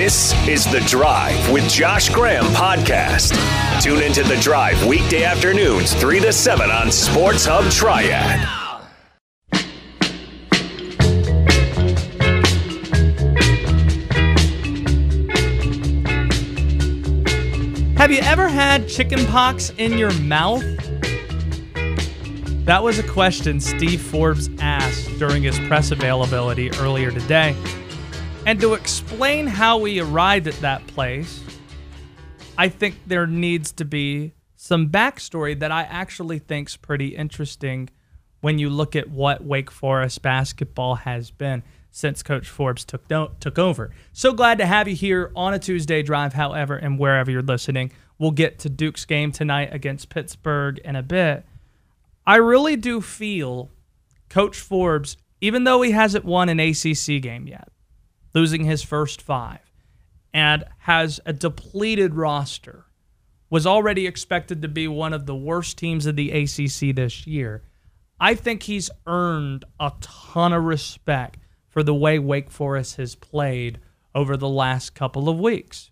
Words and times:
This 0.00 0.32
is 0.46 0.64
The 0.64 0.78
Drive 0.86 1.50
with 1.50 1.68
Josh 1.68 2.08
Graham 2.08 2.44
podcast. 2.54 3.32
Tune 3.82 4.00
into 4.00 4.22
The 4.22 4.36
Drive 4.36 4.86
weekday 4.86 5.24
afternoons, 5.24 5.92
3 5.92 6.20
to 6.20 6.32
7 6.32 6.70
on 6.70 6.92
Sports 6.92 7.44
Hub 7.44 7.68
Triad. 7.72 8.38
Have 17.96 18.12
you 18.12 18.20
ever 18.20 18.46
had 18.46 18.88
chicken 18.88 19.26
pox 19.26 19.70
in 19.78 19.98
your 19.98 20.12
mouth? 20.20 20.62
That 22.66 22.84
was 22.84 23.00
a 23.00 23.08
question 23.08 23.58
Steve 23.58 24.00
Forbes 24.00 24.48
asked 24.60 25.18
during 25.18 25.42
his 25.42 25.58
press 25.66 25.90
availability 25.90 26.70
earlier 26.74 27.10
today. 27.10 27.56
And 28.48 28.58
to 28.62 28.72
explain 28.72 29.46
how 29.46 29.76
we 29.76 30.00
arrived 30.00 30.46
at 30.46 30.58
that 30.62 30.86
place, 30.86 31.44
I 32.56 32.70
think 32.70 32.96
there 33.06 33.26
needs 33.26 33.72
to 33.72 33.84
be 33.84 34.32
some 34.56 34.88
backstory 34.88 35.60
that 35.60 35.70
I 35.70 35.82
actually 35.82 36.38
think's 36.38 36.74
pretty 36.74 37.08
interesting 37.08 37.90
when 38.40 38.58
you 38.58 38.70
look 38.70 38.96
at 38.96 39.10
what 39.10 39.44
Wake 39.44 39.70
Forest 39.70 40.22
basketball 40.22 40.94
has 40.94 41.30
been 41.30 41.62
since 41.90 42.22
Coach 42.22 42.48
Forbes 42.48 42.86
took 42.86 43.06
took 43.38 43.58
over. 43.58 43.90
So 44.14 44.32
glad 44.32 44.56
to 44.56 44.66
have 44.66 44.88
you 44.88 44.96
here 44.96 45.30
on 45.36 45.52
a 45.52 45.58
Tuesday 45.58 46.00
drive, 46.02 46.32
however, 46.32 46.74
and 46.74 46.98
wherever 46.98 47.30
you're 47.30 47.42
listening. 47.42 47.92
We'll 48.18 48.30
get 48.30 48.60
to 48.60 48.70
Duke's 48.70 49.04
game 49.04 49.30
tonight 49.30 49.74
against 49.74 50.08
Pittsburgh 50.08 50.78
in 50.78 50.96
a 50.96 51.02
bit. 51.02 51.44
I 52.26 52.36
really 52.36 52.76
do 52.76 53.02
feel 53.02 53.68
Coach 54.30 54.58
Forbes, 54.58 55.18
even 55.42 55.64
though 55.64 55.82
he 55.82 55.90
hasn't 55.90 56.24
won 56.24 56.48
an 56.48 56.58
ACC 56.58 57.20
game 57.20 57.46
yet, 57.46 57.68
losing 58.38 58.64
his 58.64 58.84
first 58.84 59.20
five, 59.20 59.72
and 60.32 60.62
has 60.78 61.18
a 61.26 61.32
depleted 61.32 62.14
roster, 62.14 62.86
was 63.50 63.66
already 63.66 64.06
expected 64.06 64.62
to 64.62 64.68
be 64.68 64.86
one 64.86 65.12
of 65.12 65.26
the 65.26 65.34
worst 65.34 65.76
teams 65.76 66.06
of 66.06 66.14
the 66.14 66.30
ACC 66.30 66.94
this 66.94 67.26
year. 67.26 67.64
I 68.20 68.36
think 68.36 68.62
he's 68.62 68.92
earned 69.08 69.64
a 69.80 69.90
ton 70.00 70.52
of 70.52 70.62
respect 70.62 71.40
for 71.66 71.82
the 71.82 71.94
way 71.94 72.20
Wake 72.20 72.48
Forest 72.48 72.96
has 72.98 73.16
played 73.16 73.80
over 74.14 74.36
the 74.36 74.48
last 74.48 74.94
couple 74.94 75.28
of 75.28 75.40
weeks. 75.40 75.90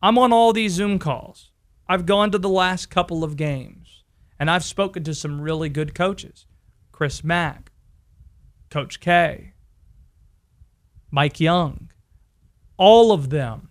I'm 0.00 0.16
on 0.16 0.32
all 0.32 0.54
these 0.54 0.72
Zoom 0.72 0.98
calls. 0.98 1.50
I've 1.86 2.06
gone 2.06 2.30
to 2.30 2.38
the 2.38 2.48
last 2.48 2.86
couple 2.86 3.22
of 3.22 3.36
games, 3.36 4.04
and 4.40 4.50
I've 4.50 4.64
spoken 4.64 5.04
to 5.04 5.14
some 5.14 5.42
really 5.42 5.68
good 5.68 5.94
coaches 5.94 6.46
Chris 6.92 7.22
Mack, 7.22 7.72
Coach 8.70 9.00
K, 9.00 9.51
Mike 11.14 11.38
Young. 11.38 11.90
All 12.78 13.12
of 13.12 13.28
them 13.28 13.68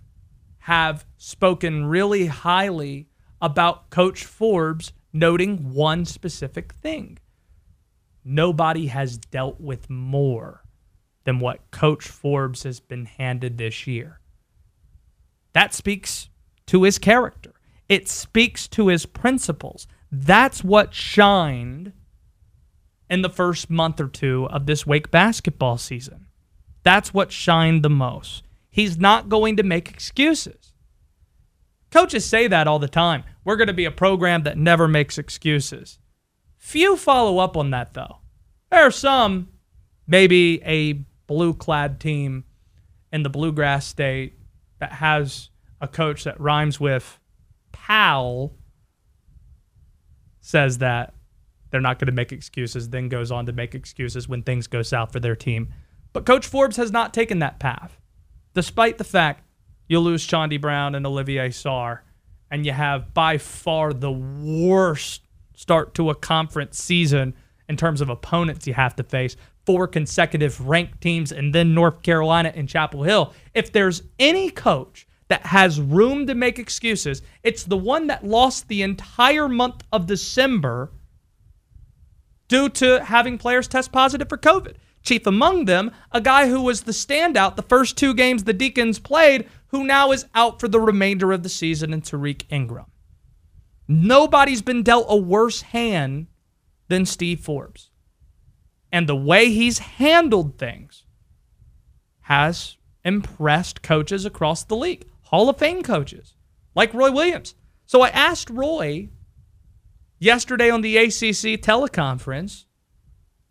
have 0.59 1.05
spoken 1.17 1.85
really 1.85 2.27
highly 2.27 3.09
about 3.41 3.89
Coach 3.89 4.23
Forbes, 4.25 4.93
noting 5.11 5.73
one 5.73 6.05
specific 6.05 6.71
thing. 6.71 7.17
Nobody 8.23 8.87
has 8.87 9.17
dealt 9.17 9.59
with 9.59 9.89
more 9.89 10.63
than 11.23 11.39
what 11.39 11.71
Coach 11.71 12.07
Forbes 12.07 12.61
has 12.61 12.79
been 12.79 13.05
handed 13.05 13.57
this 13.57 13.87
year. 13.87 14.19
That 15.53 15.73
speaks 15.73 16.29
to 16.67 16.83
his 16.83 16.99
character. 16.99 17.53
It 17.89 18.07
speaks 18.07 18.67
to 18.69 18.87
his 18.87 19.07
principles. 19.07 19.87
That's 20.11 20.63
what 20.63 20.93
shined 20.93 21.93
in 23.09 23.23
the 23.23 23.29
first 23.29 23.71
month 23.71 23.99
or 23.99 24.07
two 24.07 24.47
of 24.51 24.67
this 24.67 24.85
Wake 24.85 25.09
basketball 25.09 25.79
season. 25.79 26.27
That's 26.83 27.13
what 27.13 27.31
shined 27.31 27.83
the 27.83 27.89
most. 27.89 28.43
He's 28.69 28.97
not 28.97 29.29
going 29.29 29.57
to 29.57 29.63
make 29.63 29.89
excuses. 29.89 30.73
Coaches 31.91 32.25
say 32.25 32.47
that 32.47 32.67
all 32.67 32.79
the 32.79 32.87
time. 32.87 33.23
We're 33.43 33.57
going 33.57 33.67
to 33.67 33.73
be 33.73 33.85
a 33.85 33.91
program 33.91 34.43
that 34.43 34.57
never 34.57 34.87
makes 34.87 35.17
excuses. 35.17 35.99
Few 36.57 36.95
follow 36.95 37.39
up 37.39 37.57
on 37.57 37.71
that, 37.71 37.93
though. 37.93 38.17
There 38.69 38.81
are 38.81 38.91
some, 38.91 39.49
maybe 40.07 40.61
a 40.63 40.93
blue 41.27 41.53
clad 41.53 41.99
team 41.99 42.45
in 43.11 43.23
the 43.23 43.29
bluegrass 43.29 43.85
state 43.85 44.39
that 44.79 44.93
has 44.93 45.49
a 45.81 45.87
coach 45.87 46.23
that 46.23 46.39
rhymes 46.39 46.79
with 46.79 47.19
pal 47.71 48.53
says 50.39 50.77
that 50.79 51.13
they're 51.69 51.81
not 51.81 51.99
going 51.99 52.07
to 52.07 52.11
make 52.11 52.31
excuses, 52.31 52.89
then 52.89 53.09
goes 53.09 53.31
on 53.31 53.45
to 53.45 53.53
make 53.53 53.73
excuses 53.73 54.27
when 54.27 54.43
things 54.43 54.67
go 54.67 54.81
south 54.81 55.11
for 55.11 55.19
their 55.19 55.35
team. 55.35 55.73
But 56.13 56.25
Coach 56.25 56.47
Forbes 56.47 56.77
has 56.77 56.91
not 56.91 57.13
taken 57.13 57.39
that 57.39 57.59
path, 57.59 57.99
despite 58.53 58.97
the 58.97 59.03
fact 59.03 59.45
you 59.87 59.99
lose 59.99 60.25
Chaundee 60.25 60.59
Brown 60.59 60.95
and 60.95 61.05
Olivier 61.05 61.49
Sarr, 61.49 61.99
and 62.49 62.65
you 62.65 62.73
have 62.73 63.13
by 63.13 63.37
far 63.37 63.93
the 63.93 64.11
worst 64.11 65.21
start 65.53 65.93
to 65.95 66.09
a 66.09 66.15
conference 66.15 66.79
season 66.79 67.33
in 67.69 67.77
terms 67.77 68.01
of 68.01 68.09
opponents 68.09 68.67
you 68.67 68.73
have 68.73 68.95
to 68.97 69.03
face. 69.03 69.35
Four 69.65 69.87
consecutive 69.87 70.67
ranked 70.67 71.01
teams, 71.01 71.31
and 71.31 71.53
then 71.53 71.73
North 71.73 72.01
Carolina 72.01 72.51
and 72.55 72.67
Chapel 72.67 73.03
Hill. 73.03 73.33
If 73.53 73.71
there's 73.71 74.01
any 74.19 74.49
coach 74.49 75.07
that 75.27 75.45
has 75.45 75.79
room 75.79 76.27
to 76.27 76.35
make 76.35 76.59
excuses, 76.59 77.21
it's 77.43 77.63
the 77.63 77.77
one 77.77 78.07
that 78.07 78.25
lost 78.25 78.67
the 78.67 78.81
entire 78.81 79.47
month 79.47 79.83
of 79.93 80.07
December 80.07 80.91
due 82.47 82.67
to 82.67 83.01
having 83.05 83.37
players 83.37 83.67
test 83.67 83.93
positive 83.93 84.27
for 84.27 84.37
COVID. 84.37 84.75
Chief 85.03 85.25
among 85.25 85.65
them, 85.65 85.91
a 86.11 86.21
guy 86.21 86.47
who 86.47 86.61
was 86.61 86.81
the 86.81 86.91
standout 86.91 87.55
the 87.55 87.63
first 87.63 87.97
two 87.97 88.13
games 88.13 88.43
the 88.43 88.53
Deacons 88.53 88.99
played, 88.99 89.47
who 89.67 89.83
now 89.83 90.11
is 90.11 90.25
out 90.35 90.59
for 90.59 90.67
the 90.67 90.79
remainder 90.79 91.31
of 91.31 91.43
the 91.43 91.49
season, 91.49 91.93
and 91.93 92.03
Tariq 92.03 92.43
Ingram. 92.49 92.85
Nobody's 93.87 94.61
been 94.61 94.83
dealt 94.83 95.07
a 95.09 95.17
worse 95.17 95.61
hand 95.61 96.27
than 96.87 97.05
Steve 97.05 97.39
Forbes. 97.39 97.89
And 98.91 99.07
the 99.07 99.15
way 99.15 99.49
he's 99.49 99.79
handled 99.79 100.57
things 100.57 101.05
has 102.21 102.77
impressed 103.03 103.81
coaches 103.81 104.25
across 104.25 104.63
the 104.63 104.75
league, 104.75 105.05
Hall 105.23 105.49
of 105.49 105.57
Fame 105.57 105.81
coaches 105.81 106.35
like 106.75 106.93
Roy 106.93 107.11
Williams. 107.11 107.55
So 107.85 108.01
I 108.01 108.09
asked 108.09 108.49
Roy 108.49 109.09
yesterday 110.19 110.69
on 110.69 110.81
the 110.81 110.97
ACC 110.97 111.59
teleconference 111.59 112.65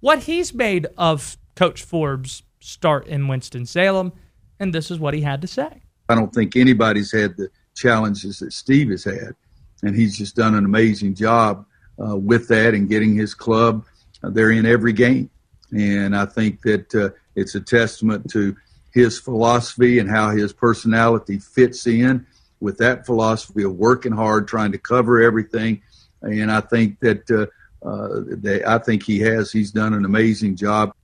what 0.01 0.21
he's 0.21 0.55
made 0.55 0.87
of 0.97 1.37
Coach 1.61 1.83
Forbes' 1.83 2.43
start 2.61 3.07
in 3.07 3.29
Winston-Salem, 3.29 4.15
and 4.59 4.75
this 4.75 4.91
is 4.91 4.99
what 4.99 5.13
he 5.13 5.21
had 5.21 5.43
to 5.43 5.47
say. 5.47 5.83
I 6.09 6.15
don't 6.15 6.33
think 6.33 6.57
anybody's 6.57 7.13
had 7.13 7.37
the 7.37 7.51
challenges 7.77 8.39
that 8.39 8.55
Steve 8.55 8.89
has 8.89 9.05
had, 9.05 9.35
and 9.83 9.95
he's 9.95 10.17
just 10.17 10.37
done 10.37 10.55
an 10.55 10.65
amazing 10.65 11.15
job 11.17 11.67
uh, 12.03 12.17
with 12.17 12.49
that 12.49 12.73
and 12.73 12.89
getting 12.89 13.15
his 13.15 13.35
club. 13.35 13.85
Uh, 14.25 14.31
they're 14.31 14.53
in 14.53 14.65
every 14.65 14.95
game, 14.95 15.29
and 15.71 16.17
I 16.17 16.25
think 16.25 16.63
that 16.63 16.95
uh, 16.95 17.11
it's 17.35 17.55
a 17.55 17.61
testament 17.61 18.31
to 18.31 18.57
his 18.95 19.21
philosophy 19.21 19.99
and 19.99 20.09
how 20.09 20.31
his 20.31 20.55
personality 20.55 21.39
fits 21.41 21.87
in 21.87 22.27
with 22.61 22.79
that 22.79 23.05
philosophy 23.05 23.65
of 23.65 23.75
working 23.75 24.13
hard, 24.13 24.49
trying 24.49 24.73
to 24.73 24.79
cover 24.79 25.21
everything. 25.21 25.83
And 26.23 26.51
I 26.51 26.63
think 26.63 27.01
that 27.01 27.31
uh, 27.31 27.87
uh, 27.87 28.23
they, 28.29 28.65
I 28.65 28.79
think 28.79 29.03
he 29.03 29.19
has. 29.21 29.53
He's 29.53 29.73
done 29.73 29.93
an 29.93 30.07
amazing 30.07 30.57
job. 30.57 30.95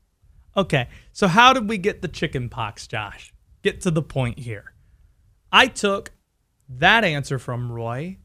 Okay, 0.56 0.88
so 1.12 1.28
how 1.28 1.52
did 1.52 1.68
we 1.68 1.76
get 1.76 2.00
the 2.00 2.08
chicken 2.08 2.48
pox, 2.48 2.86
Josh? 2.86 3.34
Get 3.62 3.82
to 3.82 3.90
the 3.90 4.02
point 4.02 4.38
here. 4.38 4.72
I 5.52 5.66
took 5.66 6.12
that 6.68 7.04
answer 7.04 7.38
from 7.38 7.70
Roy 7.70 8.18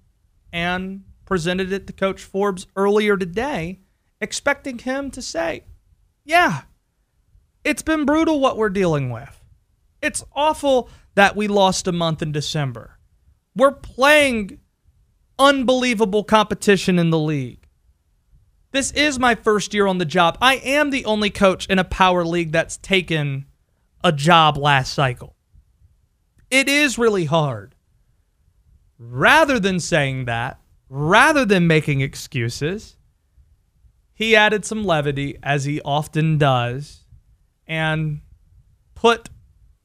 and 0.53 1.03
presented 1.25 1.71
it 1.71 1.87
to 1.87 1.93
Coach 1.93 2.23
Forbes 2.23 2.67
earlier 2.75 3.17
today, 3.17 3.79
expecting 4.19 4.79
him 4.79 5.11
to 5.11 5.21
say, 5.21 5.65
Yeah, 6.23 6.61
it's 7.63 7.81
been 7.81 8.05
brutal 8.05 8.39
what 8.39 8.57
we're 8.57 8.69
dealing 8.69 9.09
with. 9.09 9.43
It's 10.01 10.23
awful 10.33 10.89
that 11.15 11.35
we 11.35 11.47
lost 11.47 11.87
a 11.87 11.91
month 11.91 12.22
in 12.22 12.31
December. 12.31 12.97
We're 13.55 13.72
playing 13.72 14.59
unbelievable 15.37 16.23
competition 16.23 16.97
in 16.97 17.09
the 17.09 17.19
league. 17.19 17.60
This 18.72 18.91
is 18.91 19.20
my 19.20 19.35
first 19.35 19.73
year 19.73 19.85
on 19.85 19.97
the 19.97 20.06
job. 20.06 20.38
I 20.41 20.56
am 20.56 20.90
the 20.90 21.06
only 21.06 21.29
coach 21.29 21.68
in 21.68 21.78
a 21.78 21.84
power 21.84 22.23
league 22.23 22.52
that's 22.52 22.78
taken 22.78 23.46
a 24.03 24.12
job 24.12 24.58
last 24.58 24.94
cycle. 24.94 25.35
It 26.50 26.70
is 26.70 26.97
really 26.97 27.26
hard. 27.26 27.76
Rather 28.97 29.59
than 29.59 29.79
saying 29.79 30.26
that, 30.26 30.59
rather 30.90 31.44
than 31.44 31.68
making 31.68 32.02
excuses, 32.02 32.97
he 34.14 34.35
added 34.35 34.64
some 34.64 34.84
levity, 34.84 35.38
as 35.41 35.66
he 35.66 35.82
often 35.82 36.38
does, 36.38 37.06
and 37.66 38.22
put 38.94 39.29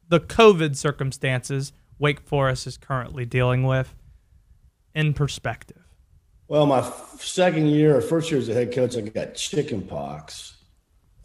the 0.09 0.21
COVID 0.21 0.77
circumstances 0.77 1.73
Wake 1.99 2.21
Forest 2.21 2.67
is 2.67 2.77
currently 2.77 3.25
dealing 3.25 3.63
with 3.65 3.95
in 4.95 5.15
perspective. 5.15 5.86
Well, 6.49 6.67
my 6.67 6.89
second 7.19 7.69
year 7.69 7.97
or 7.97 8.01
first 8.01 8.31
year 8.31 8.39
as 8.39 8.49
a 8.49 8.55
head 8.55 8.73
coach, 8.73 8.97
I 8.97 9.01
got 9.01 9.35
chicken 9.35 9.83
pox. 9.83 10.57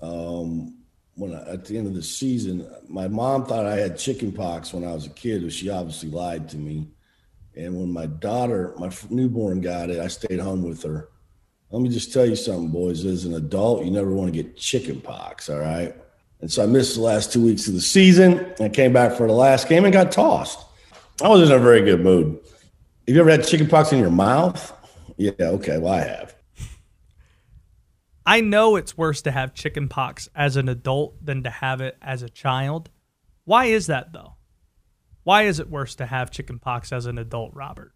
Um, 0.01 0.79
when 1.13 1.35
I, 1.35 1.47
at 1.51 1.65
the 1.65 1.77
end 1.77 1.85
of 1.85 1.93
the 1.93 2.01
season, 2.01 2.67
my 2.87 3.07
mom 3.07 3.45
thought 3.45 3.67
I 3.67 3.75
had 3.75 3.99
chicken 3.99 4.31
pox 4.31 4.73
when 4.73 4.83
I 4.83 4.93
was 4.93 5.05
a 5.05 5.11
kid, 5.11 5.43
but 5.43 5.53
she 5.53 5.69
obviously 5.69 6.09
lied 6.09 6.49
to 6.49 6.57
me. 6.57 6.87
And 7.55 7.77
when 7.77 7.91
my 7.91 8.07
daughter, 8.07 8.73
my 8.77 8.89
newborn, 9.11 9.61
got 9.61 9.91
it, 9.91 9.99
I 9.99 10.07
stayed 10.07 10.39
home 10.39 10.63
with 10.63 10.81
her. 10.83 11.09
Let 11.69 11.83
me 11.83 11.89
just 11.89 12.11
tell 12.11 12.25
you 12.25 12.35
something, 12.35 12.69
boys. 12.69 13.05
As 13.05 13.25
an 13.25 13.35
adult, 13.35 13.85
you 13.85 13.91
never 13.91 14.11
want 14.11 14.33
to 14.33 14.43
get 14.43 14.57
chicken 14.57 15.01
pox, 15.01 15.49
all 15.49 15.59
right? 15.59 15.95
And 16.41 16.51
so 16.51 16.63
I 16.63 16.65
missed 16.65 16.95
the 16.95 17.01
last 17.01 17.31
two 17.31 17.43
weeks 17.43 17.67
of 17.67 17.75
the 17.75 17.81
season. 17.81 18.53
I 18.59 18.69
came 18.69 18.91
back 18.91 19.15
for 19.15 19.27
the 19.27 19.33
last 19.33 19.69
game 19.69 19.85
and 19.85 19.93
got 19.93 20.11
tossed. 20.11 20.59
I 21.21 21.27
was 21.27 21.49
in 21.49 21.55
a 21.55 21.59
very 21.59 21.81
good 21.81 22.01
mood. 22.01 22.39
Have 23.07 23.15
you 23.15 23.21
ever 23.21 23.29
had 23.29 23.45
chicken 23.45 23.67
pox 23.67 23.91
in 23.91 23.99
your 23.99 24.09
mouth? 24.09 24.75
Yeah, 25.21 25.31
okay. 25.39 25.77
Well, 25.77 25.93
I 25.93 26.01
have. 26.01 26.35
I 28.25 28.41
know 28.41 28.75
it's 28.75 28.97
worse 28.97 29.21
to 29.23 29.31
have 29.31 29.53
chicken 29.53 29.87
pox 29.87 30.27
as 30.35 30.55
an 30.55 30.67
adult 30.67 31.23
than 31.23 31.43
to 31.43 31.51
have 31.51 31.79
it 31.79 31.95
as 32.01 32.23
a 32.23 32.29
child. 32.29 32.89
Why 33.45 33.65
is 33.65 33.85
that 33.85 34.13
though? 34.13 34.35
Why 35.23 35.43
is 35.43 35.59
it 35.59 35.69
worse 35.69 35.93
to 35.95 36.07
have 36.07 36.31
chicken 36.31 36.57
pox 36.57 36.91
as 36.91 37.05
an 37.05 37.19
adult, 37.19 37.53
Robert? 37.53 37.93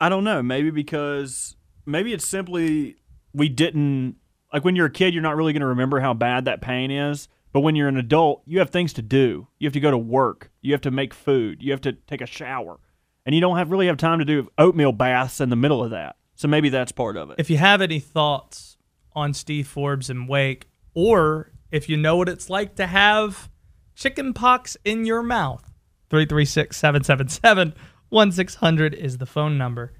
I 0.00 0.08
don't 0.08 0.24
know. 0.24 0.42
Maybe 0.42 0.70
because 0.70 1.54
maybe 1.86 2.12
it's 2.12 2.26
simply 2.26 2.96
we 3.32 3.48
didn't 3.48 4.16
like 4.52 4.64
when 4.64 4.74
you're 4.74 4.86
a 4.86 4.90
kid, 4.90 5.14
you're 5.14 5.22
not 5.22 5.36
really 5.36 5.52
going 5.52 5.60
to 5.60 5.66
remember 5.66 6.00
how 6.00 6.12
bad 6.12 6.46
that 6.46 6.60
pain 6.60 6.90
is. 6.90 7.28
But 7.52 7.60
when 7.60 7.76
you're 7.76 7.88
an 7.88 7.98
adult, 7.98 8.42
you 8.46 8.58
have 8.58 8.70
things 8.70 8.92
to 8.94 9.02
do. 9.02 9.46
You 9.60 9.66
have 9.66 9.74
to 9.74 9.80
go 9.80 9.92
to 9.92 9.98
work. 9.98 10.50
You 10.60 10.72
have 10.72 10.80
to 10.82 10.90
make 10.90 11.14
food. 11.14 11.62
You 11.62 11.70
have 11.70 11.82
to 11.82 11.92
take 11.92 12.20
a 12.20 12.26
shower, 12.26 12.80
and 13.24 13.34
you 13.34 13.40
don't 13.40 13.56
have 13.56 13.70
really 13.70 13.86
have 13.86 13.96
time 13.96 14.18
to 14.18 14.24
do 14.24 14.50
oatmeal 14.58 14.92
baths 14.92 15.40
in 15.40 15.50
the 15.50 15.56
middle 15.56 15.82
of 15.82 15.90
that. 15.90 16.16
So 16.34 16.48
maybe 16.48 16.68
that's 16.68 16.92
part 16.92 17.16
of 17.16 17.30
it. 17.30 17.36
If 17.38 17.50
you 17.50 17.58
have 17.58 17.80
any 17.80 18.00
thoughts 18.00 18.76
on 19.14 19.34
Steve 19.34 19.68
Forbes 19.68 20.10
and 20.10 20.28
Wake, 20.28 20.68
or 20.94 21.52
if 21.70 21.88
you 21.88 21.96
know 21.96 22.16
what 22.16 22.28
it's 22.28 22.50
like 22.50 22.74
to 22.76 22.86
have 22.86 23.50
chicken 23.94 24.32
pox 24.34 24.76
in 24.84 25.04
your 25.04 25.22
mouth, 25.22 25.72
336 26.10 26.76
777 26.76 27.74
1600 28.08 28.94
is 28.94 29.18
the 29.18 29.26
phone 29.26 29.56
number. 29.56 29.92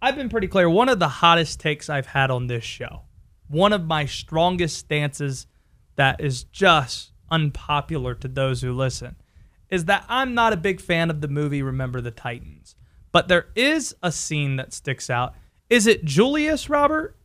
I've 0.00 0.16
been 0.16 0.28
pretty 0.28 0.48
clear. 0.48 0.68
One 0.68 0.88
of 0.88 0.98
the 0.98 1.06
hottest 1.06 1.60
takes 1.60 1.88
I've 1.88 2.06
had 2.06 2.30
on 2.32 2.48
this 2.48 2.64
show, 2.64 3.02
one 3.46 3.72
of 3.72 3.84
my 3.84 4.06
strongest 4.06 4.76
stances 4.78 5.46
that 5.94 6.20
is 6.20 6.42
just 6.44 7.12
unpopular 7.30 8.14
to 8.16 8.26
those 8.26 8.62
who 8.62 8.72
listen, 8.72 9.14
is 9.72 9.86
that 9.86 10.04
I'm 10.06 10.34
not 10.34 10.52
a 10.52 10.58
big 10.58 10.82
fan 10.82 11.08
of 11.08 11.22
the 11.22 11.28
movie 11.28 11.62
Remember 11.62 12.02
the 12.02 12.10
Titans. 12.10 12.76
But 13.10 13.28
there 13.28 13.46
is 13.56 13.96
a 14.02 14.12
scene 14.12 14.56
that 14.56 14.74
sticks 14.74 15.08
out. 15.08 15.34
Is 15.70 15.86
it 15.86 16.04
Julius, 16.04 16.68
Robert? 16.68 17.16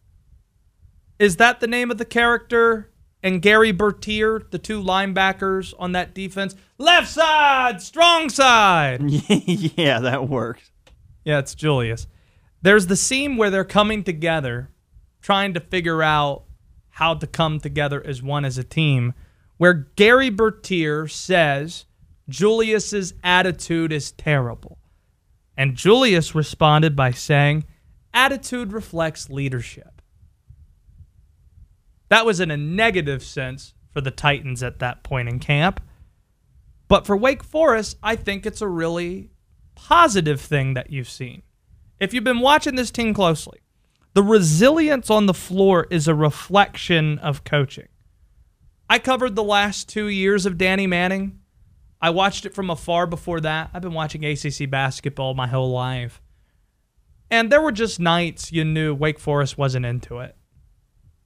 Is 1.19 1.35
that 1.35 1.59
the 1.59 1.67
name 1.67 1.91
of 1.91 1.97
the 1.97 2.05
character? 2.05 2.89
And 3.21 3.41
Gary 3.41 3.73
Bertier, 3.73 4.43
the 4.49 4.59
two 4.59 4.81
linebackers 4.81 5.73
on 5.77 5.91
that 5.91 6.13
defense. 6.15 6.55
Left 6.77 7.09
side, 7.09 7.81
strong 7.81 8.29
side. 8.29 9.01
yeah, 9.27 9.99
that 9.99 10.29
works. 10.29 10.71
Yeah, 11.25 11.39
it's 11.39 11.53
Julius. 11.55 12.07
There's 12.61 12.87
the 12.87 12.95
scene 12.95 13.35
where 13.35 13.49
they're 13.49 13.65
coming 13.65 14.05
together, 14.05 14.69
trying 15.21 15.53
to 15.55 15.59
figure 15.59 16.01
out 16.01 16.45
how 16.91 17.15
to 17.15 17.27
come 17.27 17.59
together 17.59 18.01
as 18.05 18.23
one 18.23 18.45
as 18.45 18.57
a 18.57 18.63
team, 18.63 19.13
where 19.57 19.73
Gary 19.73 20.29
Bertier 20.29 21.09
says 21.09 21.86
Julius's 22.29 23.13
attitude 23.23 23.91
is 23.91 24.11
terrible. 24.11 24.77
And 25.55 25.75
Julius 25.75 26.35
responded 26.35 26.95
by 26.95 27.11
saying, 27.11 27.65
attitude 28.13 28.73
reflects 28.73 29.29
leadership. 29.29 30.01
That 32.09 32.25
was 32.25 32.39
in 32.39 32.51
a 32.51 32.57
negative 32.57 33.23
sense 33.23 33.73
for 33.91 34.01
the 34.01 34.11
Titans 34.11 34.61
at 34.63 34.79
that 34.79 35.03
point 35.03 35.29
in 35.29 35.39
camp. 35.39 35.81
But 36.87 37.05
for 37.05 37.17
Wake 37.17 37.43
Forest, 37.43 37.97
I 38.01 38.15
think 38.15 38.45
it's 38.45 38.61
a 38.61 38.67
really 38.67 39.31
positive 39.75 40.39
thing 40.39 40.73
that 40.75 40.89
you've 40.89 41.09
seen. 41.09 41.41
If 41.99 42.13
you've 42.13 42.23
been 42.23 42.39
watching 42.39 42.75
this 42.75 42.91
team 42.91 43.13
closely, 43.13 43.59
the 44.13 44.23
resilience 44.23 45.09
on 45.09 45.25
the 45.25 45.33
floor 45.33 45.87
is 45.91 46.07
a 46.07 46.15
reflection 46.15 47.19
of 47.19 47.43
coaching. 47.43 47.87
I 48.89 48.99
covered 48.99 49.35
the 49.35 49.43
last 49.43 49.89
two 49.89 50.07
years 50.07 50.45
of 50.45 50.57
Danny 50.57 50.87
Manning. 50.87 51.39
I 52.01 52.11
watched 52.11 52.45
it 52.45 52.53
from 52.53 52.69
afar 52.69 53.07
before 53.07 53.41
that. 53.41 53.71
I've 53.73 53.81
been 53.81 53.93
watching 53.93 54.23
ACC 54.23 54.69
basketball 54.69 55.33
my 55.33 55.47
whole 55.47 55.71
life. 55.71 56.21
And 57.29 57.51
there 57.51 57.61
were 57.61 57.71
just 57.71 57.99
nights 57.99 58.51
you 58.51 58.63
knew 58.63 58.93
Wake 58.93 59.19
Forest 59.19 59.57
wasn't 59.57 59.85
into 59.85 60.19
it. 60.19 60.35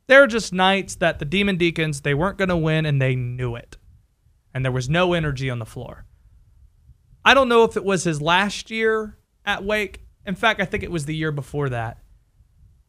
There 0.07 0.21
were 0.21 0.27
just 0.27 0.53
nights 0.53 0.95
that 0.95 1.19
the 1.19 1.25
Demon 1.25 1.57
Deacons, 1.57 2.01
they 2.01 2.13
weren't 2.13 2.38
going 2.38 2.50
to 2.50 2.57
win 2.57 2.85
and 2.85 3.01
they 3.01 3.15
knew 3.15 3.56
it. 3.56 3.77
And 4.53 4.65
there 4.65 4.71
was 4.71 4.89
no 4.89 5.13
energy 5.13 5.50
on 5.50 5.59
the 5.59 5.65
floor. 5.65 6.06
I 7.24 7.33
don't 7.33 7.50
know 7.50 7.63
if 7.63 7.77
it 7.77 7.83
was 7.83 8.03
his 8.03 8.21
last 8.21 8.71
year 8.71 9.17
at 9.45 9.63
Wake. 9.63 10.01
In 10.25 10.35
fact, 10.35 10.59
I 10.59 10.65
think 10.65 10.83
it 10.83 10.91
was 10.91 11.06
the 11.06 11.15
year 11.15 11.31
before 11.31 11.69
that. 11.69 12.00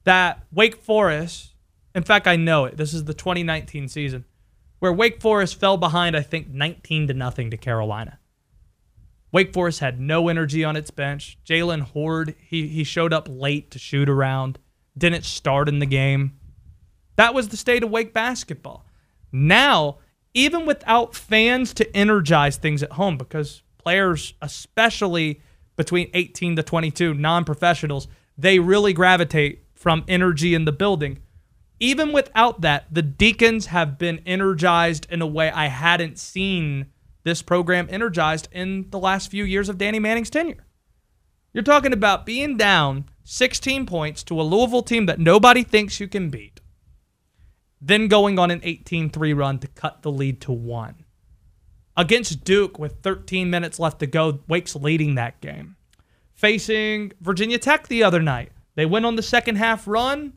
That 0.05 0.45
Wake 0.51 0.77
Forest, 0.77 1.55
in 1.95 2.03
fact, 2.03 2.27
I 2.27 2.37
know 2.37 2.65
it. 2.65 2.77
This 2.77 2.95
is 2.95 3.05
the 3.05 3.15
2019 3.15 3.89
season 3.89 4.25
where 4.83 4.93
Wake 4.93 5.21
Forest 5.21 5.61
fell 5.61 5.77
behind, 5.77 6.17
I 6.17 6.23
think, 6.23 6.49
19 6.49 7.07
to 7.07 7.15
nothing 7.15 7.53
to 7.53 7.57
Carolina. 7.57 8.19
Wake 9.31 9.53
Forest 9.53 9.79
had 9.79 10.01
no 10.01 10.29
energy 10.29 10.65
on 10.65 10.75
its 10.75 10.91
bench. 10.91 11.39
Jaylen 11.47 11.83
Hoard, 11.83 12.35
he, 12.41 12.67
he 12.67 12.83
showed 12.83 13.13
up 13.13 13.29
late 13.31 13.71
to 13.71 13.79
shoot 13.79 14.09
around, 14.09 14.59
didn't 14.99 15.25
start 15.25 15.69
in 15.69 15.79
the 15.79 15.87
game. 15.87 16.33
That 17.15 17.33
was 17.33 17.47
the 17.47 17.57
state 17.57 17.85
of 17.85 17.93
Wake 17.93 18.13
basketball. 18.13 18.85
Now, 19.31 19.99
even 20.35 20.67
without 20.67 21.15
fans 21.15 21.73
to 21.75 21.97
energize 21.97 22.57
things 22.57 22.83
at 22.83 22.91
home, 22.91 23.17
because 23.17 23.63
players, 23.79 24.35
especially 24.43 25.41
between 25.77 26.11
18 26.13 26.57
to 26.57 26.63
22, 26.65 27.15
non 27.15 27.45
professionals, 27.45 28.09
they 28.37 28.59
really 28.59 28.93
gravitate 28.93 29.63
from 29.75 30.03
energy 30.09 30.55
in 30.55 30.65
the 30.65 30.73
building. 30.73 31.21
Even 31.83 32.13
without 32.13 32.61
that, 32.61 32.87
the 32.93 33.03
Deacons 33.03 33.67
have 33.67 33.99
been 33.99 34.21
energized 34.25 35.05
in 35.11 35.21
a 35.21 35.27
way 35.27 35.51
I 35.51 35.67
hadn't 35.67 36.17
seen 36.17 36.87
this 37.25 37.43
program 37.43 37.89
energized 37.91 38.47
in 38.53 38.89
the 38.91 39.01
last 39.01 39.33
few 39.33 39.43
years 39.43 39.69
of 39.69 39.79
Danny 39.79 39.99
Manning's 39.99 40.31
tenure. 40.31 40.65
You're 41.53 41.65
talking 41.65 41.93
about 41.93 42.25
being 42.25 42.57
down 42.57 43.07
16 43.25 43.85
points 43.87 44.23
to 44.23 44.41
a 44.41 44.45
Louisville 44.45 44.85
team 44.85 45.07
that 45.07 45.19
nobody 45.19 45.65
thinks 45.65 45.99
you 45.99 46.07
can 46.07 46.31
beat, 46.31 46.61
then 47.81 48.07
going 48.07 48.39
on 48.39 48.53
an 48.53 48.61
18 48.63 49.11
3 49.11 49.33
run 49.33 49.59
to 49.59 49.67
cut 49.67 50.03
the 50.03 50.13
lead 50.13 50.41
to 50.43 50.53
one. 50.53 51.05
Against 51.97 52.45
Duke 52.45 52.79
with 52.79 53.03
13 53.03 53.51
minutes 53.51 53.81
left 53.81 53.99
to 53.99 54.07
go, 54.07 54.39
Wake's 54.47 54.77
leading 54.77 55.17
that 55.17 55.41
game. 55.41 55.75
Facing 56.33 57.11
Virginia 57.21 57.59
Tech 57.59 57.89
the 57.89 58.05
other 58.05 58.23
night, 58.23 58.53
they 58.77 58.87
went 58.87 59.05
on 59.05 59.17
the 59.17 59.23
second 59.23 59.57
half 59.57 59.89
run 59.89 60.35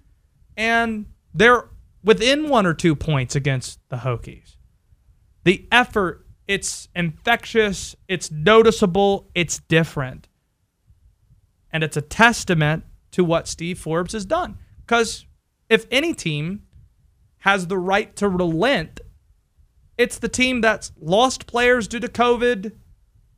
and 0.58 1.05
they're 1.36 1.70
within 2.04 2.50
one 2.50 2.65
or 2.65 2.74
two 2.74 2.96
points 2.96 3.36
against 3.36 3.80
the 3.89 3.98
Hokies. 3.98 4.56
The 5.44 5.68
effort 5.72 6.25
it's 6.48 6.89
infectious, 6.96 7.96
it's 8.08 8.32
noticeable, 8.32 9.30
it's 9.34 9.60
different. 9.60 10.27
And 11.72 11.84
it's 11.84 11.98
a 11.98 12.01
testament 12.01 12.84
to 13.12 13.24
what 13.24 13.48
Steve 13.48 13.80
Forbes 13.80 14.13
has 14.13 14.25
done. 14.25 14.58
Because 14.82 15.25
if 15.70 15.88
any 15.89 16.13
team 16.13 16.63
has 17.39 17.68
the 17.68 17.77
right 17.77 18.15
to 18.18 18.30
relent, 18.30 19.01
it's 19.98 20.20
the 20.20 20.30
team 20.30 20.62
that's 20.62 20.92
lost 21.00 21.48
players 21.48 21.88
due 21.88 22.00
to 22.00 22.08
COVID 22.08 22.74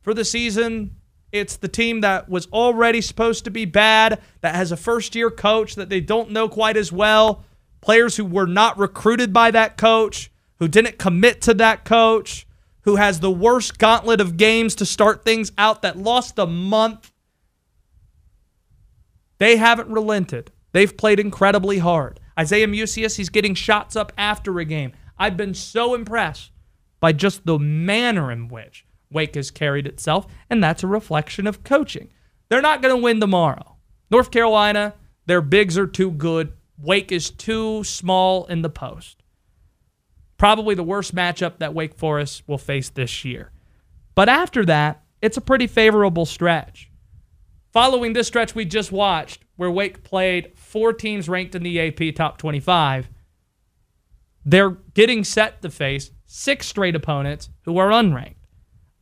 for 0.02 0.12
the 0.12 0.24
season. 0.24 0.96
It's 1.32 1.56
the 1.56 1.68
team 1.68 2.00
that 2.02 2.28
was 2.28 2.46
already 2.48 3.00
supposed 3.00 3.44
to 3.44 3.50
be 3.50 3.64
bad, 3.64 4.20
that 4.40 4.54
has 4.54 4.72
a 4.72 4.76
first 4.76 5.14
year 5.14 5.30
coach 5.30 5.76
that 5.76 5.88
they 5.88 6.00
don't 6.00 6.30
know 6.30 6.48
quite 6.48 6.76
as 6.76 6.92
well, 6.92 7.44
players 7.80 8.16
who 8.16 8.24
were 8.24 8.46
not 8.46 8.78
recruited 8.78 9.32
by 9.32 9.50
that 9.50 9.76
coach, 9.76 10.30
who 10.58 10.68
didn't 10.68 10.98
commit 10.98 11.40
to 11.42 11.54
that 11.54 11.84
coach 11.84 12.46
who 12.88 12.96
has 12.96 13.20
the 13.20 13.30
worst 13.30 13.78
gauntlet 13.78 14.18
of 14.18 14.38
games 14.38 14.74
to 14.74 14.86
start 14.86 15.22
things 15.22 15.52
out 15.58 15.82
that 15.82 15.98
lost 15.98 16.38
a 16.38 16.46
month. 16.46 17.12
They 19.36 19.58
haven't 19.58 19.90
relented. 19.90 20.52
They've 20.72 20.96
played 20.96 21.20
incredibly 21.20 21.80
hard. 21.80 22.18
Isaiah 22.38 22.66
Mucius, 22.66 23.16
he's 23.16 23.28
getting 23.28 23.54
shots 23.54 23.94
up 23.94 24.10
after 24.16 24.58
a 24.58 24.64
game. 24.64 24.92
I've 25.18 25.36
been 25.36 25.52
so 25.52 25.94
impressed 25.94 26.50
by 26.98 27.12
just 27.12 27.44
the 27.44 27.58
manner 27.58 28.32
in 28.32 28.48
which 28.48 28.86
Wake 29.10 29.34
has 29.34 29.50
carried 29.50 29.86
itself, 29.86 30.26
and 30.48 30.64
that's 30.64 30.82
a 30.82 30.86
reflection 30.86 31.46
of 31.46 31.64
coaching. 31.64 32.08
They're 32.48 32.62
not 32.62 32.80
going 32.80 32.96
to 32.96 33.02
win 33.02 33.20
tomorrow. 33.20 33.76
North 34.10 34.30
Carolina, 34.30 34.94
their 35.26 35.42
bigs 35.42 35.76
are 35.76 35.86
too 35.86 36.10
good. 36.10 36.54
Wake 36.80 37.10
is 37.12 37.30
too 37.30 37.82
small 37.84 38.46
in 38.46 38.62
the 38.62 38.70
post. 38.70 39.22
Probably 40.36 40.74
the 40.74 40.84
worst 40.84 41.14
matchup 41.14 41.58
that 41.58 41.74
Wake 41.74 41.94
Forest 41.94 42.44
will 42.46 42.58
face 42.58 42.88
this 42.90 43.24
year. 43.24 43.50
But 44.14 44.28
after 44.28 44.64
that, 44.66 45.02
it's 45.20 45.36
a 45.36 45.40
pretty 45.40 45.66
favorable 45.66 46.26
stretch. 46.26 46.90
Following 47.72 48.12
this 48.12 48.28
stretch 48.28 48.54
we 48.54 48.64
just 48.64 48.92
watched, 48.92 49.44
where 49.56 49.70
Wake 49.70 50.04
played 50.04 50.52
four 50.56 50.92
teams 50.92 51.28
ranked 51.28 51.54
in 51.54 51.62
the 51.64 51.80
AP 51.80 52.14
top 52.14 52.38
25, 52.38 53.08
They're 54.44 54.70
getting 54.94 55.24
set 55.24 55.60
to 55.62 55.70
face 55.70 56.10
six 56.24 56.66
straight 56.66 56.94
opponents 56.96 57.50
who 57.62 57.76
are 57.78 57.90
unranked. 57.90 58.36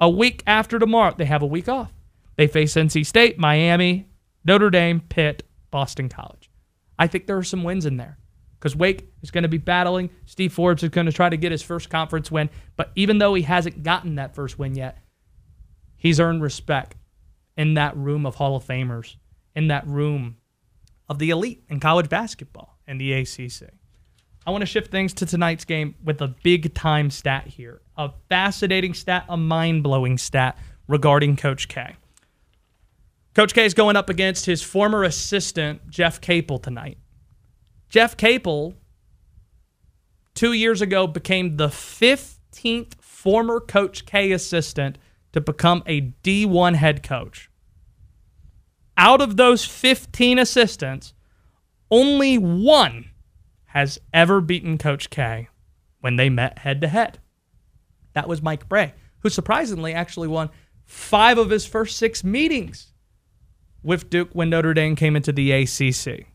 A 0.01 0.09
week 0.11 0.43
after 0.47 0.79
tomorrow, 0.79 1.15
they 1.17 1.27
have 1.27 1.43
a 1.43 1.47
week 1.47 1.69
off. 1.69 1.93
They 2.37 2.47
face 2.47 2.75
NC 2.75 3.07
State, 3.07 3.39
Miami, 3.39 4.09
Notre 4.45 4.71
Dame, 4.71 5.01
Pitt, 5.01 5.43
Boston 5.71 6.09
College. 6.09 6.46
I 6.99 7.07
think 7.07 7.27
there 7.27 7.37
are 7.37 7.45
some 7.45 7.63
wins 7.63 7.87
in 7.87 7.97
there 7.97 8.19
because 8.59 8.75
Wake 8.75 9.09
is 9.23 9.31
going 9.31 9.43
to 9.43 9.49
be 9.49 9.59
battling. 9.59 10.11
Steve 10.25 10.53
Forbes 10.53 10.83
is 10.83 10.89
going 10.89 11.07
to 11.07 11.13
try 11.13 11.29
to 11.29 11.37
get 11.37 11.53
his 11.53 11.63
first 11.63 11.91
conference 11.91 12.31
win. 12.31 12.51
But 12.77 12.91
even 12.95 13.19
though 13.19 13.35
he 13.35 13.43
hasn't 13.43 13.83
gotten 13.83 14.17
that 14.17 14.35
first 14.35 14.59
win 14.59 14.75
yet, 14.75 14.99
he's 15.97 16.21
earned 16.21 16.43
respect 16.43 16.97
in 17.57 17.75
that 17.75 17.97
room 17.97 18.27
of 18.27 18.37
Hall 18.37 18.57
of 18.57 18.65
Famers, 18.65 19.17
in 19.55 19.69
that 19.69 19.87
room 19.87 20.37
of 21.09 21.19
the 21.19 21.31
elite 21.31 21.65
in 21.69 21.81
college 21.81 22.09
basketball 22.09 22.79
and 22.87 23.01
the 23.01 23.13
ACC. 23.13 23.71
I 24.47 24.51
want 24.51 24.63
to 24.63 24.67
shift 24.67 24.91
things 24.91 25.13
to 25.15 25.27
tonight's 25.27 25.65
game 25.65 25.97
with 26.05 26.21
a 26.23 26.29
big 26.29 26.73
time 26.73 27.11
stat 27.11 27.47
here. 27.47 27.83
A 27.97 28.13
fascinating 28.29 28.95
stat, 28.95 29.25
a 29.29 29.37
mind 29.37 29.83
blowing 29.83 30.19
stat 30.19 30.57
regarding 30.87 31.37
Coach 31.37 31.67
K. 31.69 31.97
Coach 33.37 33.53
K 33.53 33.67
is 33.67 33.75
going 33.75 33.97
up 33.97 34.09
against 34.09 34.47
his 34.47 34.63
former 34.63 35.03
assistant, 35.03 35.91
Jeff 35.91 36.23
Capel, 36.23 36.57
tonight. 36.57 36.97
Jeff 37.91 38.17
Capel, 38.17 38.73
two 40.33 40.55
years 40.55 40.81
ago, 40.81 41.07
became 41.07 41.59
the 41.59 41.69
15th 41.69 42.95
former 42.95 43.61
Coach 43.61 44.07
K 44.07 44.33
assistant 44.33 44.97
to 45.33 45.43
become 45.43 45.83
a 45.85 46.15
D1 46.25 46.77
head 46.77 47.03
coach. 47.03 47.51
Out 48.97 49.21
of 49.21 49.37
those 49.37 49.67
15 49.67 50.39
assistants, 50.39 51.13
only 51.91 52.39
one 52.39 53.11
has 53.67 53.99
ever 54.15 54.41
beaten 54.41 54.79
Coach 54.79 55.11
K 55.11 55.49
when 56.01 56.17
they 56.17 56.31
met 56.31 56.61
head 56.61 56.81
to 56.81 56.89
head. 56.89 57.19
That 58.15 58.29
was 58.29 58.41
Mike 58.41 58.67
Brey, 58.67 58.95
who 59.19 59.29
surprisingly 59.29 59.93
actually 59.93 60.29
won 60.29 60.49
five 60.87 61.37
of 61.37 61.51
his 61.51 61.67
first 61.67 61.99
six 61.99 62.25
meetings 62.25 62.95
with 63.87 64.11
Duke 64.11 64.31
when 64.33 64.51
Notre 64.51 64.75
Dame 64.75 64.97
came 64.97 65.17
into 65.17 65.33
the 65.33 65.53
ACC. 65.53 66.27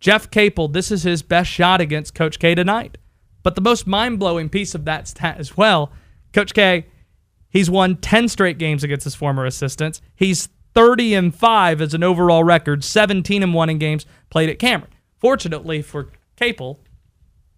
Jeff 0.00 0.30
Capel, 0.30 0.68
this 0.68 0.90
is 0.90 1.04
his 1.04 1.22
best 1.22 1.48
shot 1.48 1.80
against 1.80 2.14
Coach 2.14 2.38
K 2.38 2.54
tonight. 2.54 2.98
But 3.42 3.54
the 3.54 3.60
most 3.60 3.86
mind 3.86 4.18
blowing 4.18 4.48
piece 4.48 4.74
of 4.74 4.84
that 4.84 5.08
stat 5.08 5.38
as 5.38 5.56
well, 5.56 5.92
Coach 6.32 6.52
K, 6.52 6.86
he's 7.48 7.70
won 7.70 7.96
10 7.96 8.28
straight 8.28 8.58
games 8.58 8.82
against 8.84 9.04
his 9.04 9.14
former 9.14 9.46
assistants. 9.46 10.02
He's 10.14 10.48
30 10.74 11.14
and 11.14 11.34
5 11.34 11.80
as 11.80 11.94
an 11.94 12.02
overall 12.02 12.42
record, 12.42 12.82
17 12.82 13.42
and 13.42 13.54
1 13.54 13.70
in 13.70 13.78
games 13.78 14.04
played 14.28 14.50
at 14.50 14.58
Cameron. 14.58 14.92
Fortunately 15.18 15.80
for 15.80 16.10
Capel, 16.36 16.80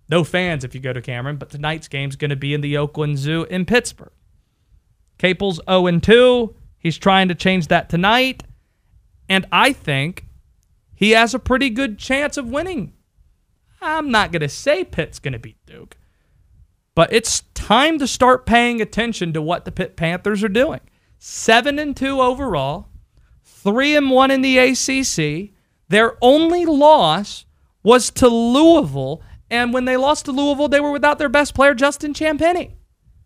no 0.08 0.22
fans 0.22 0.64
if 0.64 0.74
you 0.74 0.80
go 0.80 0.92
to 0.92 1.00
Cameron, 1.00 1.36
but 1.36 1.50
tonight's 1.50 1.88
game 1.88 2.10
is 2.10 2.16
going 2.16 2.30
to 2.30 2.36
be 2.36 2.52
in 2.52 2.60
the 2.60 2.76
Oakland 2.76 3.18
Zoo 3.18 3.44
in 3.44 3.64
Pittsburgh. 3.64 4.12
Capel's 5.18 5.60
0 5.68 5.86
and 5.86 6.02
2. 6.02 6.54
He's 6.78 6.98
trying 6.98 7.28
to 7.28 7.34
change 7.34 7.68
that 7.68 7.88
tonight. 7.88 8.44
And 9.28 9.46
I 9.50 9.72
think 9.72 10.26
he 10.94 11.10
has 11.10 11.34
a 11.34 11.38
pretty 11.38 11.70
good 11.70 11.98
chance 11.98 12.36
of 12.36 12.48
winning. 12.48 12.94
I'm 13.80 14.10
not 14.10 14.32
going 14.32 14.40
to 14.40 14.48
say 14.48 14.84
Pitt's 14.84 15.18
going 15.18 15.32
to 15.32 15.38
beat 15.38 15.64
Duke, 15.66 15.96
but 16.94 17.12
it's 17.12 17.42
time 17.54 17.98
to 17.98 18.06
start 18.06 18.46
paying 18.46 18.80
attention 18.80 19.32
to 19.32 19.42
what 19.42 19.64
the 19.64 19.72
Pitt 19.72 19.96
Panthers 19.96 20.42
are 20.42 20.48
doing. 20.48 20.80
7 21.18 21.78
and 21.78 21.96
2 21.96 22.20
overall, 22.20 22.88
3 23.44 23.96
and 23.96 24.10
1 24.10 24.30
in 24.30 24.40
the 24.42 24.58
ACC. 24.58 25.50
Their 25.88 26.16
only 26.22 26.64
loss 26.64 27.44
was 27.82 28.10
to 28.12 28.28
Louisville, 28.28 29.22
and 29.50 29.72
when 29.72 29.84
they 29.84 29.96
lost 29.96 30.24
to 30.24 30.32
Louisville, 30.32 30.68
they 30.68 30.80
were 30.80 30.90
without 30.90 31.18
their 31.18 31.28
best 31.28 31.54
player 31.54 31.74
Justin 31.74 32.12
Champagnie. 32.12 32.72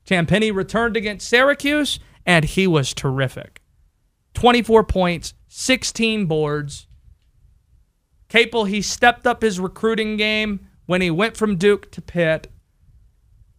Champagnie 0.07 0.54
returned 0.54 0.97
against 0.97 1.28
Syracuse, 1.28 2.00
and 2.26 2.45
he 2.45 2.66
was 2.66 2.92
terrific. 2.92 3.62
24 4.35 4.85
points, 4.85 5.35
16 5.52 6.26
boards. 6.26 6.87
Capel, 8.28 8.66
he 8.66 8.80
stepped 8.80 9.26
up 9.26 9.42
his 9.42 9.59
recruiting 9.59 10.16
game 10.16 10.69
when 10.87 11.00
he 11.00 11.11
went 11.11 11.37
from 11.37 11.57
Duke 11.57 11.90
to 11.90 12.00
Pitt. 12.00 12.47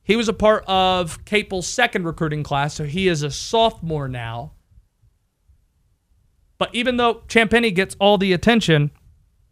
He 0.01 0.15
was 0.15 0.29
a 0.29 0.33
part 0.33 0.63
of 0.67 1.25
Capel's 1.25 1.67
second 1.67 2.05
recruiting 2.05 2.43
class, 2.43 2.75
so 2.75 2.85
he 2.85 3.09
is 3.09 3.23
a 3.23 3.29
sophomore 3.29 4.07
now. 4.07 4.53
But 6.57 6.73
even 6.73 6.95
though 6.95 7.23
Champagnie 7.27 7.75
gets 7.75 7.97
all 7.99 8.17
the 8.17 8.31
attention, 8.31 8.91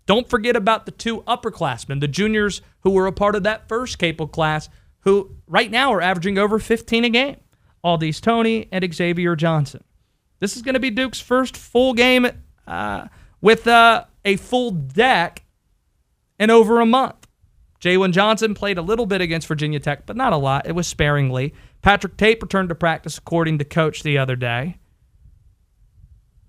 don't 0.05 0.29
forget 0.29 0.55
about 0.55 0.85
the 0.85 0.93
two 0.93 1.21
upperclassmen, 1.23 1.99
the 1.99 2.07
juniors 2.07 2.61
who 2.83 2.91
were 2.91 3.05
a 3.05 3.11
part 3.11 3.35
of 3.35 3.43
that 3.43 3.67
first 3.67 3.99
Capel 3.99 4.27
class, 4.27 4.69
who 5.01 5.35
right 5.45 5.69
now 5.69 5.91
are 5.91 6.01
averaging 6.01 6.37
over 6.37 6.57
15 6.57 7.03
a 7.03 7.09
game. 7.09 7.35
Au'Diese 7.83 8.21
Toney 8.21 8.69
and 8.71 8.93
Xavier 8.93 9.35
Johnson. 9.35 9.83
This 10.39 10.55
is 10.55 10.61
going 10.61 10.73
to 10.73 10.79
be 10.79 10.89
Duke's 10.89 11.19
first 11.19 11.57
full 11.57 11.93
game 11.93 12.27
uh, 12.67 13.07
with 13.41 13.67
uh, 13.67 14.05
a 14.25 14.35
full 14.37 14.71
deck 14.71 15.43
in 16.39 16.49
over 16.49 16.79
a 16.79 16.85
month. 16.85 17.27
Jalen 17.81 18.11
Johnson 18.11 18.53
played 18.53 18.77
a 18.77 18.81
little 18.81 19.05
bit 19.05 19.21
against 19.21 19.47
Virginia 19.47 19.79
Tech, 19.79 20.05
but 20.05 20.17
not 20.17 20.33
a 20.33 20.37
lot. 20.37 20.67
It 20.67 20.73
was 20.73 20.87
sparingly. 20.87 21.53
Patrick 21.81 22.17
Tape 22.17 22.41
returned 22.41 22.69
to 22.69 22.75
practice 22.75 23.17
according 23.17 23.57
to 23.59 23.65
coach 23.65 24.03
the 24.03 24.17
other 24.17 24.35
day. 24.35 24.77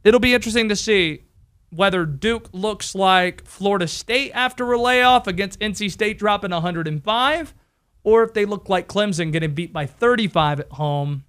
It'll 0.03 0.21
be 0.21 0.35
interesting 0.35 0.69
to 0.69 0.77
see 0.77 1.25
whether 1.71 2.05
Duke 2.05 2.49
looks 2.53 2.95
like 2.97 3.45
Florida 3.47 3.87
State 3.87 4.33
after 4.33 4.73
a 4.73 4.81
layoff 4.81 5.29
against 5.29 5.61
NC 5.61 5.91
State 5.93 6.19
dropping 6.19 6.51
105, 6.51 7.55
or 8.03 8.25
if 8.25 8.35
they 8.35 8.45
look 8.45 8.69
like 8.69 8.89
Clemson 8.89 9.31
getting 9.31 9.55
beat 9.55 9.73
by 9.73 9.87
35 9.87 10.61
at 10.61 10.73
home. 10.73 11.25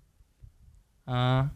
Uh, 1.08 1.48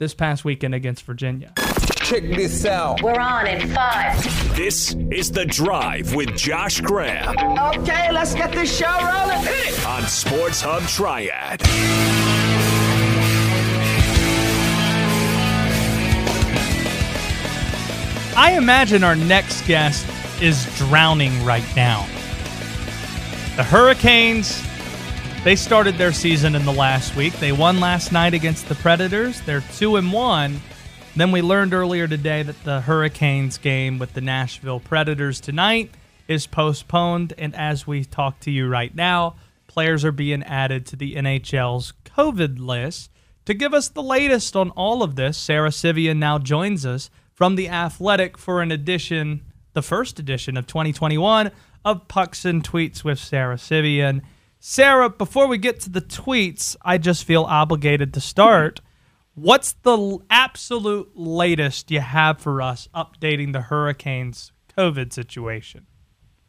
this 0.00 0.14
past 0.14 0.44
weekend 0.46 0.74
against 0.74 1.04
Virginia. 1.04 1.52
Check 1.96 2.22
this 2.22 2.64
out. 2.64 3.02
We're 3.02 3.20
on 3.20 3.46
in 3.46 3.68
five. 3.68 4.56
This 4.56 4.94
is 5.12 5.30
The 5.30 5.44
Drive 5.44 6.14
with 6.14 6.34
Josh 6.36 6.80
Graham 6.80 7.36
Okay, 7.38 8.10
let's 8.10 8.34
get 8.34 8.50
this 8.50 8.74
show 8.76 8.86
rolling. 8.90 9.46
on 9.86 10.02
Sports 10.08 10.62
Hub 10.62 10.82
Triad. 10.84 11.60
I 18.36 18.52
imagine 18.56 19.04
our 19.04 19.16
next 19.16 19.66
guest 19.66 20.06
is 20.40 20.64
drowning 20.78 21.44
right 21.44 21.64
now. 21.76 22.06
The 23.56 23.64
Hurricanes, 23.64 24.62
they 25.42 25.56
started 25.56 25.94
their 25.96 26.12
season 26.12 26.54
in 26.54 26.66
the 26.66 26.72
last 26.72 27.16
week. 27.16 27.32
They 27.34 27.52
won 27.52 27.80
last 27.80 28.12
night 28.12 28.34
against 28.34 28.68
the 28.68 28.74
Predators. 28.74 29.40
They're 29.40 29.64
2 29.72 29.96
and 29.96 30.12
1. 30.12 30.60
Then 31.16 31.32
we 31.32 31.40
learned 31.40 31.72
earlier 31.72 32.06
today 32.06 32.42
that 32.42 32.62
the 32.64 32.82
Hurricanes 32.82 33.56
game 33.56 33.98
with 33.98 34.12
the 34.12 34.20
Nashville 34.20 34.80
Predators 34.80 35.40
tonight 35.40 35.92
is 36.28 36.46
postponed 36.46 37.32
and 37.38 37.54
as 37.56 37.86
we 37.86 38.04
talk 38.04 38.38
to 38.40 38.50
you 38.50 38.68
right 38.68 38.94
now, 38.94 39.36
players 39.66 40.04
are 40.04 40.12
being 40.12 40.42
added 40.42 40.84
to 40.86 40.96
the 40.96 41.14
NHL's 41.14 41.94
COVID 42.04 42.58
list. 42.58 43.10
To 43.46 43.54
give 43.54 43.72
us 43.72 43.88
the 43.88 44.02
latest 44.02 44.54
on 44.54 44.70
all 44.70 45.02
of 45.02 45.16
this, 45.16 45.38
Sara 45.38 45.72
Civian 45.72 46.18
now 46.18 46.38
joins 46.38 46.84
us 46.84 47.08
from 47.32 47.54
The 47.56 47.68
Athletic 47.68 48.36
for 48.36 48.60
an 48.60 48.70
edition, 48.70 49.40
the 49.72 49.82
first 49.82 50.18
edition 50.18 50.58
of 50.58 50.66
2021 50.66 51.50
of 51.82 52.08
Pucks 52.08 52.44
and 52.44 52.62
Tweets 52.62 53.02
with 53.02 53.18
Sara 53.18 53.56
Civian. 53.56 54.22
Sarah, 54.62 55.08
before 55.08 55.46
we 55.46 55.56
get 55.56 55.80
to 55.80 55.90
the 55.90 56.02
tweets, 56.02 56.76
I 56.82 56.98
just 56.98 57.24
feel 57.24 57.44
obligated 57.44 58.12
to 58.12 58.20
start. 58.20 58.82
What's 59.34 59.72
the 59.72 60.18
absolute 60.28 61.12
latest 61.14 61.90
you 61.90 62.00
have 62.00 62.38
for 62.38 62.60
us 62.60 62.86
updating 62.94 63.54
the 63.54 63.62
Hurricanes 63.62 64.52
COVID 64.76 65.14
situation? 65.14 65.86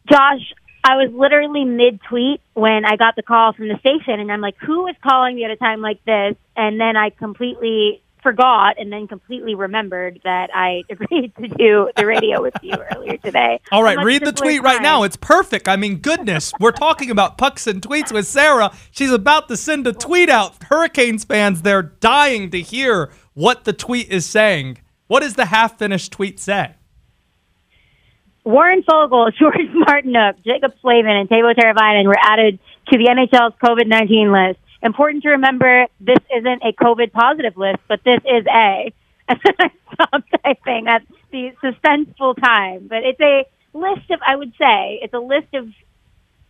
Josh, 0.10 0.42
I 0.84 0.98
was 0.98 1.10
literally 1.14 1.64
mid 1.64 2.02
tweet 2.10 2.42
when 2.54 2.84
I 2.84 2.98
got 2.98 3.16
the 3.16 3.24
call 3.24 3.54
from 3.54 3.70
the 3.70 3.80
station, 3.80 4.20
and 4.20 4.30
I'm 4.30 4.42
like, 4.42 4.58
who 4.58 4.88
is 4.88 4.96
calling 5.02 5.36
me 5.36 5.46
at 5.46 5.52
a 5.52 5.56
time 5.56 5.80
like 5.80 6.04
this? 6.04 6.36
And 6.58 6.82
then 6.82 6.98
I 6.98 7.12
completely 7.12 8.04
forgot 8.22 8.76
and 8.80 8.92
then 8.92 9.08
completely 9.08 9.56
remembered 9.56 10.20
that 10.24 10.50
I 10.54 10.84
agreed 10.90 11.34
to 11.38 11.48
do 11.48 11.90
the 11.96 12.06
radio 12.06 12.42
with 12.42 12.54
you 12.62 12.74
earlier 12.94 13.18
today. 13.18 13.60
All 13.72 13.84
right, 13.84 13.98
read 14.04 14.26
the 14.26 14.32
tweet 14.32 14.62
right 14.62 14.76
time. 14.76 14.84
now. 14.84 15.04
It's 15.04 15.16
perfect. 15.16 15.68
I 15.68 15.76
mean, 15.76 15.98
goodness, 15.98 16.54
we're 16.60 16.72
talking 16.72 17.10
about 17.10 17.38
pucks 17.38 17.68
and 17.68 17.82
tweets 17.82 18.12
with 18.12 18.28
Sarah. 18.28 18.72
She's 18.92 19.12
about 19.12 19.48
to 19.50 19.58
send 19.58 19.88
a 19.88 19.94
tweet 19.94 20.30
out. 20.30 20.64
Hurricanes 20.64 21.24
fans, 21.24 21.62
they're 21.62 21.84
dying 21.84 22.52
to 22.52 22.62
hear 22.62 23.12
what 23.34 23.64
the 23.64 23.74
tweet 23.74 24.10
is 24.10 24.26
saying. 24.26 24.80
What 25.08 25.22
does 25.22 25.36
the 25.36 25.46
half 25.46 25.78
finished 25.78 26.12
tweet 26.12 26.40
say? 26.40 26.76
Warren 28.44 28.84
Foegele, 28.84 29.34
Jordan 29.40 29.84
Martinook, 29.88 30.44
Jaccob 30.46 30.74
Slavin, 30.82 31.12
and 31.12 31.30
Teuvo 31.30 31.54
Teravainen 31.54 32.06
were 32.06 32.18
added 32.20 32.60
to 32.88 32.98
the 32.98 33.06
NHL's 33.06 33.56
COVID-19 33.64 34.32
list. 34.32 34.60
Important 34.84 35.24
to 35.24 35.30
remember, 35.30 35.86
this 36.00 36.18
isn't 36.36 36.64
a 36.64 36.74
COVID 36.74 37.12
positive 37.12 37.56
list, 37.56 37.80
but 37.88 38.04
this 38.04 38.20
is 38.26 38.46
a. 38.48 38.94
And 39.28 39.40
then 39.46 39.54
I 39.60 39.72
stopped 39.94 40.30
typing 40.44 40.88
at 40.88 41.04
the 41.32 41.52
suspenseful 41.64 42.42
time. 42.42 42.88
But 42.88 43.04
it's 43.04 43.20
a 43.22 43.46
list 43.74 44.10
of, 44.12 44.20
I 44.26 44.36
would 44.36 44.54
say, 44.60 45.00
it's 45.02 45.14
a 45.14 45.20
list 45.20 45.54
of 45.54 45.70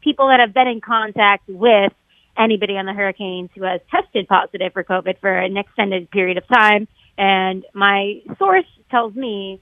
people 0.01 0.27
that 0.27 0.39
have 0.39 0.53
been 0.53 0.67
in 0.67 0.81
contact 0.81 1.47
with 1.47 1.93
anybody 2.37 2.77
on 2.77 2.85
the 2.85 2.93
Hurricanes 2.93 3.49
who 3.55 3.63
has 3.63 3.81
tested 3.91 4.27
positive 4.27 4.73
for 4.73 4.83
COVID 4.83 5.19
for 5.19 5.31
an 5.31 5.57
extended 5.57 6.09
period 6.09 6.37
of 6.37 6.47
time. 6.47 6.87
And 7.17 7.65
my 7.73 8.21
source 8.39 8.65
tells 8.89 9.13
me 9.13 9.61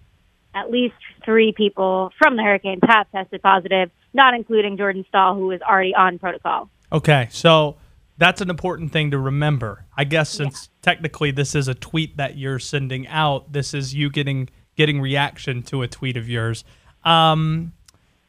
at 0.54 0.72
least 0.72 0.96
three 1.26 1.52
people 1.52 2.12
from 2.18 2.36
the 2.38 2.44
Hurricanes 2.44 2.82
have 2.88 3.12
tested 3.12 3.42
positive, 3.42 3.92
not 4.14 4.34
including 4.34 4.78
Jordan 4.78 5.06
Staal, 5.10 5.36
who 5.36 5.52
is 5.52 5.62
already 5.62 5.94
on 5.94 6.20
protocol. 6.20 6.70
Okay, 6.92 7.28
so 7.32 7.76
that's 8.20 8.42
an 8.42 8.50
important 8.50 8.92
thing 8.92 9.12
to 9.12 9.18
remember. 9.18 9.86
I 9.98 10.04
guess 10.04 10.30
since 10.30 10.70
technically 10.82 11.32
this 11.32 11.56
is 11.56 11.68
a 11.70 11.74
tweet 11.74 12.18
that 12.18 12.38
you're 12.38 12.60
sending 12.60 13.08
out, 13.08 13.52
this 13.54 13.74
is 13.74 13.94
you 13.94 14.10
getting 14.12 14.50
getting 14.76 15.02
reaction 15.02 15.64
to 15.64 15.82
a 15.82 15.88
tweet 15.88 16.18
of 16.18 16.30
yours. 16.30 16.64
Um, 17.04 17.74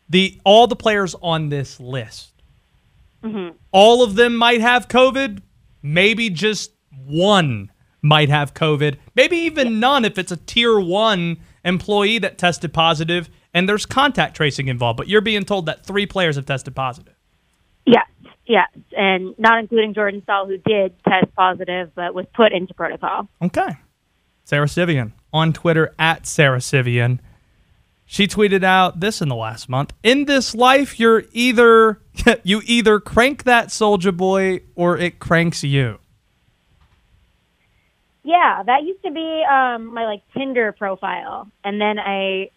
the 0.08 0.40
all 0.44 0.68
the 0.68 0.76
players 0.76 1.14
on 1.20 1.48
this 1.48 1.80
list, 1.80 2.32
all 3.72 4.02
of 4.02 4.14
them 4.14 4.36
might 4.36 4.60
have 4.60 4.88
COVID. 4.88 5.42
Maybe 5.82 6.30
just 6.30 6.72
one 7.04 7.72
might 8.00 8.28
have 8.28 8.54
COVID. 8.54 8.96
Maybe 9.16 9.38
even 9.38 9.80
none 9.80 10.04
if 10.04 10.18
it's 10.18 10.32
a 10.32 10.36
tier 10.36 10.78
one 10.78 11.38
employee 11.64 12.18
that 12.18 12.38
tested 12.38 12.72
positive 12.72 13.28
and 13.52 13.68
there's 13.68 13.86
contact 13.86 14.36
tracing 14.36 14.68
involved. 14.68 14.96
But 14.96 15.08
you're 15.08 15.20
being 15.20 15.44
told 15.44 15.66
that 15.66 15.84
three 15.84 16.06
players 16.06 16.36
have 16.36 16.46
tested 16.46 16.76
positive. 16.76 17.14
Yes, 17.86 18.06
yes, 18.50 18.68
and 18.96 19.38
not 19.38 19.60
including 19.60 19.94
Jordan 19.94 20.22
Staal, 20.22 20.46
who 20.46 20.58
did 20.58 20.92
test 21.04 21.34
positive 21.36 21.92
but 21.94 22.14
was 22.14 22.26
put 22.34 22.52
into 22.52 22.74
protocol. 22.74 23.28
Okay. 23.40 23.76
Sara 24.44 24.68
Civian 24.68 25.12
on 25.32 25.52
Twitter 25.52 25.94
at 25.98 26.26
Sara 26.26 26.60
Civian. 26.60 27.20
She 28.04 28.26
tweeted 28.26 28.64
out 28.64 28.98
this 28.98 29.22
in 29.22 29.28
the 29.28 29.36
last 29.36 29.68
month. 29.68 29.92
In 30.02 30.24
this 30.24 30.52
life, 30.54 30.98
you're 30.98 31.24
either 31.32 32.00
you 32.42 32.60
either 32.64 32.98
crank 32.98 33.44
that 33.44 33.70
soldier 33.70 34.12
boy 34.12 34.62
or 34.74 34.98
it 34.98 35.20
cranks 35.20 35.62
you. 35.62 35.98
Yeah, 38.24 38.62
that 38.66 38.82
used 38.82 39.02
to 39.04 39.12
be 39.12 39.44
um, 39.50 39.94
my 39.94 40.04
like 40.06 40.22
Tinder 40.36 40.72
profile, 40.72 41.48
and 41.64 41.80
then 41.80 41.98
I 41.98 42.50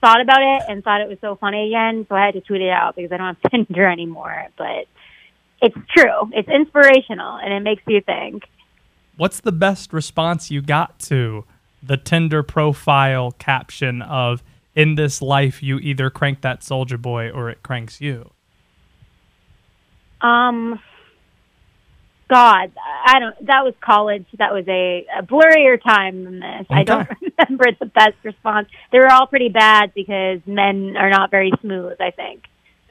thought 0.00 0.20
about 0.20 0.42
it 0.42 0.62
and 0.68 0.84
thought 0.84 1.00
it 1.00 1.08
was 1.08 1.18
so 1.20 1.36
funny 1.36 1.68
again, 1.68 2.06
so 2.08 2.14
I 2.14 2.26
had 2.26 2.34
to 2.34 2.40
tweet 2.40 2.62
it 2.62 2.70
out 2.70 2.96
because 2.96 3.10
I 3.10 3.16
don't 3.16 3.36
have 3.42 3.50
Tinder 3.50 3.88
anymore. 3.88 4.48
But 4.56 4.86
it's 5.62 5.76
true; 5.96 6.30
it's 6.32 6.48
inspirational, 6.48 7.36
and 7.36 7.52
it 7.52 7.60
makes 7.60 7.82
you 7.86 8.00
think. 8.00 8.44
What's 9.16 9.40
the 9.40 9.52
best 9.52 9.92
response 9.92 10.50
you 10.50 10.60
got 10.60 10.98
to 11.00 11.44
the 11.82 11.96
Tinder 11.96 12.42
profile 12.42 13.32
caption 13.32 14.02
of 14.02 14.42
"In 14.74 14.94
this 14.96 15.22
life, 15.22 15.62
you 15.62 15.78
either 15.78 16.10
crank 16.10 16.40
that 16.42 16.62
soldier 16.62 16.98
boy 16.98 17.30
or 17.30 17.48
it 17.50 17.62
cranks 17.62 18.00
you"? 18.00 18.30
Um, 20.20 20.80
God, 22.28 22.72
I 23.06 23.18
don't. 23.20 23.46
That 23.46 23.64
was 23.64 23.74
college. 23.80 24.26
That 24.38 24.52
was 24.52 24.64
a, 24.68 25.06
a 25.18 25.22
blurrier 25.22 25.80
time 25.82 26.24
than 26.24 26.40
this. 26.40 26.66
I 26.70 26.82
don't 26.82 27.02
Okay. 27.08 27.32
remember 27.38 27.66
the 27.78 27.86
best 27.86 28.16
response. 28.24 28.68
They 28.90 28.98
were 28.98 29.10
all 29.12 29.26
pretty 29.26 29.48
bad 29.48 29.92
because 29.94 30.40
men 30.46 30.96
are 30.96 31.10
not 31.10 31.30
very 31.30 31.52
smooth. 31.60 31.96
I 32.00 32.10
think. 32.10 32.44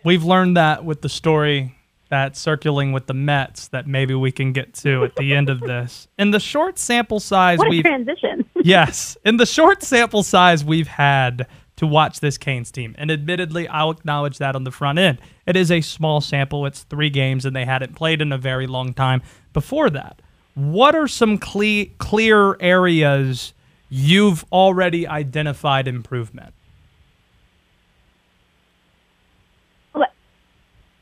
We've 0.03 0.23
learned 0.23 0.55
that 0.55 0.85
with 0.85 1.01
the 1.01 1.09
story 1.09 1.74
that's 2.09 2.39
circulating 2.39 2.93
with 2.93 3.07
the 3.07 3.13
Mets 3.13 3.67
that 3.69 3.87
maybe 3.87 4.13
we 4.13 4.31
can 4.31 4.53
get 4.53 4.73
to 4.75 5.03
at 5.03 5.15
the 5.15 5.33
end 5.33 5.49
of 5.49 5.59
this. 5.59 6.07
In 6.17 6.31
the 6.31 6.39
short 6.39 6.77
sample 6.77 7.19
size 7.19 7.59
we've 7.67 7.83
transition. 7.83 8.45
yes, 8.63 9.17
in 9.25 9.37
the 9.37 9.45
short 9.45 9.83
sample 9.83 10.23
size 10.23 10.63
we've 10.63 10.87
had 10.87 11.47
to 11.77 11.87
watch 11.87 12.21
this 12.21 12.37
Canes 12.37 12.71
team, 12.71 12.95
and 12.97 13.11
admittedly, 13.11 13.67
I'll 13.67 13.91
acknowledge 13.91 14.37
that 14.37 14.55
on 14.55 14.63
the 14.63 14.71
front 14.71 14.97
end. 14.97 15.19
It 15.45 15.55
is 15.55 15.71
a 15.71 15.81
small 15.81 16.21
sample. 16.21 16.65
It's 16.65 16.83
three 16.83 17.09
games, 17.09 17.45
and 17.45 17.55
they 17.55 17.65
hadn't 17.65 17.95
played 17.95 18.21
in 18.21 18.31
a 18.31 18.37
very 18.37 18.65
long 18.65 18.93
time 18.93 19.21
before 19.51 19.89
that. 19.89 20.21
What 20.53 20.95
are 20.95 21.07
some 21.07 21.37
cle- 21.37 21.87
clear 21.97 22.55
areas 22.61 23.53
you've 23.89 24.45
already 24.51 25.05
identified 25.05 25.87
improvement? 25.87 26.54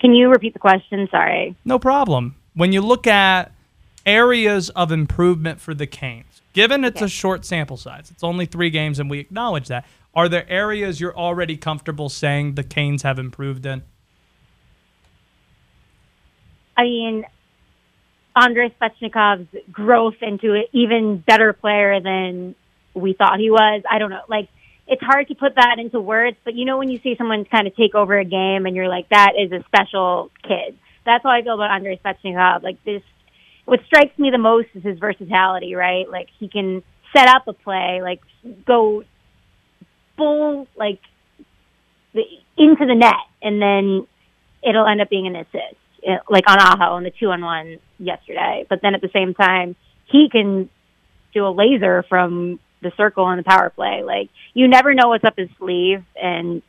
Can 0.04 0.14
you 0.14 0.28
repeat 0.28 0.52
the 0.52 0.60
question? 0.60 1.08
Sorry. 1.10 1.56
No 1.64 1.80
problem. 1.80 2.36
When 2.56 2.74
you 2.74 2.82
look 2.82 3.08
at 3.08 3.54
areas 4.06 4.70
of 4.72 4.92
improvement 4.92 5.62
for 5.62 5.74
the 5.74 5.88
Canes, 5.88 6.42
given 6.52 6.84
it's 6.84 7.02
a 7.02 7.08
short 7.08 7.46
sample 7.46 7.78
size, 7.78 8.12
it's 8.12 8.22
only 8.22 8.46
three 8.46 8.70
games, 8.70 9.00
and 9.00 9.10
we 9.10 9.20
acknowledge 9.20 9.70
that. 9.70 9.86
Are 10.14 10.28
there 10.28 10.46
areas 10.50 11.00
you're 11.00 11.16
already 11.16 11.56
comfortable 11.56 12.10
saying 12.10 12.56
the 12.56 12.64
Canes 12.64 13.04
have 13.04 13.18
improved 13.18 13.66
in? 13.66 13.82
I 16.76 16.84
mean, 16.84 17.26
Andrei 18.36 18.76
Svechnikov's 18.82 19.48
growth 19.72 20.16
into 20.22 20.54
an 20.54 20.66
even 20.74 21.18
better 21.18 21.54
player 21.54 22.02
than 22.02 22.56
we 22.94 23.14
thought 23.14 23.40
he 23.40 23.50
was. 23.50 23.84
I 23.90 24.00
don't 24.00 24.10
know. 24.10 24.24
Like, 24.28 24.50
it's 24.88 25.02
hard 25.02 25.28
to 25.30 25.36
put 25.36 25.56
that 25.56 25.78
into 25.80 26.00
words, 26.00 26.38
but 26.44 26.56
you 26.56 26.66
know 26.66 26.78
when 26.78 26.90
you 26.90 27.00
see 27.04 27.16
someone 27.18 27.46
kind 27.46 27.68
of 27.68 27.76
take 27.76 27.96
over 27.96 28.18
a 28.18 28.26
game 28.26 28.66
and 28.66 28.76
you're 28.76 28.90
like, 28.90 29.10
that 29.10 29.34
is 29.40 29.52
a 29.52 29.64
special 29.66 30.30
kid. 30.44 30.78
That's 31.06 31.24
how 31.24 31.30
I 31.30 31.42
feel 31.42 31.56
about 31.56 31.72
Andrei 31.72 32.00
Svechnikov. 32.04 32.64
Like 32.64 32.84
this, 32.84 33.02
what 33.66 33.80
strikes 33.86 34.18
me 34.20 34.30
the 34.30 34.38
most 34.38 34.68
is 34.74 34.84
his 34.84 35.00
versatility, 35.00 35.76
right? 35.76 36.10
Like 36.10 36.28
he 36.40 36.50
can 36.50 36.84
set 37.16 37.28
up 37.28 37.48
a 37.48 37.54
play, 37.54 38.02
like 38.02 38.20
go 38.66 39.04
full, 40.18 40.68
like 40.76 41.00
the, 42.14 42.24
into 42.58 42.86
the 42.86 42.96
net, 42.96 43.14
and 43.42 43.62
then 43.62 44.08
it'll 44.68 44.88
end 44.88 45.02
up 45.02 45.10
being 45.10 45.28
an 45.28 45.36
assist, 45.36 45.78
eh, 46.06 46.18
like 46.30 46.44
on 46.48 46.60
Aho 46.60 46.96
on 46.96 47.04
the 47.04 47.12
two 47.12 47.28
on 47.28 47.42
one 47.42 47.80
yesterday. 48.00 48.66
But 48.70 48.80
then 48.82 48.96
at 48.96 49.02
the 49.02 49.10
same 49.14 49.34
time, 49.34 49.76
he 50.06 50.30
can 50.30 50.70
do 51.34 51.48
a 51.48 51.50
laser 51.50 52.04
from 52.08 52.60
the 52.84 52.92
circle 52.96 53.24
on 53.24 53.38
the 53.38 53.44
power 53.44 53.70
play. 53.70 54.04
Like 54.04 54.30
you 54.54 54.68
never 54.68 54.94
know 54.94 55.10
what's 55.10 55.24
up 55.24 55.38
his 55.38 55.50
sleeve, 55.58 56.04
and 56.22 56.62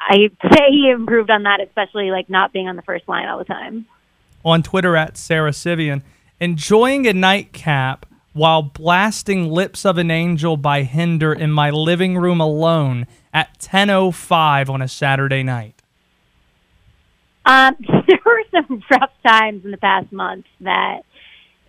I 0.00 0.30
say 0.52 0.70
he 0.70 0.90
improved 0.90 1.30
on 1.30 1.44
that, 1.44 1.60
especially 1.60 2.10
like 2.10 2.30
not 2.30 2.52
being 2.52 2.68
on 2.68 2.76
the 2.76 2.82
first 2.82 3.08
line 3.08 3.28
all 3.28 3.38
the 3.38 3.44
time. 3.44 3.86
On 4.44 4.62
Twitter 4.62 4.96
at 4.96 5.16
Sara 5.16 5.52
Civian, 5.52 6.02
enjoying 6.40 7.06
a 7.06 7.12
nightcap 7.12 8.06
while 8.32 8.62
blasting 8.62 9.50
Lips 9.50 9.84
of 9.84 9.98
an 9.98 10.10
Angel 10.10 10.56
by 10.56 10.82
Hinder 10.82 11.32
in 11.32 11.50
my 11.50 11.70
living 11.70 12.16
room 12.16 12.40
alone 12.40 13.06
at 13.34 13.58
10.05 13.58 14.68
on 14.68 14.80
a 14.80 14.88
Saturday 14.88 15.42
night. 15.42 15.82
Um, 17.44 17.76
there 18.06 18.20
were 18.24 18.44
some 18.50 18.82
rough 18.90 19.10
times 19.26 19.64
in 19.64 19.70
the 19.70 19.78
past 19.78 20.12
month 20.12 20.46
that, 20.60 21.02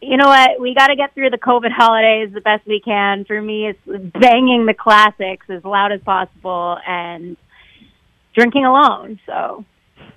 you 0.02 0.18
know 0.18 0.28
what, 0.28 0.60
we 0.60 0.74
got 0.74 0.88
to 0.88 0.96
get 0.96 1.14
through 1.14 1.30
the 1.30 1.38
COVID 1.38 1.72
holidays 1.72 2.34
the 2.34 2.42
best 2.42 2.66
we 2.66 2.80
can. 2.80 3.26
For 3.26 3.42
me, 3.42 3.68
it's 3.68 3.80
banging 3.86 4.66
the 4.66 4.74
classics 4.74 5.46
as 5.50 5.64
loud 5.64 5.92
as 5.92 6.02
possible 6.02 6.78
and 6.88 7.38
drinking 8.34 8.66
alone. 8.66 9.20
So, 9.26 9.64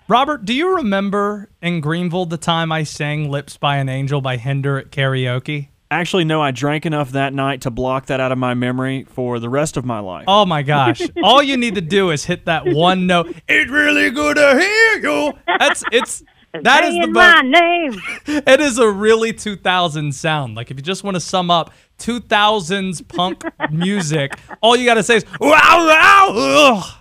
Robert, 0.09 0.45
do 0.45 0.55
you 0.55 0.77
remember 0.77 1.49
in 1.61 1.81
Greenville 1.81 2.27
the 2.27 2.37
time 2.37 2.73
I 2.73 2.83
sang 2.83 3.31
Lips 3.31 3.57
by 3.57 3.77
an 3.77 3.89
Angel 3.89 4.21
by 4.21 4.37
Hinder 4.37 4.79
at 4.79 4.91
karaoke? 4.91 5.69
Actually, 5.91 6.25
no, 6.25 6.43
I 6.43 6.51
drank 6.51 6.87
enough 6.87 7.13
that 7.13 7.33
night 7.33 7.61
to 7.61 7.71
block 7.71 8.07
that 8.07 8.19
out 8.19 8.33
of 8.33 8.39
my 8.39 8.55
memory 8.55 9.05
for 9.05 9.39
the 9.39 9.49
rest 9.49 9.77
of 9.77 9.85
my 9.85 10.01
life. 10.01 10.25
Oh 10.27 10.45
my 10.45 10.63
gosh. 10.63 11.01
All 11.23 11.43
you 11.43 11.57
need 11.57 11.77
to 11.77 11.81
do 11.81 12.11
is 12.11 12.25
hit 12.25 12.47
that 12.47 12.67
one 12.67 13.07
note. 13.07 13.37
It's 13.47 13.71
really 13.71 14.11
good 14.11 14.37
to 14.37 14.59
hear 14.59 14.99
you. 14.99 15.33
That's 15.47 15.85
it's 15.93 16.25
that 16.63 16.85
is 16.85 16.95
the 16.95 17.07
my 17.09 17.41
name. 17.43 18.01
it 18.47 18.61
is 18.61 18.79
a 18.79 18.89
really 18.89 19.33
2000 19.33 20.15
sound. 20.15 20.55
Like 20.55 20.71
if 20.71 20.77
you 20.77 20.83
just 20.83 21.05
want 21.05 21.15
to 21.17 21.21
sum 21.21 21.51
up 21.51 21.73
2000s 21.99 23.07
punk 23.09 23.45
music, 23.71 24.33
all 24.61 24.77
you 24.77 24.85
got 24.87 24.95
to 24.95 25.03
say 25.03 25.17
is 25.17 25.25
wow 25.41 25.87
wow. 25.87 26.29
ugh." 26.35 26.95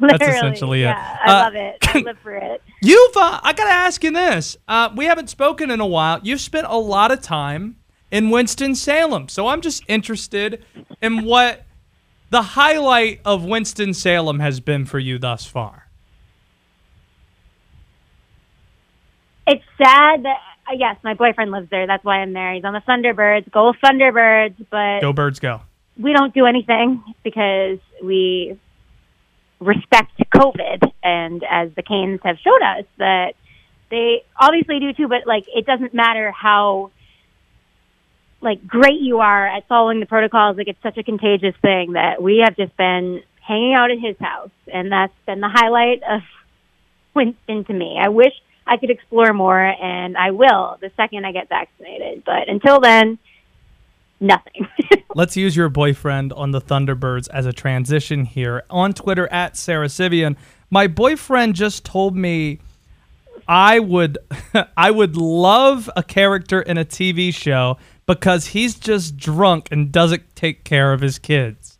Literally, 0.00 0.34
essentially 0.34 0.82
it. 0.84 0.88
I 0.88 1.22
Uh, 1.26 1.32
love 1.44 1.54
it. 1.56 1.76
I 1.82 1.98
live 2.06 2.18
for 2.20 2.34
it. 2.34 2.62
You've 2.80 3.16
uh, 3.16 3.40
I 3.42 3.52
got 3.52 3.64
to 3.64 3.70
ask 3.72 4.02
you 4.04 4.12
this. 4.12 4.56
Uh, 4.68 4.90
we 4.96 5.04
haven't 5.06 5.28
spoken 5.30 5.70
in 5.70 5.80
a 5.80 5.86
while. 5.86 6.20
You've 6.22 6.40
spent 6.40 6.66
a 6.68 6.76
lot 6.78 7.10
of 7.10 7.20
time 7.20 7.76
in 8.10 8.30
Winston-Salem. 8.30 9.28
So 9.28 9.48
I'm 9.48 9.60
just 9.60 9.82
interested 9.88 10.64
in 11.02 11.24
what 11.24 11.64
the 12.30 12.42
highlight 12.42 13.20
of 13.24 13.44
Winston-Salem 13.44 14.38
has 14.40 14.60
been 14.60 14.84
for 14.86 14.98
you 15.00 15.18
thus 15.18 15.44
far. 15.44 15.83
It's 19.46 19.64
sad 19.76 20.22
that 20.24 20.38
uh, 20.66 20.74
yes, 20.78 20.96
my 21.02 21.14
boyfriend 21.14 21.50
lives 21.50 21.68
there. 21.70 21.86
That's 21.86 22.04
why 22.04 22.16
I'm 22.20 22.32
there. 22.32 22.54
He's 22.54 22.64
on 22.64 22.72
the 22.72 22.80
Thunderbirds. 22.80 23.50
Go 23.50 23.72
Thunderbirds! 23.84 24.64
But 24.70 25.00
Go 25.00 25.12
birds 25.12 25.38
go. 25.38 25.60
we 25.98 26.12
don't 26.12 26.32
do 26.32 26.46
anything 26.46 27.02
because 27.22 27.78
we 28.02 28.58
respect 29.60 30.12
COVID, 30.34 30.90
and 31.02 31.42
as 31.48 31.70
the 31.74 31.82
Canes 31.82 32.20
have 32.24 32.36
showed 32.38 32.62
us 32.62 32.84
that 32.98 33.34
they 33.90 34.24
obviously 34.40 34.80
do 34.80 34.92
too. 34.94 35.08
But 35.08 35.26
like, 35.26 35.44
it 35.54 35.66
doesn't 35.66 35.92
matter 35.94 36.30
how 36.32 36.90
like 38.40 38.66
great 38.66 39.00
you 39.00 39.18
are 39.20 39.46
at 39.46 39.66
following 39.68 40.00
the 40.00 40.06
protocols. 40.06 40.56
Like, 40.56 40.68
it's 40.68 40.82
such 40.82 40.96
a 40.98 41.02
contagious 41.02 41.54
thing 41.62 41.92
that 41.92 42.22
we 42.22 42.42
have 42.44 42.56
just 42.56 42.76
been 42.76 43.22
hanging 43.40 43.74
out 43.74 43.90
at 43.90 43.98
his 43.98 44.16
house, 44.18 44.50
and 44.72 44.90
that's 44.90 45.12
been 45.26 45.40
the 45.40 45.50
highlight 45.50 46.02
of 46.02 46.22
Winston 47.14 47.64
to 47.66 47.72
me. 47.72 47.98
I 48.02 48.08
wish 48.08 48.32
I 48.66 48.76
could 48.76 48.90
explore 48.90 49.32
more, 49.32 49.60
and 49.60 50.16
I 50.16 50.30
will 50.30 50.78
the 50.80 50.90
second 50.96 51.26
I 51.26 51.32
get 51.32 51.48
vaccinated. 51.48 52.24
But 52.24 52.48
until 52.48 52.80
then, 52.80 53.18
nothing. 54.20 54.66
Let's 55.14 55.36
use 55.36 55.56
your 55.56 55.68
boyfriend 55.68 56.32
on 56.32 56.50
the 56.50 56.60
Thunderbirds 56.60 57.28
as 57.30 57.46
a 57.46 57.52
transition 57.52 58.24
here. 58.24 58.64
On 58.70 58.92
Twitter 58.92 59.28
at 59.32 59.56
Sara 59.56 59.88
Civian, 59.88 60.36
my 60.70 60.86
boyfriend 60.86 61.54
just 61.54 61.84
told 61.84 62.16
me 62.16 62.60
I 63.46 63.78
would 63.78 64.18
I 64.76 64.90
would 64.90 65.16
love 65.16 65.90
a 65.96 66.02
character 66.02 66.60
in 66.60 66.78
a 66.78 66.84
TV 66.84 67.32
show 67.34 67.76
because 68.06 68.48
he's 68.48 68.74
just 68.74 69.16
drunk 69.16 69.68
and 69.70 69.92
doesn't 69.92 70.34
take 70.34 70.64
care 70.64 70.92
of 70.92 71.00
his 71.00 71.18
kids. 71.18 71.78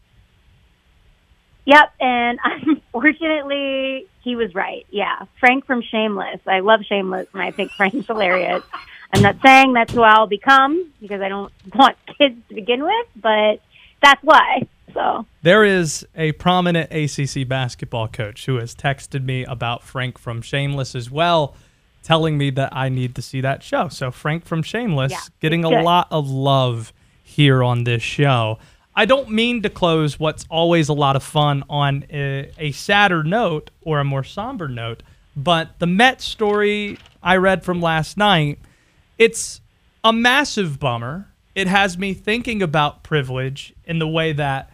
Yep, 1.67 1.93
and 2.01 2.39
unfortunately, 2.45 4.07
he 4.25 4.35
was 4.35 4.55
right. 4.55 4.87
Yeah, 4.91 5.27
Frank 5.39 5.67
from 5.67 5.83
Shameless. 5.83 6.41
I 6.47 6.61
love 6.61 6.81
Shameless, 6.85 7.29
and 7.33 7.43
I 7.43 7.51
think 7.51 7.71
Frank's 7.73 8.07
hilarious. 8.09 8.63
I'm 9.13 9.23
not 9.23 9.37
saying 9.43 9.75
that's 9.75 9.93
who 9.93 10.03
I'll 10.03 10.27
become 10.27 10.91
because 11.01 11.21
I 11.21 11.29
don't 11.29 11.53
want 11.75 11.97
kids 12.19 12.41
to 12.49 12.55
begin 12.55 12.83
with, 12.83 13.07
but 13.15 13.61
that's 14.03 14.23
why. 14.23 14.67
So 14.93 15.27
there 15.43 15.65
is 15.65 16.07
a 16.15 16.33
prominent 16.33 16.91
ACC 16.91 17.47
basketball 17.47 18.09
coach 18.09 18.47
who 18.47 18.57
has 18.57 18.75
texted 18.75 19.25
me 19.25 19.45
about 19.45 19.83
Frank 19.83 20.19
from 20.19 20.41
Shameless 20.41 20.95
as 20.95 21.11
well, 21.11 21.55
telling 22.03 22.39
me 22.39 22.51
that 22.51 22.75
I 22.75 22.89
need 22.89 23.15
to 23.17 23.23
see 23.23 23.41
that 23.43 23.63
show. 23.63 23.89
So 23.89 24.11
Frank 24.11 24.47
from 24.47 24.63
Shameless 24.63 25.13
Yeah, 25.13 25.21
getting 25.41 25.65
a 25.65 25.83
lot 25.83 26.09
of 26.11 26.31
love 26.31 26.93
here 27.23 27.63
on 27.63 27.85
this 27.85 28.03
show. 28.03 28.59
I 28.97 29.07
don't 29.07 29.31
mean 29.31 29.63
to 29.63 29.71
close 29.71 30.21
what's 30.21 30.47
always 30.49 30.89
a 30.89 30.93
lot 30.93 31.17
of 31.17 31.23
fun 31.23 31.65
on 31.69 32.05
a, 32.11 32.51
a 32.59 32.73
sadder 32.73 33.25
note 33.25 33.71
or 33.83 33.99
a 33.99 34.05
more 34.05 34.23
somber 34.23 34.69
note, 34.69 35.03
but 35.37 35.79
the 35.81 35.87
Met 35.87 36.21
story 36.21 36.99
I 37.23 37.37
read 37.37 37.65
from 37.65 37.81
last 37.81 38.17
night, 38.17 38.61
it's 39.19 39.61
a 40.05 40.13
massive 40.13 40.79
bummer. 40.79 41.29
It 41.55 41.67
has 41.67 41.99
me 41.99 42.15
thinking 42.15 42.63
about 42.63 43.03
privilege 43.03 43.73
in 43.85 43.99
the 43.99 44.09
way 44.09 44.33
that 44.33 44.71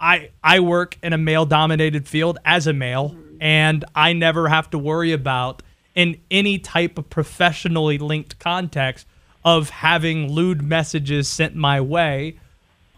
I 0.00 0.30
I 0.42 0.60
work 0.60 0.98
in 1.02 1.12
a 1.12 1.18
male 1.18 1.46
dominated 1.46 2.08
field 2.08 2.38
as 2.44 2.66
a 2.66 2.72
male 2.72 3.16
and 3.40 3.84
I 3.94 4.12
never 4.12 4.48
have 4.48 4.70
to 4.70 4.78
worry 4.78 5.12
about 5.12 5.62
in 5.94 6.20
any 6.30 6.58
type 6.58 6.98
of 6.98 7.10
professionally 7.10 7.98
linked 7.98 8.38
context 8.38 9.06
of 9.44 9.70
having 9.70 10.32
lewd 10.32 10.62
messages 10.62 11.28
sent 11.28 11.54
my 11.54 11.80
way 11.80 12.38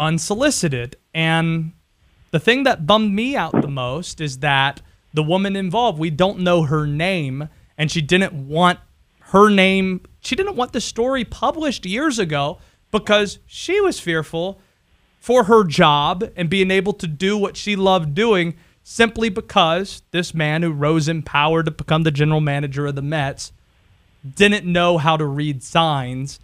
unsolicited. 0.05 0.97
And 1.13 1.73
the 2.31 2.39
thing 2.39 2.65
that 2.65 2.87
bummed 2.87 3.13
me 3.13 3.37
out 3.37 3.61
the 3.61 3.69
most 3.69 4.21
is 4.21 4.39
that 4.39 4.81
the 5.13 5.23
woman 5.23 5.57
involved, 5.57 5.99
we 5.99 6.11
don't 6.11 6.41
know 6.41 6.63
her 6.63 6.87
name, 6.87 7.49
and 7.79 7.91
she 7.91 8.03
didn't 8.03 8.33
want 8.33 8.79
her 9.29 9.49
name, 9.49 10.03
she 10.21 10.37
didn't 10.37 10.57
want 10.57 10.73
the 10.73 10.81
story 10.81 11.25
published 11.25 11.87
years 11.87 12.19
ago 12.19 12.59
because 12.91 13.39
she 13.47 13.81
was 13.81 13.99
fearful 13.99 14.61
for 15.19 15.45
her 15.45 15.65
job 15.65 16.31
and 16.37 16.51
being 16.51 16.71
able 16.71 16.93
to 16.93 17.07
do 17.07 17.37
what 17.37 17.57
she 17.57 17.75
loved 17.75 18.15
doing 18.15 18.55
simply 18.83 19.31
because 19.31 20.03
this 20.11 20.35
man 20.35 20.63
who 20.63 20.71
rose 20.71 21.09
in 21.09 21.23
power 21.23 21.63
to 21.63 21.71
become 21.71 22.03
the 22.03 22.11
general 22.11 22.41
manager 22.41 22.87
of 22.87 22.95
the 22.95 23.03
Mets 23.03 23.51
didn't 24.37 24.71
know 24.71 24.99
how 24.99 25.17
to 25.17 25.25
read 25.25 25.63
signs 25.63 26.39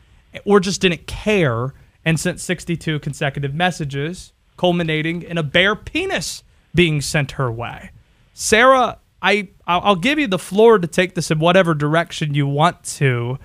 or 0.45 0.61
just 0.61 0.81
didn't 0.81 1.07
care 1.07 1.75
and 2.05 2.19
sent 2.19 2.41
62 2.41 2.99
consecutive 3.01 3.55
messages 3.55 4.33
culminating 4.57 5.23
in 5.23 5.39
a 5.39 5.43
bare 5.43 5.75
penis 5.75 6.43
being 6.75 7.01
sent 7.01 7.33
her 7.33 7.51
way. 7.51 7.91
Sarah, 8.35 8.99
I 9.23 9.49
I'll 9.67 9.81
I'll 9.81 9.97
give 9.97 10.19
you 10.19 10.27
the 10.27 10.39
floor 10.39 10.79
to 10.79 10.87
take 10.87 11.15
this 11.15 11.31
in 11.31 11.39
whatever 11.39 11.75
direction 11.75 12.35
you 12.35 12.47
want 12.47 12.83
to. 12.85 13.39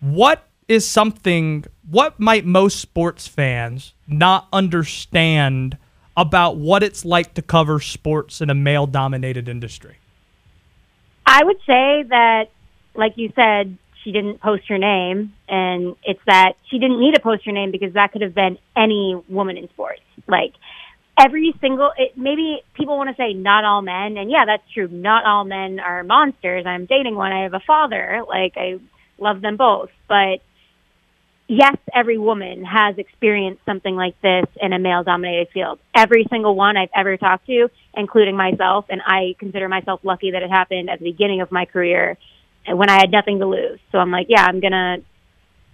What 0.00 0.46
is 0.68 0.88
something 0.88 1.64
what 1.88 2.18
might 2.18 2.44
most 2.44 2.80
sports 2.80 3.26
fans 3.28 3.92
not 4.06 4.48
understand 4.52 5.76
about 6.16 6.56
what 6.56 6.82
it's 6.82 7.04
like 7.04 7.34
to 7.34 7.42
cover 7.42 7.80
sports 7.80 8.40
in 8.40 8.50
a 8.50 8.54
male 8.54 8.86
dominated 8.86 9.48
industry? 9.48 9.96
I 11.26 11.44
would 11.44 11.58
say 11.66 12.04
that, 12.08 12.50
like 12.94 13.16
you 13.16 13.32
said, 13.34 13.76
she 14.02 14.12
didn't 14.12 14.40
post 14.40 14.64
her 14.68 14.78
name, 14.78 15.32
and 15.48 15.96
it's 16.04 16.20
that 16.26 16.54
she 16.70 16.78
didn't 16.78 17.00
need 17.00 17.14
to 17.14 17.20
post 17.20 17.44
her 17.46 17.52
name 17.52 17.70
because 17.70 17.94
that 17.94 18.12
could 18.12 18.22
have 18.22 18.34
been 18.34 18.58
any 18.76 19.20
woman 19.28 19.56
in 19.56 19.68
sports. 19.68 20.02
Like 20.26 20.54
every 21.18 21.54
single, 21.60 21.90
it, 21.96 22.16
maybe 22.16 22.62
people 22.74 22.96
want 22.96 23.10
to 23.10 23.16
say 23.16 23.32
not 23.32 23.64
all 23.64 23.82
men, 23.82 24.16
and 24.16 24.30
yeah, 24.30 24.44
that's 24.46 24.62
true. 24.72 24.88
Not 24.88 25.24
all 25.24 25.44
men 25.44 25.80
are 25.80 26.02
monsters. 26.02 26.64
I'm 26.66 26.86
dating 26.86 27.14
one. 27.14 27.32
I 27.32 27.44
have 27.44 27.54
a 27.54 27.60
father. 27.60 28.22
Like 28.26 28.54
I 28.56 28.78
love 29.18 29.40
them 29.40 29.56
both, 29.56 29.90
but 30.08 30.40
yes, 31.48 31.76
every 31.94 32.18
woman 32.18 32.64
has 32.64 32.96
experienced 32.98 33.62
something 33.66 33.94
like 33.94 34.20
this 34.22 34.46
in 34.60 34.72
a 34.72 34.78
male 34.78 35.04
dominated 35.04 35.48
field. 35.52 35.78
Every 35.94 36.26
single 36.30 36.54
one 36.54 36.76
I've 36.76 36.90
ever 36.94 37.16
talked 37.16 37.46
to, 37.46 37.68
including 37.94 38.36
myself, 38.36 38.86
and 38.88 39.00
I 39.04 39.34
consider 39.38 39.68
myself 39.68 40.00
lucky 40.02 40.30
that 40.32 40.42
it 40.42 40.50
happened 40.50 40.88
at 40.88 40.98
the 40.98 41.10
beginning 41.10 41.40
of 41.40 41.52
my 41.52 41.66
career 41.66 42.16
when 42.66 42.88
I 42.90 42.98
had 43.00 43.10
nothing 43.10 43.38
to 43.40 43.46
lose. 43.46 43.80
So 43.90 43.98
I'm 43.98 44.10
like, 44.10 44.26
yeah, 44.28 44.44
I'm 44.44 44.60
going 44.60 44.72
to 44.72 45.02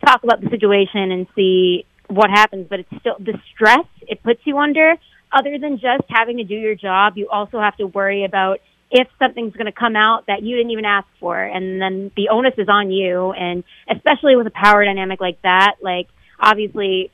talk 0.04 0.22
about 0.22 0.40
the 0.40 0.48
situation 0.50 1.10
and 1.10 1.26
see 1.34 1.84
what 2.08 2.30
happens, 2.30 2.66
but 2.68 2.80
it's 2.80 2.88
still 3.00 3.16
the 3.18 3.38
stress 3.54 3.86
it 4.02 4.22
puts 4.22 4.40
you 4.44 4.58
under. 4.58 4.94
Other 5.30 5.58
than 5.58 5.78
just 5.78 6.04
having 6.08 6.38
to 6.38 6.44
do 6.44 6.54
your 6.54 6.74
job, 6.74 7.14
you 7.16 7.28
also 7.28 7.60
have 7.60 7.76
to 7.76 7.86
worry 7.86 8.24
about 8.24 8.60
if 8.90 9.06
something's 9.18 9.52
going 9.52 9.66
to 9.66 9.72
come 9.72 9.94
out 9.94 10.24
that 10.26 10.42
you 10.42 10.56
didn't 10.56 10.70
even 10.70 10.86
ask 10.86 11.06
for, 11.20 11.38
and 11.38 11.80
then 11.80 12.10
the 12.16 12.30
onus 12.30 12.54
is 12.56 12.68
on 12.70 12.90
you. 12.90 13.32
And 13.32 13.62
especially 13.90 14.36
with 14.36 14.46
a 14.46 14.50
power 14.50 14.82
dynamic 14.84 15.20
like 15.20 15.42
that, 15.42 15.76
like 15.82 16.08
obviously, 16.40 17.10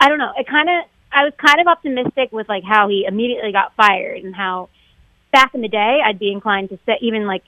I 0.00 0.08
don't 0.08 0.16
know. 0.16 0.32
It 0.38 0.46
kind 0.46 0.70
of 0.70 0.84
I 1.12 1.24
was 1.24 1.32
kind 1.36 1.60
of 1.60 1.66
optimistic 1.66 2.32
with 2.32 2.48
like 2.48 2.62
how 2.64 2.88
he 2.88 3.04
immediately 3.06 3.52
got 3.52 3.74
fired 3.76 4.22
and 4.22 4.34
how 4.34 4.70
back 5.32 5.54
in 5.54 5.60
the 5.60 5.68
day 5.68 5.98
I'd 6.04 6.18
be 6.18 6.32
inclined 6.32 6.70
to 6.70 6.78
say 6.86 6.98
even 7.02 7.26
like 7.26 7.42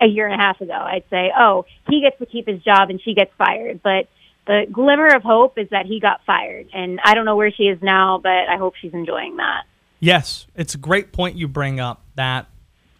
a 0.00 0.06
year 0.06 0.26
and 0.26 0.34
a 0.40 0.42
half 0.44 0.60
ago 0.60 0.72
I'd 0.74 1.04
say, 1.10 1.30
oh, 1.38 1.66
he 1.88 2.00
gets 2.00 2.18
to 2.18 2.26
keep 2.26 2.46
his 2.46 2.62
job 2.62 2.90
and 2.90 3.00
she 3.00 3.14
gets 3.14 3.30
fired, 3.38 3.80
but 3.82 4.08
the 4.46 4.66
glimmer 4.70 5.06
of 5.14 5.22
hope 5.22 5.58
is 5.58 5.68
that 5.70 5.86
he 5.86 6.00
got 6.00 6.20
fired, 6.26 6.66
and 6.74 7.00
I 7.02 7.14
don't 7.14 7.24
know 7.24 7.36
where 7.36 7.50
she 7.50 7.64
is 7.64 7.80
now, 7.80 8.18
but 8.22 8.30
I 8.48 8.56
hope 8.58 8.74
she's 8.80 8.92
enjoying 8.92 9.36
that. 9.38 9.62
Yes, 10.00 10.46
it's 10.54 10.74
a 10.74 10.78
great 10.78 11.12
point 11.12 11.36
you 11.36 11.48
bring 11.48 11.80
up 11.80 12.02
that 12.16 12.46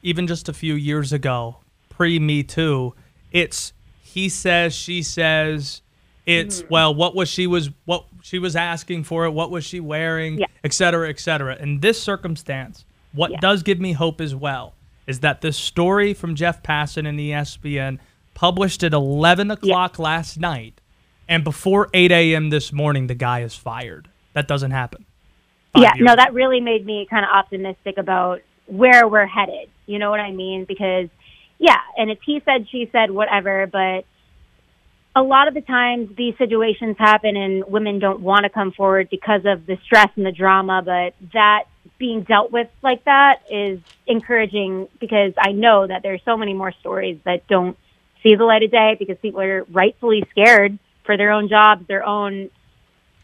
even 0.02 0.26
just 0.26 0.48
a 0.48 0.54
few 0.54 0.74
years 0.74 1.12
ago, 1.12 1.56
pre 1.90 2.18
Me 2.18 2.42
Too, 2.42 2.94
it's 3.30 3.72
he 4.02 4.28
says, 4.30 4.74
she 4.74 5.02
says, 5.02 5.82
it's 6.24 6.60
Mm-hmm. 6.62 6.68
well, 6.72 6.94
what 6.94 7.14
was 7.14 7.28
she 7.28 7.46
was 7.46 7.68
what 7.84 8.06
she 8.22 8.38
was 8.38 8.56
asking 8.56 9.04
for 9.04 9.26
it, 9.26 9.32
what 9.32 9.50
was 9.50 9.64
she 9.64 9.80
wearing, 9.80 10.38
Yeah. 10.38 10.46
et 10.62 10.72
cetera, 10.72 11.10
et 11.10 11.20
cetera. 11.20 11.56
In 11.56 11.80
this 11.80 12.00
circumstance, 12.02 12.86
what 13.12 13.32
Yeah. 13.32 13.40
does 13.40 13.62
give 13.62 13.78
me 13.80 13.92
hope 13.92 14.22
as 14.22 14.34
well 14.34 14.72
is 15.06 15.20
that 15.20 15.40
this 15.40 15.56
story 15.56 16.14
from 16.14 16.34
Jeff 16.34 16.62
Passan 16.62 17.06
and 17.08 17.18
ESPN 17.18 17.98
published 18.34 18.82
at 18.82 18.92
eleven 18.92 19.50
o'clock 19.50 19.98
last 19.98 20.38
night, 20.38 20.80
and 21.28 21.44
before 21.44 21.88
eight 21.94 22.12
a.m. 22.12 22.50
this 22.50 22.72
morning, 22.72 23.06
the 23.06 23.14
guy 23.14 23.40
is 23.40 23.54
fired. 23.54 24.08
That 24.32 24.48
doesn't 24.48 24.72
happen. 24.72 25.06
Yeah, 25.76 25.92
no, 25.98 26.12
ago. 26.12 26.22
that 26.22 26.34
really 26.34 26.60
made 26.60 26.86
me 26.86 27.06
kind 27.08 27.24
of 27.24 27.30
optimistic 27.32 27.98
about 27.98 28.42
where 28.66 29.08
we're 29.08 29.26
headed. 29.26 29.68
You 29.86 29.98
know 29.98 30.10
what 30.10 30.20
I 30.20 30.30
mean? 30.30 30.64
Because, 30.64 31.08
yeah, 31.58 31.80
and 31.96 32.10
it's 32.10 32.22
he 32.24 32.40
said, 32.44 32.68
she 32.70 32.88
said, 32.92 33.10
whatever, 33.10 33.66
but 33.66 34.04
a 35.16 35.22
lot 35.22 35.48
of 35.48 35.54
the 35.54 35.60
times 35.60 36.10
these 36.16 36.36
situations 36.38 36.96
happen 36.98 37.36
and 37.36 37.64
women 37.66 37.98
don't 37.98 38.20
want 38.20 38.44
to 38.44 38.50
come 38.50 38.72
forward 38.72 39.08
because 39.10 39.42
of 39.44 39.66
the 39.66 39.78
stress 39.84 40.08
and 40.16 40.26
the 40.26 40.32
drama, 40.32 40.82
but 40.84 41.14
that 41.32 41.64
being 41.98 42.22
dealt 42.22 42.50
with 42.50 42.68
like 42.82 43.04
that 43.04 43.42
is 43.50 43.80
encouraging 44.06 44.88
because 45.00 45.32
I 45.38 45.52
know 45.52 45.86
that 45.86 46.02
there's 46.02 46.22
so 46.24 46.36
many 46.36 46.54
more 46.54 46.72
stories 46.80 47.18
that 47.24 47.46
don't 47.46 47.76
see 48.22 48.34
the 48.34 48.44
light 48.44 48.62
of 48.62 48.70
day 48.70 48.96
because 48.98 49.16
people 49.20 49.40
are 49.40 49.64
rightfully 49.64 50.24
scared 50.30 50.78
for 51.04 51.16
their 51.16 51.30
own 51.30 51.48
jobs, 51.48 51.86
their 51.86 52.04
own 52.04 52.50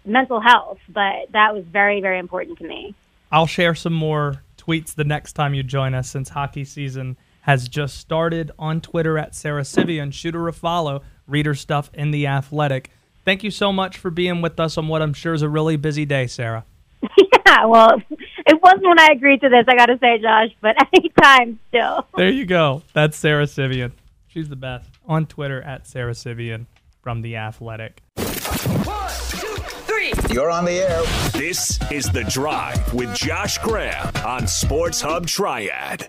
mental 0.05 0.41
health, 0.41 0.79
but 0.89 1.33
that 1.33 1.55
was 1.55 1.65
very, 1.65 2.01
very 2.01 2.19
important 2.19 2.59
to 2.59 2.67
me. 2.67 2.95
I'll 3.33 3.47
share 3.47 3.75
some 3.75 3.93
more 3.93 4.43
tweets 4.59 4.95
the 4.95 5.05
next 5.05 5.33
time 5.33 5.55
you 5.55 5.63
join 5.63 5.95
us 5.95 6.11
since 6.11 6.29
hockey 6.29 6.65
season 6.65 7.17
has 7.43 7.69
just 7.69 7.97
started 7.97 8.51
on 8.59 8.81
Twitter 8.81 9.17
at 9.19 9.35
Sara 9.35 9.65
Civian. 9.65 10.11
Shoot 10.11 10.35
her 10.35 10.47
a 10.49 10.53
follow. 10.53 11.03
Read 11.27 11.47
her 11.47 11.55
stuff 11.55 11.91
in 11.95 12.11
The 12.11 12.27
Athletic. 12.27 12.91
Thank 13.25 13.43
you 13.45 13.51
so 13.51 13.73
much 13.73 13.97
for 13.97 14.11
being 14.11 14.43
with 14.43 14.61
us 14.61 14.77
on 14.77 14.89
what 14.89 15.03
I'm 15.03 15.15
sure 15.15 15.33
is 15.33 15.43
a 15.43 15.49
really 15.49 15.77
busy 15.77 16.05
day, 16.05 16.27
Sarah. 16.27 16.65
yeah, 17.47 17.65
well, 17.65 18.03
it 18.51 18.61
wasn't 18.61 18.85
when 18.85 18.99
I 18.99 19.11
agreed 19.13 19.41
to 19.43 19.49
this, 19.49 19.65
I 19.69 19.77
got 19.77 19.87
to 19.87 19.99
say, 19.99 20.19
Josh, 20.19 20.51
but 20.61 20.77
anytime 20.95 21.61
still. 21.69 22.07
There 22.17 22.29
you 22.29 22.45
go. 22.45 22.83
That's 22.93 23.17
Sara 23.17 23.47
Civian. 23.47 23.93
She's 24.27 24.49
the 24.49 24.57
best. 24.57 24.89
On 25.07 25.25
Twitter 25.25 25.63
at 25.63 25.87
Sara 25.87 26.15
Civian 26.15 26.67
from 27.01 27.23
The 27.23 27.37
Athletic. 27.37 28.03
One, 28.17 29.11
two, 29.29 29.55
three. 29.87 30.13
You're 30.31 30.51
on 30.51 30.65
the 30.65 30.73
air. 30.73 31.03
This 31.33 31.79
is 31.93 32.11
The 32.11 32.25
Drive 32.25 32.93
with 32.93 33.15
Josh 33.15 33.59
Graham 33.59 34.11
on 34.25 34.49
Sports 34.49 35.01
Hub 35.01 35.27
Triad. 35.29 36.09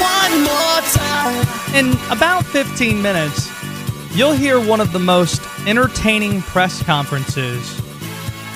One 0.00 0.42
more 0.42 0.80
time. 0.92 1.46
In 1.74 1.92
about 2.10 2.44
15 2.46 3.00
minutes, 3.02 3.53
you'll 4.14 4.32
hear 4.32 4.64
one 4.64 4.80
of 4.80 4.92
the 4.92 4.98
most 4.98 5.42
entertaining 5.66 6.40
press 6.42 6.82
conferences 6.82 7.80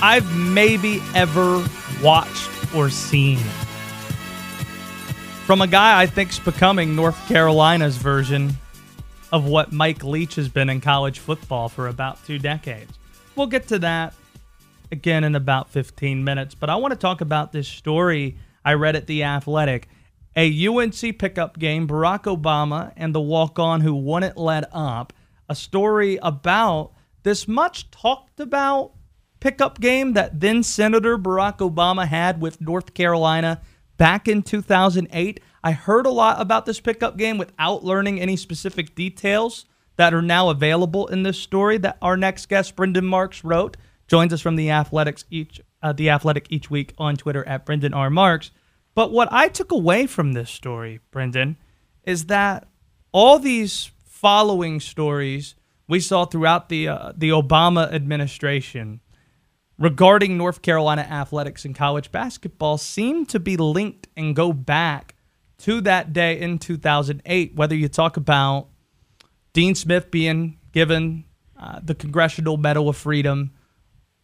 I've 0.00 0.36
maybe 0.36 1.02
ever 1.16 1.66
watched 2.00 2.48
or 2.74 2.88
seen. 2.90 3.38
From 5.46 5.60
a 5.60 5.66
guy 5.66 6.00
I 6.00 6.06
think's 6.06 6.38
becoming 6.38 6.94
North 6.94 7.26
Carolina's 7.26 7.96
version 7.96 8.56
of 9.32 9.46
what 9.46 9.72
Mike 9.72 10.04
Leach 10.04 10.36
has 10.36 10.48
been 10.48 10.70
in 10.70 10.80
college 10.80 11.18
football 11.18 11.68
for 11.68 11.88
about 11.88 12.24
two 12.24 12.38
decades. 12.38 12.92
We'll 13.34 13.48
get 13.48 13.66
to 13.68 13.80
that 13.80 14.14
again 14.92 15.24
in 15.24 15.34
about 15.34 15.70
15 15.70 16.22
minutes, 16.22 16.54
but 16.54 16.70
I 16.70 16.76
want 16.76 16.92
to 16.92 16.98
talk 16.98 17.20
about 17.20 17.52
this 17.52 17.66
story 17.66 18.36
I 18.64 18.74
read 18.74 18.94
at 18.94 19.06
The 19.06 19.24
Athletic. 19.24 19.88
A 20.36 20.66
UNC 20.68 21.18
pickup 21.18 21.58
game, 21.58 21.88
Barack 21.88 22.24
Obama 22.24 22.92
and 22.96 23.12
the 23.12 23.20
walk 23.20 23.58
on 23.58 23.80
who 23.80 23.96
wouldn't 23.96 24.36
let 24.36 24.68
up. 24.72 25.12
A 25.48 25.54
story 25.54 26.18
about 26.22 26.92
this 27.22 27.48
much 27.48 27.90
talked 27.90 28.40
about 28.40 28.92
pickup 29.40 29.80
game 29.80 30.12
that 30.14 30.40
then 30.40 30.62
Senator 30.62 31.18
Barack 31.18 31.58
Obama 31.58 32.06
had 32.06 32.40
with 32.40 32.60
North 32.60 32.94
Carolina 32.94 33.60
back 33.96 34.28
in 34.28 34.42
2008. 34.42 35.40
I 35.62 35.72
heard 35.72 36.06
a 36.06 36.10
lot 36.10 36.40
about 36.40 36.66
this 36.66 36.80
pickup 36.80 37.16
game 37.16 37.38
without 37.38 37.84
learning 37.84 38.20
any 38.20 38.36
specific 38.36 38.94
details 38.94 39.66
that 39.96 40.14
are 40.14 40.22
now 40.22 40.48
available 40.48 41.06
in 41.08 41.24
this 41.24 41.38
story 41.38 41.76
that 41.78 41.98
our 42.00 42.16
next 42.16 42.46
guest, 42.48 42.76
Brendan 42.76 43.04
Marks, 43.04 43.44
wrote. 43.44 43.76
Joins 44.06 44.32
us 44.32 44.40
from 44.40 44.56
the 44.56 44.70
Athletics 44.70 45.24
each 45.30 45.60
uh, 45.82 45.92
the 45.92 46.10
Athletic 46.10 46.46
each 46.50 46.70
week 46.70 46.94
on 46.98 47.16
Twitter 47.16 47.46
at 47.46 47.66
Brendan 47.66 47.94
R. 47.94 48.10
Marks. 48.10 48.50
But 48.94 49.12
what 49.12 49.28
I 49.30 49.48
took 49.48 49.70
away 49.70 50.06
from 50.06 50.32
this 50.32 50.50
story, 50.50 51.00
Brendan, 51.10 51.56
is 52.04 52.26
that 52.26 52.66
all 53.12 53.38
these 53.38 53.90
following 54.20 54.80
stories 54.80 55.54
we 55.86 56.00
saw 56.00 56.24
throughout 56.24 56.68
the 56.68 56.88
uh, 56.88 57.12
the 57.16 57.30
Obama 57.30 57.92
administration 57.92 59.00
regarding 59.78 60.36
North 60.36 60.60
Carolina 60.60 61.02
athletics 61.02 61.64
and 61.64 61.74
college 61.74 62.10
basketball 62.10 62.78
seem 62.78 63.26
to 63.26 63.38
be 63.38 63.56
linked 63.56 64.08
and 64.16 64.34
go 64.34 64.52
back 64.52 65.14
to 65.58 65.80
that 65.82 66.12
day 66.12 66.38
in 66.38 66.58
2008. 66.58 67.54
Whether 67.54 67.76
you 67.76 67.88
talk 67.88 68.16
about 68.16 68.68
Dean 69.52 69.76
Smith 69.76 70.10
being 70.10 70.58
given 70.72 71.24
uh, 71.56 71.78
the 71.82 71.94
Congressional 71.94 72.56
Medal 72.56 72.88
of 72.88 72.96
Freedom, 72.96 73.52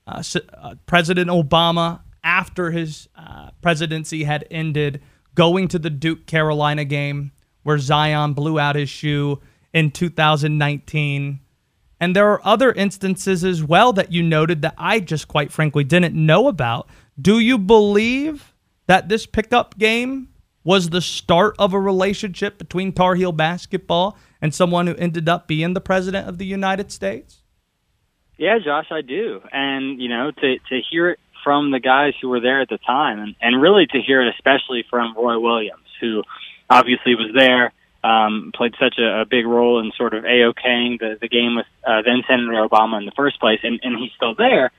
uh, 0.08 0.22
uh, 0.54 0.74
President 0.86 1.30
Obama, 1.30 2.00
after 2.24 2.72
his 2.72 3.08
uh, 3.16 3.50
presidency 3.62 4.24
had 4.24 4.44
ended, 4.50 5.02
going 5.34 5.68
to 5.68 5.78
the 5.78 5.90
Duke 5.90 6.26
Carolina 6.26 6.84
game 6.84 7.30
where 7.62 7.78
Zion 7.78 8.34
blew 8.34 8.58
out 8.58 8.76
his 8.76 8.88
shoe 8.88 9.40
in 9.74 9.90
2019 9.90 11.40
and 12.00 12.14
there 12.14 12.28
are 12.28 12.40
other 12.44 12.72
instances 12.72 13.44
as 13.44 13.62
well 13.62 13.92
that 13.94 14.12
you 14.12 14.22
noted 14.22 14.62
that 14.62 14.74
I 14.76 15.00
just 15.00 15.28
quite 15.28 15.52
frankly 15.52 15.84
didn't 15.84 16.14
know 16.14 16.48
about. 16.48 16.88
Do 17.20 17.38
you 17.38 17.56
believe 17.56 18.52
that 18.86 19.08
this 19.08 19.26
pickup 19.26 19.78
game 19.78 20.28
was 20.64 20.90
the 20.90 21.00
start 21.00 21.54
of 21.58 21.72
a 21.72 21.80
relationship 21.80 22.58
between 22.58 22.92
Tar 22.92 23.14
Heel 23.14 23.32
basketball 23.32 24.18
and 24.42 24.54
someone 24.54 24.86
who 24.86 24.94
ended 24.96 25.28
up 25.28 25.46
being 25.46 25.74
the 25.74 25.80
president 25.80 26.28
of 26.28 26.38
the 26.38 26.46
United 26.46 26.90
States? 26.90 27.42
Yeah, 28.36 28.58
Josh, 28.62 28.88
I 28.90 29.00
do. 29.00 29.40
And, 29.52 30.00
you 30.00 30.08
know, 30.08 30.30
to, 30.30 30.58
to 30.58 30.80
hear 30.90 31.10
it 31.10 31.20
from 31.44 31.70
the 31.70 31.80
guys 31.80 32.14
who 32.20 32.28
were 32.28 32.40
there 32.40 32.60
at 32.60 32.68
the 32.68 32.78
time, 32.78 33.18
and, 33.20 33.36
and 33.40 33.62
really 33.62 33.86
to 33.86 34.00
hear 34.00 34.20
it 34.20 34.34
especially 34.34 34.84
from 34.90 35.14
Roy 35.16 35.38
Williams, 35.38 35.86
who 36.00 36.22
obviously 36.68 37.14
was 37.14 37.30
there 37.34 37.72
um, 38.04 38.52
played 38.54 38.74
such 38.78 38.98
a, 38.98 39.22
a 39.22 39.24
big 39.24 39.46
role 39.46 39.80
in 39.80 39.90
sort 39.96 40.12
of 40.12 40.24
AOKing 40.24 41.00
the, 41.00 41.16
the 41.20 41.28
game 41.28 41.56
with 41.56 41.66
uh, 41.86 42.02
then 42.02 42.22
Senator 42.28 42.68
Obama 42.68 42.98
in 42.98 43.06
the 43.06 43.12
first 43.16 43.40
place, 43.40 43.60
and, 43.62 43.80
and 43.82 43.98
he's 43.98 44.12
still 44.14 44.34
there. 44.34 44.70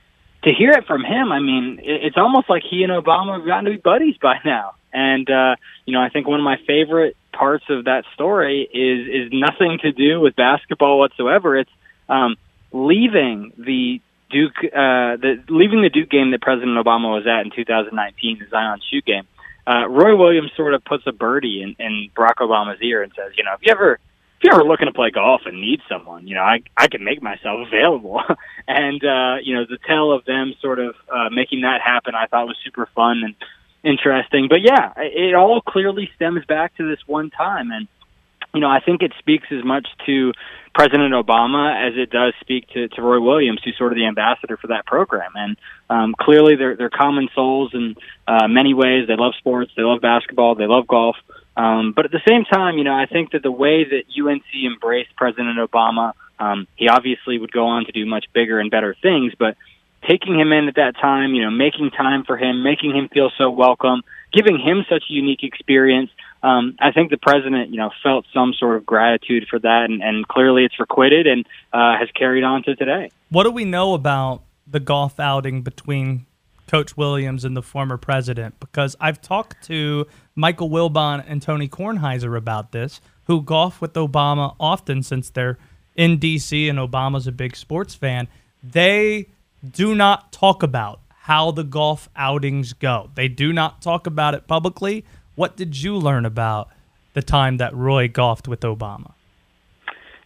To 0.44 0.52
hear 0.52 0.70
it 0.70 0.86
from 0.86 1.02
him, 1.02 1.32
I 1.32 1.40
mean, 1.40 1.80
it, 1.82 2.04
it's 2.04 2.16
almost 2.16 2.48
like 2.48 2.62
he 2.62 2.84
and 2.84 2.92
Obama 2.92 3.38
have 3.38 3.44
gotten 3.44 3.64
to 3.64 3.72
be 3.72 3.78
buddies 3.78 4.16
by 4.22 4.36
now. 4.44 4.74
And 4.92 5.28
uh, 5.28 5.56
you 5.84 5.92
know, 5.92 6.00
I 6.00 6.08
think 6.08 6.28
one 6.28 6.38
of 6.38 6.44
my 6.44 6.56
favorite 6.68 7.16
parts 7.32 7.64
of 7.68 7.86
that 7.86 8.04
story 8.14 8.62
is 8.62 9.26
is 9.26 9.32
nothing 9.32 9.78
to 9.82 9.90
do 9.90 10.20
with 10.20 10.36
basketball 10.36 11.00
whatsoever. 11.00 11.58
It's 11.58 11.70
um, 12.08 12.36
leaving 12.72 13.52
the 13.58 14.00
Duke, 14.30 14.56
uh, 14.62 15.18
the 15.18 15.42
leaving 15.48 15.82
the 15.82 15.90
Duke 15.90 16.08
game 16.08 16.30
that 16.30 16.40
President 16.40 16.78
Obama 16.78 17.12
was 17.12 17.26
at 17.26 17.44
in 17.44 17.50
2019, 17.50 18.38
the 18.38 18.46
Zion 18.48 18.80
shoot 18.88 19.04
game 19.04 19.26
uh, 19.66 19.88
Roy 19.88 20.16
Williams 20.16 20.52
sort 20.56 20.74
of 20.74 20.84
puts 20.84 21.06
a 21.06 21.12
birdie 21.12 21.62
in, 21.62 21.76
in 21.84 22.10
Barack 22.14 22.36
Obama's 22.40 22.80
ear 22.82 23.02
and 23.02 23.12
says, 23.16 23.32
you 23.36 23.44
know, 23.44 23.54
if 23.54 23.60
you 23.62 23.72
ever 23.72 23.98
if 24.38 24.44
you're 24.44 24.54
ever 24.54 24.64
looking 24.64 24.86
to 24.86 24.92
play 24.92 25.10
golf 25.10 25.42
and 25.46 25.60
need 25.60 25.80
someone, 25.88 26.26
you 26.26 26.34
know, 26.34 26.42
I 26.42 26.62
I 26.76 26.88
can 26.88 27.04
make 27.04 27.22
myself 27.22 27.66
available. 27.66 28.20
and 28.68 29.02
uh, 29.04 29.36
you 29.42 29.54
know, 29.54 29.64
the 29.68 29.78
tale 29.86 30.12
of 30.12 30.24
them 30.24 30.54
sort 30.60 30.78
of 30.78 30.94
uh, 31.12 31.30
making 31.30 31.62
that 31.62 31.80
happen, 31.82 32.14
I 32.14 32.26
thought 32.26 32.46
was 32.46 32.58
super 32.64 32.88
fun 32.94 33.22
and 33.24 33.34
interesting. 33.82 34.48
But 34.48 34.62
yeah, 34.62 34.92
it 34.96 35.34
all 35.34 35.60
clearly 35.60 36.10
stems 36.16 36.44
back 36.46 36.76
to 36.76 36.88
this 36.88 37.00
one 37.06 37.30
time, 37.30 37.70
and 37.70 37.88
you 38.56 38.62
know, 38.62 38.70
I 38.70 38.80
think 38.80 39.02
it 39.02 39.12
speaks 39.18 39.46
as 39.50 39.62
much 39.62 39.86
to 40.06 40.32
President 40.74 41.12
Obama 41.12 41.88
as 41.88 41.92
it 41.96 42.10
does 42.10 42.32
speak 42.40 42.68
to, 42.70 42.88
to 42.88 43.02
Roy 43.02 43.20
Williams, 43.20 43.60
who's 43.62 43.76
sort 43.76 43.92
of 43.92 43.96
the 43.96 44.06
ambassador 44.06 44.56
for 44.56 44.68
that 44.68 44.86
program. 44.86 45.30
And 45.34 45.56
um, 45.90 46.14
clearly, 46.18 46.56
they're 46.56 46.74
they're 46.74 46.90
common 46.90 47.28
souls 47.34 47.72
in 47.74 47.96
uh, 48.26 48.48
many 48.48 48.72
ways. 48.72 49.06
They 49.06 49.16
love 49.16 49.34
sports, 49.38 49.72
they 49.76 49.82
love 49.82 50.00
basketball, 50.00 50.54
they 50.54 50.66
love 50.66 50.86
golf. 50.86 51.16
Um, 51.56 51.92
but 51.94 52.06
at 52.06 52.10
the 52.10 52.20
same 52.26 52.44
time, 52.44 52.78
you 52.78 52.84
know, 52.84 52.94
I 52.94 53.06
think 53.06 53.32
that 53.32 53.42
the 53.42 53.50
way 53.50 53.84
that 53.84 54.04
UNC 54.18 54.44
embraced 54.64 55.14
President 55.16 55.58
Obama, 55.58 56.12
um, 56.38 56.66
he 56.76 56.88
obviously 56.88 57.38
would 57.38 57.52
go 57.52 57.66
on 57.66 57.84
to 57.86 57.92
do 57.92 58.04
much 58.04 58.26
bigger 58.34 58.58
and 58.58 58.70
better 58.70 58.96
things, 59.00 59.32
but 59.38 59.56
taking 60.08 60.38
him 60.38 60.52
in 60.52 60.68
at 60.68 60.76
that 60.76 60.96
time, 60.96 61.34
you 61.34 61.42
know, 61.42 61.50
making 61.50 61.90
time 61.90 62.24
for 62.24 62.36
him, 62.36 62.62
making 62.62 62.94
him 62.94 63.08
feel 63.08 63.30
so 63.36 63.50
welcome, 63.50 64.02
giving 64.32 64.58
him 64.58 64.84
such 64.88 65.04
a 65.10 65.12
unique 65.12 65.42
experience 65.42 66.10
um, 66.42 66.76
I 66.78 66.92
think 66.92 67.10
the 67.10 67.16
president, 67.16 67.70
you 67.70 67.78
know, 67.78 67.90
felt 68.02 68.26
some 68.32 68.54
sort 68.58 68.76
of 68.76 68.86
gratitude 68.86 69.46
for 69.48 69.58
that, 69.58 69.86
and, 69.88 70.02
and 70.02 70.26
clearly 70.28 70.64
it's 70.64 70.78
requited 70.78 71.26
and 71.26 71.46
uh, 71.72 71.98
has 71.98 72.08
carried 72.14 72.44
on 72.44 72.62
to 72.64 72.76
today. 72.76 73.10
What 73.30 73.44
do 73.44 73.50
we 73.50 73.64
know 73.64 73.94
about 73.94 74.42
the 74.66 74.80
golf 74.80 75.18
outing 75.18 75.62
between 75.62 76.26
Coach 76.66 76.96
Williams 76.96 77.44
and 77.44 77.56
the 77.56 77.62
former 77.62 77.96
president? 77.96 78.60
Because 78.60 78.96
I've 79.00 79.20
talked 79.20 79.64
to 79.66 80.06
Michael 80.34 80.68
Wilbon 80.68 81.24
and 81.26 81.40
Tony 81.40 81.68
Kornheiser 81.68 82.36
about 82.36 82.72
this, 82.72 83.00
who 83.24 83.42
golf 83.42 83.80
with 83.80 83.94
Obama 83.94 84.54
often 84.60 85.02
since 85.02 85.30
they're 85.30 85.58
in 85.96 86.18
D.C. 86.18 86.68
and 86.68 86.78
Obama's 86.78 87.26
a 87.26 87.32
big 87.32 87.56
sports 87.56 87.94
fan. 87.94 88.28
They 88.62 89.28
do 89.68 89.94
not 89.94 90.32
talk 90.32 90.62
about 90.62 91.00
how 91.08 91.50
the 91.50 91.64
golf 91.64 92.08
outings 92.14 92.72
go. 92.72 93.10
They 93.14 93.26
do 93.26 93.52
not 93.52 93.82
talk 93.82 94.06
about 94.06 94.34
it 94.34 94.46
publicly 94.46 95.04
what 95.36 95.56
did 95.56 95.80
you 95.80 95.96
learn 95.96 96.26
about 96.26 96.68
the 97.14 97.22
time 97.22 97.58
that 97.58 97.74
Roy 97.74 98.08
golfed 98.08 98.48
with 98.48 98.60
Obama? 98.60 99.12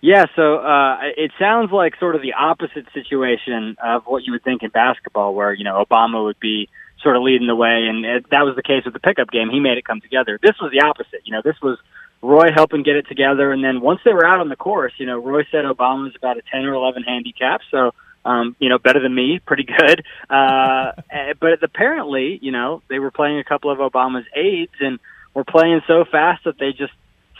Yeah, 0.01 0.25
so 0.35 0.57
uh, 0.57 0.99
it 1.17 1.31
sounds 1.39 1.71
like 1.71 1.95
sort 2.01 2.17
of 2.17 2.23
the 2.23 2.33
opposite 2.33 2.87
situation 2.95 3.77
of 3.83 4.05
what 4.07 4.25
you 4.25 4.33
would 4.33 4.43
think 4.43 4.63
in 4.63 4.71
basketball, 4.71 5.35
where 5.35 5.53
you 5.53 5.65
know 5.65 5.85
Obama 5.85 6.25
would 6.25 6.41
be 6.41 6.71
sort 7.03 7.17
of 7.17 7.23
leading 7.23 7.47
the 7.47 7.55
way, 7.55 7.87
and 7.87 8.05
it, 8.05 8.31
that 8.31 8.43
was 8.43 8.57
the 8.57 8.63
case 8.63 8.85
with 8.85 8.95
the 8.95 9.01
pickup 9.01 9.31
game. 9.31 9.51
He 9.51 9.61
made 9.61 9.77
it 9.77 9.85
come 9.85 10.01
together. 10.01 10.39
This 10.43 10.57
was 10.61 10.73
the 10.73 10.87
opposite. 10.87 11.21
You 11.25 11.33
know, 11.33 11.43
this 11.45 11.61
was 11.63 11.79
Roy 12.23 12.49
helping 12.55 12.83
get 12.83 12.97
it 12.97 13.09
together, 13.09 13.53
and 13.53 13.63
then 13.63 13.83
once 13.83 14.01
they 14.05 14.15
were 14.15 14.27
out 14.27 14.41
on 14.41 14.49
the 14.49 14.57
course, 14.57 14.93
you 14.97 15.05
know, 15.05 15.19
Roy 15.19 15.45
said 15.51 15.67
Obama 15.67 16.05
was 16.05 16.17
about 16.17 16.39
a 16.39 16.43
ten 16.51 16.65
or 16.65 16.73
eleven 16.73 17.03
handicap, 17.03 17.61
so 17.71 17.93
um, 18.25 18.57
you 18.59 18.69
know, 18.69 18.79
better 18.79 19.01
than 19.01 19.15
me, 19.15 19.39
pretty 19.47 19.65
good. 19.65 20.05
Uh, 20.29 20.93
eh, 21.11 21.35
but 21.39 21.63
apparently, 21.63 22.39
you 22.43 22.53
know, 22.53 22.83
they 22.89 22.99
were 22.99 23.11
playing 23.11 23.39
a 23.39 23.45
couple 23.45 23.71
of 23.71 23.79
Obama's 23.79 24.27
aides 24.35 24.73
and 24.81 24.99
were 25.35 25.45
playing 25.45 25.81
so 25.87 26.05
fast 26.05 26.45
that 26.45 26.59
they 26.59 26.73
just 26.73 26.93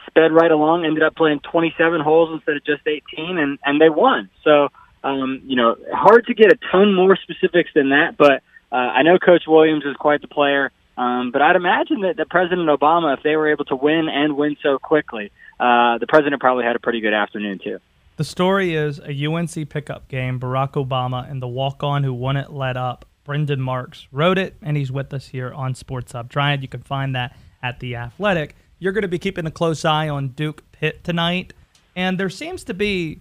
sped 0.07 0.33
right 0.33 0.51
along, 0.51 0.85
ended 0.85 1.03
up 1.03 1.15
playing 1.15 1.41
27 1.41 2.01
holes 2.01 2.31
instead 2.33 2.57
of 2.57 2.65
just 2.65 2.87
18, 2.87 3.39
and, 3.39 3.59
and 3.65 3.81
they 3.81 3.89
won. 3.89 4.31
So, 4.45 4.69
um, 5.05 5.43
you 5.45 5.57
know, 5.57 5.77
hard 5.93 6.27
to 6.27 6.35
get 6.35 6.53
a 6.53 6.59
ton 6.71 6.95
more 6.95 7.17
specifics 7.17 7.71
than 7.75 7.91
that, 7.91 8.17
but 8.17 8.43
uh, 8.73 8.77
I 8.77 9.03
know 9.03 9.19
Coach 9.19 9.45
Williams 9.47 9.85
is 9.85 9.97
quite 9.97 10.21
the 10.21 10.29
player. 10.29 10.73
Um, 10.97 11.31
but 11.31 11.41
I'd 11.41 11.57
imagine 11.57 12.03
that, 12.03 12.19
that 12.19 12.29
President 12.29 12.69
Obama, 12.69 13.17
if 13.17 13.23
they 13.23 13.35
were 13.35 13.51
able 13.51 13.65
to 13.67 13.77
win 13.77 14.09
and 14.11 14.37
win 14.37 14.57
so 14.63 14.79
quickly, 14.79 15.33
uh, 15.59 15.99
the 15.99 16.07
president 16.07 16.41
probably 16.41 16.65
had 16.65 16.77
a 16.77 16.79
pretty 16.79 17.01
good 17.01 17.15
afternoon 17.15 17.59
too. 17.59 17.79
The 18.21 18.25
story 18.25 18.75
is 18.75 18.99
a 18.99 19.27
UNC 19.27 19.71
pickup 19.71 20.07
game. 20.09 20.39
Barack 20.39 20.73
Obama 20.73 21.27
and 21.31 21.41
the 21.41 21.49
walk-on 21.49 22.05
who 22.05 22.13
wouldn't 22.13 22.53
let 22.53 22.77
up, 22.77 23.07
Brendan 23.25 23.63
Marks, 23.63 24.09
wrote 24.13 24.37
it, 24.37 24.57
and 24.61 24.77
he's 24.77 24.93
with 24.93 25.15
us 25.15 25.29
here 25.29 25.51
on 25.55 25.75
Sports 25.75 26.13
Hub 26.13 26.29
Triad. 26.29 26.61
You 26.61 26.69
can 26.69 26.83
find 26.83 27.17
that 27.17 27.35
at 27.63 27.81
the 27.81 27.97
Athletic. 27.97 28.57
You're 28.79 28.93
going 28.93 29.01
to 29.01 29.09
be 29.09 29.19
keeping 29.19 29.47
a 29.47 29.51
close 29.51 29.87
eye 29.87 30.11
on 30.11 30.29
Duke 30.29 30.63
Pitt 30.71 31.03
tonight, 31.03 31.55
and 31.97 32.21
there 32.21 32.29
seems 32.29 32.63
to 32.65 32.75
be 32.75 33.21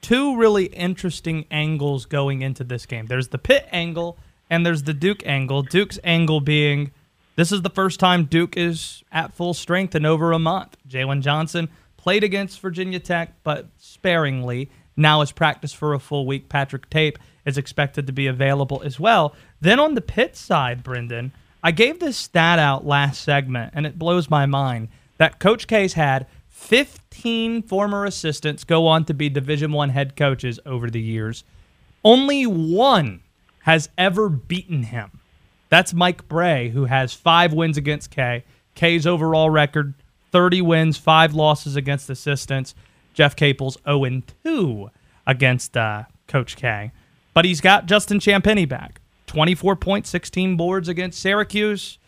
two 0.00 0.34
really 0.38 0.64
interesting 0.68 1.44
angles 1.50 2.06
going 2.06 2.40
into 2.40 2.64
this 2.64 2.86
game. 2.86 3.08
There's 3.08 3.28
the 3.28 3.36
Pitt 3.36 3.68
angle 3.70 4.16
and 4.48 4.64
there's 4.64 4.84
the 4.84 4.94
Duke 4.94 5.20
angle. 5.26 5.60
Duke's 5.60 5.98
angle 6.02 6.40
being 6.40 6.92
This 7.36 7.52
is 7.52 7.60
the 7.60 7.68
first 7.68 8.00
time 8.00 8.24
Duke 8.24 8.56
is 8.56 9.04
at 9.12 9.34
full 9.34 9.52
strength 9.52 9.94
in 9.94 10.06
over 10.06 10.32
a 10.32 10.38
month. 10.38 10.78
Jalen 10.88 11.20
Johnson 11.20 11.68
played 12.00 12.24
against 12.24 12.60
Virginia 12.60 12.98
Tech, 12.98 13.34
but 13.44 13.66
sparingly. 13.76 14.70
Now 14.96 15.20
is 15.20 15.32
practiced 15.32 15.76
for 15.76 15.92
a 15.92 16.00
full 16.00 16.26
week. 16.26 16.48
Patrick 16.48 16.88
Tape 16.88 17.18
is 17.44 17.58
expected 17.58 18.06
to 18.06 18.12
be 18.12 18.26
available 18.26 18.80
as 18.82 18.98
well. 18.98 19.34
Then 19.60 19.78
on 19.78 19.94
the 19.94 20.00
Pitt 20.00 20.34
side, 20.34 20.82
Brendan, 20.82 21.32
I 21.62 21.72
gave 21.72 22.00
this 22.00 22.16
stat 22.16 22.58
out 22.58 22.86
last 22.86 23.20
segment, 23.20 23.72
and 23.74 23.86
it 23.86 23.98
blows 23.98 24.30
my 24.30 24.46
mind 24.46 24.88
that 25.18 25.38
Coach 25.38 25.66
K's 25.66 25.92
had 25.92 26.26
15 26.48 27.62
former 27.64 28.06
assistants 28.06 28.64
go 28.64 28.86
on 28.86 29.04
to 29.04 29.12
be 29.12 29.28
Division 29.28 29.70
One 29.72 29.90
head 29.90 30.16
coaches 30.16 30.58
over 30.64 30.88
the 30.88 31.02
years. 31.02 31.44
Only 32.02 32.46
one 32.46 33.20
has 33.64 33.90
ever 33.98 34.30
beaten 34.30 34.84
him. 34.84 35.20
That's 35.68 35.92
Mike 35.92 36.28
Brey, 36.28 36.70
who 36.70 36.86
has 36.86 37.12
five 37.12 37.52
wins 37.52 37.76
against 37.76 38.10
K. 38.10 38.44
K's 38.74 39.06
overall 39.06 39.50
record 39.50 39.92
30 40.32 40.62
wins, 40.62 40.96
five 40.96 41.34
losses 41.34 41.76
against 41.76 42.10
assistants. 42.10 42.74
Jeff 43.14 43.36
Capel's 43.36 43.76
0 43.84 44.22
2 44.44 44.90
against 45.26 45.76
uh, 45.76 46.04
Coach 46.26 46.56
K. 46.56 46.92
But 47.34 47.44
he's 47.44 47.60
got 47.60 47.86
Justin 47.86 48.18
Champagnie 48.18 48.68
back 48.68 49.00
24 49.26 49.76
points, 49.76 50.10
16 50.10 50.56
boards 50.56 50.88
against 50.88 51.20
Syracuse. 51.20 51.98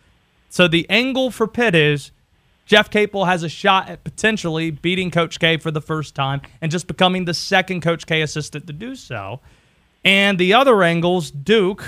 So 0.49 0.69
the 0.69 0.89
angle 0.91 1.31
for 1.31 1.47
Pitt 1.47 1.75
is 1.75 2.11
Jeff 2.67 2.91
Capel 2.91 3.25
has 3.25 3.43
a 3.43 3.49
shot 3.49 3.89
at 3.89 4.05
potentially 4.05 4.71
beating 4.71 5.11
Coach 5.11 5.39
K 5.39 5.57
for 5.57 5.71
the 5.71 5.81
first 5.81 6.15
time 6.15 6.41
and 6.61 6.71
just 6.71 6.87
becoming 6.87 7.25
the 7.25 7.35
second 7.35 7.83
Coach 7.83 8.07
K 8.07 8.23
assistant 8.23 8.67
to 8.67 8.73
do 8.73 8.95
so. 8.95 9.41
And 10.05 10.39
the 10.39 10.55
other 10.55 10.83
angles, 10.83 11.31
Duke 11.31 11.85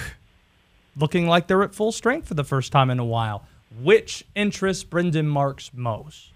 looking 0.96 1.26
like 1.26 1.46
they're 1.46 1.62
at 1.62 1.74
full 1.74 1.92
strength 1.92 2.28
for 2.28 2.34
the 2.34 2.44
first 2.44 2.70
time 2.70 2.90
in 2.90 2.98
a 2.98 3.04
while. 3.04 3.46
Which 3.82 4.24
interests 4.34 4.84
Brendan 4.84 5.28
Marks 5.28 5.70
most? 5.74 6.30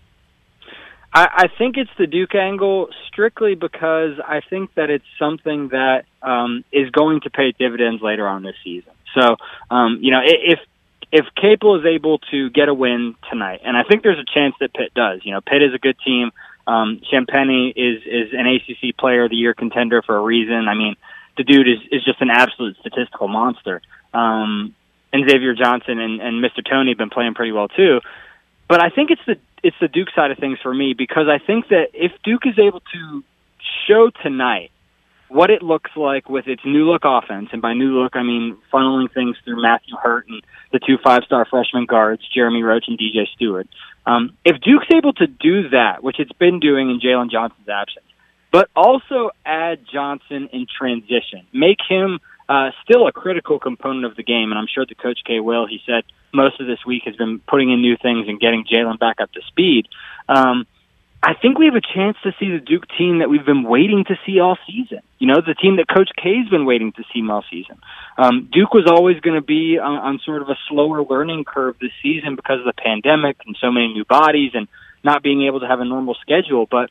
I, 1.12 1.28
I 1.32 1.48
think 1.56 1.76
it's 1.76 1.90
the 1.98 2.06
Duke 2.06 2.34
angle 2.34 2.88
strictly 3.06 3.54
because 3.54 4.18
I 4.24 4.40
think 4.48 4.74
that 4.74 4.90
it's 4.90 5.04
something 5.18 5.68
that 5.68 6.04
um, 6.22 6.64
is 6.72 6.90
going 6.90 7.20
to 7.22 7.30
pay 7.30 7.52
dividends 7.58 8.02
later 8.02 8.26
on 8.26 8.42
this 8.42 8.56
season. 8.62 8.92
So, 9.14 9.36
um, 9.70 9.98
you 10.02 10.10
know, 10.10 10.20
if 10.24 10.58
if 11.10 11.24
Capel 11.40 11.78
is 11.80 11.86
able 11.86 12.18
to 12.30 12.50
get 12.50 12.68
a 12.68 12.74
win 12.74 13.14
tonight, 13.30 13.60
and 13.64 13.76
I 13.76 13.82
think 13.82 14.02
there's 14.02 14.18
a 14.18 14.38
chance 14.38 14.54
that 14.60 14.74
Pitt 14.74 14.92
does. 14.94 15.20
You 15.24 15.32
know, 15.32 15.40
Pitt 15.40 15.62
is 15.62 15.72
a 15.74 15.78
good 15.78 15.96
team. 16.04 16.30
Um, 16.66 17.00
Champagnie 17.10 17.72
is 17.74 18.02
is 18.04 18.34
an 18.34 18.46
ACC 18.46 18.96
Player 18.96 19.24
of 19.24 19.30
the 19.30 19.36
Year 19.36 19.54
contender 19.54 20.02
for 20.02 20.16
a 20.16 20.20
reason. 20.20 20.68
I 20.68 20.74
mean, 20.74 20.96
the 21.38 21.44
dude 21.44 21.66
is 21.66 21.78
is 21.90 22.04
just 22.04 22.20
an 22.20 22.28
absolute 22.30 22.76
statistical 22.80 23.28
monster. 23.28 23.80
Um, 24.12 24.74
and 25.12 25.28
Xavier 25.28 25.54
Johnson 25.54 25.98
and, 25.98 26.20
and 26.20 26.44
Mr. 26.44 26.68
Toney 26.68 26.90
have 26.90 26.98
been 26.98 27.10
playing 27.10 27.34
pretty 27.34 27.52
well 27.52 27.68
too. 27.68 28.00
But 28.68 28.82
I 28.82 28.90
think 28.90 29.10
it's 29.10 29.22
the 29.26 29.36
it's 29.62 29.76
the 29.80 29.88
Duke 29.88 30.08
side 30.14 30.30
of 30.30 30.38
things 30.38 30.58
for 30.62 30.72
me 30.72 30.94
because 30.96 31.26
I 31.28 31.44
think 31.44 31.68
that 31.68 31.88
if 31.94 32.12
Duke 32.22 32.42
is 32.46 32.58
able 32.58 32.80
to 32.80 33.24
show 33.88 34.10
tonight 34.22 34.70
what 35.28 35.50
it 35.50 35.62
looks 35.62 35.90
like 35.96 36.28
with 36.28 36.46
its 36.46 36.62
new 36.64 36.90
look 36.90 37.02
offense, 37.04 37.48
and 37.52 37.60
by 37.60 37.74
new 37.74 38.00
look 38.00 38.14
I 38.14 38.22
mean 38.22 38.56
funneling 38.72 39.12
things 39.12 39.36
through 39.44 39.60
Matthew 39.60 39.96
Hurt 40.00 40.28
and 40.28 40.42
the 40.72 40.78
two 40.78 40.98
five 41.02 41.24
star 41.24 41.46
freshman 41.48 41.86
guards, 41.86 42.22
Jeremy 42.32 42.62
Roach 42.62 42.84
and 42.88 42.98
DJ 42.98 43.26
Steward. 43.34 43.68
Um, 44.06 44.36
if 44.44 44.60
Duke's 44.60 44.86
able 44.94 45.12
to 45.14 45.26
do 45.26 45.70
that, 45.70 46.02
which 46.02 46.18
it's 46.18 46.32
been 46.32 46.60
doing 46.60 46.90
in 46.90 47.00
Jalen 47.00 47.30
Johnson's 47.30 47.68
absence, 47.68 48.06
but 48.50 48.68
also 48.74 49.30
add 49.44 49.80
Johnson 49.90 50.48
in 50.52 50.66
transition, 50.66 51.46
make 51.52 51.78
him 51.88 52.20
uh, 52.48 52.70
still 52.82 53.06
a 53.06 53.12
critical 53.12 53.58
component 53.58 54.06
of 54.06 54.16
the 54.16 54.22
game, 54.22 54.50
and 54.50 54.58
I'm 54.58 54.66
sure 54.72 54.86
the 54.86 54.94
coach 54.94 55.20
K 55.26 55.40
will. 55.40 55.66
He 55.66 55.80
said 55.86 56.04
most 56.32 56.60
of 56.60 56.66
this 56.66 56.78
week 56.86 57.02
has 57.06 57.16
been 57.16 57.40
putting 57.40 57.70
in 57.70 57.80
new 57.82 57.96
things 57.96 58.26
and 58.28 58.40
getting 58.40 58.64
Jalen 58.64 58.98
back 58.98 59.20
up 59.20 59.30
to 59.32 59.40
speed. 59.48 59.86
Um, 60.28 60.66
I 61.22 61.34
think 61.34 61.58
we 61.58 61.66
have 61.66 61.74
a 61.74 61.80
chance 61.80 62.16
to 62.22 62.32
see 62.38 62.50
the 62.50 62.60
Duke 62.60 62.84
team 62.96 63.18
that 63.18 63.28
we've 63.28 63.44
been 63.44 63.64
waiting 63.64 64.04
to 64.04 64.14
see 64.24 64.38
all 64.38 64.56
season. 64.66 65.00
You 65.18 65.26
know, 65.26 65.40
the 65.44 65.54
team 65.54 65.76
that 65.76 65.88
Coach 65.88 66.10
K's 66.16 66.48
been 66.48 66.64
waiting 66.64 66.92
to 66.92 67.02
see 67.12 67.28
all 67.28 67.44
season. 67.50 67.80
Um, 68.16 68.48
Duke 68.52 68.72
was 68.72 68.86
always 68.86 69.18
going 69.20 69.34
to 69.34 69.44
be 69.44 69.78
on, 69.78 69.98
on 69.98 70.20
sort 70.24 70.42
of 70.42 70.48
a 70.48 70.56
slower 70.68 71.02
learning 71.02 71.44
curve 71.44 71.76
this 71.80 71.90
season 72.02 72.36
because 72.36 72.60
of 72.60 72.66
the 72.66 72.72
pandemic 72.72 73.36
and 73.46 73.56
so 73.60 73.72
many 73.72 73.88
new 73.88 74.04
bodies 74.04 74.52
and 74.54 74.68
not 75.02 75.22
being 75.22 75.42
able 75.42 75.58
to 75.60 75.66
have 75.66 75.80
a 75.80 75.84
normal 75.84 76.14
schedule. 76.20 76.66
But 76.70 76.90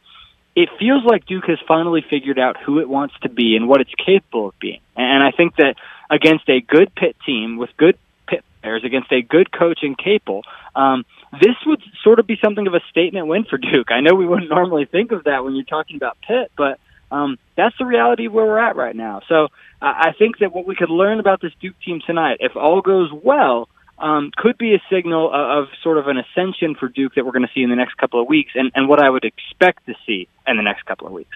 it 0.58 0.70
feels 0.80 1.06
like 1.06 1.28
Duke 1.28 1.46
has 1.46 1.60
finally 1.68 2.04
figured 2.10 2.40
out 2.40 2.58
who 2.58 2.80
it 2.80 2.90
wants 2.90 3.14
to 3.22 3.30
be 3.30 3.56
and 3.56 3.68
what 3.68 3.80
it's 3.80 3.94
capable 4.04 4.50
of 4.50 4.58
being. 4.58 4.80
And 4.96 5.24
I 5.24 5.30
think 5.30 5.56
that 5.58 5.76
against 6.10 6.50
a 6.50 6.62
good 6.62 6.96
Pitt 6.96 7.16
team 7.24 7.58
with 7.58 7.70
good 7.78 7.96
Pitt 8.28 8.44
players, 8.64 8.84
against 8.84 9.12
a 9.12 9.22
good 9.22 9.52
coach 9.52 9.82
in 9.84 9.94
Capel, 9.94 10.42
um, 10.76 11.06
this 11.40 11.56
would 11.68 11.84
sort 12.04 12.18
of 12.18 12.26
be 12.26 12.40
something 12.44 12.66
of 12.66 12.74
a 12.74 12.80
statement 12.90 13.28
win 13.28 13.44
for 13.44 13.60
Duke. 13.60 13.92
I 13.92 14.02
know 14.02 14.16
we 14.16 14.26
wouldn't 14.26 14.50
normally 14.50 14.86
think 14.86 15.12
of 15.12 15.26
that 15.26 15.44
when 15.44 15.54
you're 15.54 15.64
talking 15.64 15.96
about 15.96 16.18
Pitt, 16.28 16.52
but 16.58 16.80
um, 17.12 17.38
that's 17.56 17.78
the 17.78 17.86
reality 17.86 18.28
where 18.28 18.48
we're 18.48 18.58
at 18.58 18.76
right 18.76 18.96
now. 18.96 19.22
So 19.30 19.44
uh, 19.46 19.50
I 19.80 20.14
think 20.18 20.40
that 20.40 20.56
what 20.56 20.66
we 20.66 20.76
could 20.76 20.90
learn 20.90 21.20
about 21.20 21.40
this 21.40 21.54
Duke 21.62 21.80
team 21.86 22.02
tonight, 22.04 22.38
if 22.40 22.56
all 22.56 22.82
goes 22.82 23.12
well, 23.14 23.70
um, 24.00 24.32
could 24.36 24.58
be 24.58 24.76
a 24.76 24.82
signal 24.92 25.28
of, 25.34 25.64
of 25.64 25.70
sort 25.82 25.98
of 25.98 26.08
an 26.08 26.18
ascension 26.18 26.76
for 26.76 26.88
Duke 26.88 27.16
that 27.16 27.26
we're 27.26 27.32
going 27.32 27.48
to 27.48 27.52
see 27.54 27.64
in 27.64 27.70
the 27.70 27.76
next 27.76 27.98
couple 27.98 28.22
of 28.22 28.28
weeks, 28.28 28.52
and, 28.56 28.72
and 28.76 28.88
what 28.88 29.02
I 29.02 29.10
would 29.10 29.24
expect 29.24 29.86
to 29.88 29.96
see 30.06 30.28
in 30.48 30.58
the 30.58 30.64
next 30.64 30.86
couple 30.86 31.08
of 31.08 31.14
weeks. 31.14 31.36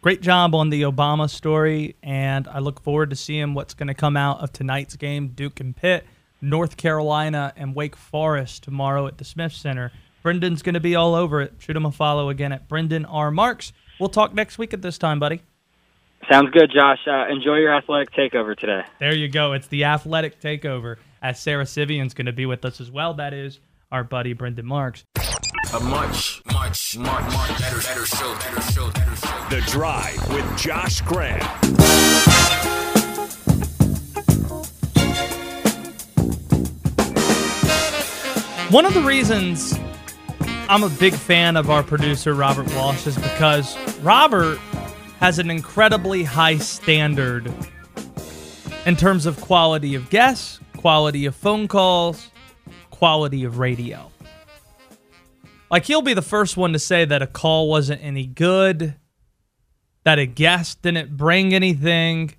Great 0.00 0.20
job 0.20 0.54
on 0.54 0.70
the 0.70 0.82
Obama 0.82 1.30
story, 1.30 1.94
and 2.02 2.48
I 2.48 2.58
look 2.58 2.80
forward 2.80 3.10
to 3.10 3.16
seeing 3.16 3.54
what's 3.54 3.74
going 3.74 3.86
to 3.86 3.94
come 3.94 4.16
out 4.16 4.40
of 4.40 4.52
tonight's 4.52 4.96
game. 4.96 5.28
Duke 5.28 5.60
and 5.60 5.76
Pitt, 5.76 6.04
North 6.40 6.76
Carolina, 6.76 7.52
and 7.56 7.74
Wake 7.74 7.94
Forest 7.94 8.64
tomorrow 8.64 9.06
at 9.06 9.18
the 9.18 9.24
Smith 9.24 9.52
Center. 9.52 9.92
Brendan's 10.24 10.62
going 10.62 10.74
to 10.74 10.80
be 10.80 10.96
all 10.96 11.14
over 11.14 11.40
it. 11.40 11.54
Shoot 11.58 11.76
him 11.76 11.86
a 11.86 11.92
follow 11.92 12.30
again 12.30 12.50
at 12.50 12.68
Brendan 12.68 13.04
R. 13.04 13.30
Marks. 13.30 13.72
We'll 14.00 14.08
talk 14.08 14.34
next 14.34 14.58
week 14.58 14.74
at 14.74 14.82
this 14.82 14.98
time, 14.98 15.20
buddy. 15.20 15.42
Sounds 16.30 16.50
good, 16.50 16.72
Josh. 16.74 16.98
Uh, 17.06 17.28
enjoy 17.28 17.56
your 17.56 17.74
athletic 17.74 18.12
takeover 18.12 18.56
today. 18.56 18.82
There 18.98 19.14
you 19.14 19.28
go. 19.28 19.52
It's 19.52 19.68
the 19.68 19.84
athletic 19.84 20.40
takeover 20.40 20.96
as 21.22 21.40
Sara 21.40 21.64
Civian's 21.64 22.14
going 22.14 22.26
to 22.26 22.32
be 22.32 22.46
with 22.46 22.64
us 22.64 22.80
as 22.80 22.90
well. 22.90 23.14
That 23.14 23.32
is 23.32 23.60
our 23.90 24.02
buddy 24.04 24.32
Brendan 24.32 24.66
Marks. 24.66 25.04
A 25.72 25.80
much, 25.80 26.42
much, 26.52 26.98
much, 26.98 27.32
much 27.32 27.58
better, 27.58 27.80
better 27.80 28.04
show, 28.04 28.34
better 28.34 28.60
show, 28.72 28.90
better 28.90 29.16
show. 29.16 29.46
The 29.48 29.60
Drive 29.70 30.28
with 30.32 30.58
Josh 30.58 31.00
Graham. 31.02 31.40
One 38.70 38.86
of 38.86 38.94
the 38.94 39.02
reasons 39.02 39.78
I'm 40.68 40.82
a 40.82 40.88
big 40.88 41.14
fan 41.14 41.56
of 41.56 41.70
our 41.70 41.82
producer, 41.82 42.34
Robert 42.34 42.66
Walsh, 42.74 43.06
is 43.06 43.16
because 43.16 43.76
Robert 44.00 44.58
has 45.20 45.38
an 45.38 45.50
incredibly 45.50 46.24
high 46.24 46.56
standard 46.56 47.52
in 48.86 48.96
terms 48.96 49.26
of 49.26 49.40
quality 49.40 49.94
of 49.94 50.08
guests, 50.10 50.58
quality 50.82 51.26
of 51.26 51.36
phone 51.36 51.68
calls, 51.68 52.28
quality 52.90 53.44
of 53.44 53.58
radio. 53.58 54.10
Like 55.70 55.86
he'll 55.86 56.02
be 56.02 56.12
the 56.12 56.20
first 56.20 56.56
one 56.56 56.72
to 56.72 56.78
say 56.80 57.04
that 57.04 57.22
a 57.22 57.26
call 57.28 57.68
wasn't 57.68 58.02
any 58.02 58.26
good, 58.26 58.96
that 60.02 60.18
a 60.18 60.26
guest 60.26 60.82
didn't 60.82 61.16
bring 61.16 61.54
anything, 61.54 62.34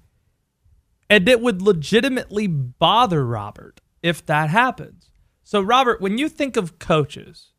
and 1.09 1.29
it 1.29 1.39
would 1.39 1.61
legitimately 1.61 2.47
bother 2.47 3.25
Robert 3.25 3.79
if 4.01 4.25
that 4.25 4.49
happens. 4.49 5.09
So, 5.45 5.61
Robert, 5.61 6.01
when 6.01 6.17
you 6.17 6.27
think 6.27 6.57
of 6.57 6.79
coaches, 6.79 7.53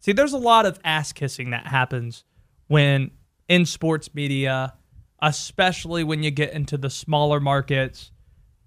see, 0.00 0.12
there's 0.12 0.32
a 0.32 0.38
lot 0.38 0.64
of 0.64 0.80
ass 0.82 1.12
kissing 1.12 1.50
that 1.50 1.66
happens 1.66 2.24
when 2.66 3.10
in 3.46 3.66
sports 3.66 4.14
media, 4.14 4.72
especially 5.20 6.02
when 6.02 6.22
you 6.22 6.30
get 6.30 6.54
into 6.54 6.78
the 6.78 6.88
smaller 6.88 7.40
markets 7.40 8.10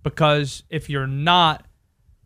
because 0.03 0.63
if 0.69 0.89
you're 0.89 1.07
not 1.07 1.65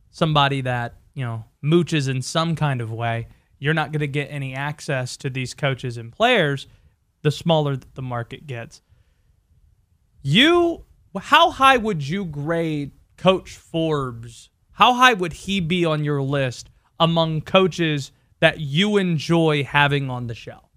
somebody 0.09 0.61
that 0.61 0.95
you 1.13 1.23
know 1.23 1.45
mooches 1.63 2.09
in 2.09 2.21
some 2.21 2.55
kind 2.55 2.81
of 2.81 2.91
way, 2.91 3.27
you're 3.59 3.73
not 3.73 3.91
going 3.91 4.01
to 4.01 4.07
get 4.07 4.27
any 4.31 4.53
access 4.53 5.17
to 5.17 5.29
these 5.29 5.53
coaches 5.53 5.97
and 5.97 6.11
players. 6.11 6.67
The 7.21 7.31
smaller 7.31 7.77
the 7.95 8.01
market 8.01 8.47
gets, 8.47 8.81
you 10.21 10.85
how 11.19 11.49
high 11.49 11.77
would 11.77 12.07
you 12.07 12.25
grade 12.25 12.91
Coach 13.17 13.57
Forbes? 13.57 14.49
How 14.71 14.93
high 14.93 15.13
would 15.13 15.33
he 15.33 15.59
be 15.59 15.85
on 15.85 16.03
your 16.03 16.21
list 16.21 16.69
among 16.99 17.41
coaches 17.41 18.11
that 18.39 18.59
you 18.59 18.97
enjoy 18.97 19.63
having 19.63 20.09
on 20.09 20.27
the 20.27 20.35
show? 20.35 20.69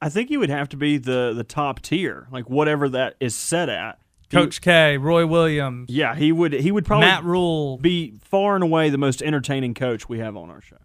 I 0.00 0.08
think 0.08 0.28
he 0.28 0.36
would 0.36 0.50
have 0.50 0.68
to 0.70 0.76
be 0.76 0.98
the 0.98 1.32
the 1.34 1.44
top 1.44 1.80
tier, 1.80 2.28
like 2.30 2.48
whatever 2.48 2.88
that 2.90 3.16
is 3.20 3.34
set 3.34 3.68
at. 3.68 3.98
Coach 4.30 4.60
K, 4.60 4.96
Roy 4.96 5.26
Williams. 5.26 5.90
Yeah, 5.90 6.14
he 6.14 6.32
would. 6.32 6.52
He 6.52 6.72
would 6.72 6.84
probably 6.84 7.06
Matt 7.06 7.24
Rhule 7.24 7.78
be 7.78 8.14
far 8.22 8.54
and 8.54 8.64
away 8.64 8.90
the 8.90 8.98
most 8.98 9.22
entertaining 9.22 9.74
coach 9.74 10.08
we 10.08 10.18
have 10.18 10.36
on 10.36 10.50
our 10.50 10.60
show. 10.60 10.78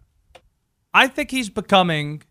I 0.94 1.08
think 1.08 1.32
he's 1.32 1.50
becoming 1.50 2.24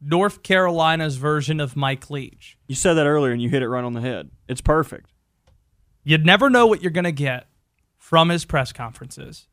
North 0.00 0.42
Carolina's 0.42 1.16
version 1.16 1.60
of 1.60 1.76
Mike 1.76 2.10
Leach. 2.10 2.56
You 2.68 2.74
said 2.74 2.94
that 2.94 3.06
earlier, 3.06 3.32
and 3.32 3.40
you 3.42 3.48
hit 3.48 3.62
it 3.62 3.68
right 3.68 3.84
on 3.84 3.92
the 3.92 4.00
head. 4.00 4.30
It's 4.48 4.60
perfect. 4.60 5.10
You'd 6.04 6.24
never 6.26 6.48
know 6.50 6.66
what 6.66 6.82
you're 6.82 6.90
going 6.90 7.04
to 7.04 7.12
get 7.12 7.46
from 7.96 8.30
his 8.30 8.44
press 8.44 8.72
conferences. 8.72 9.46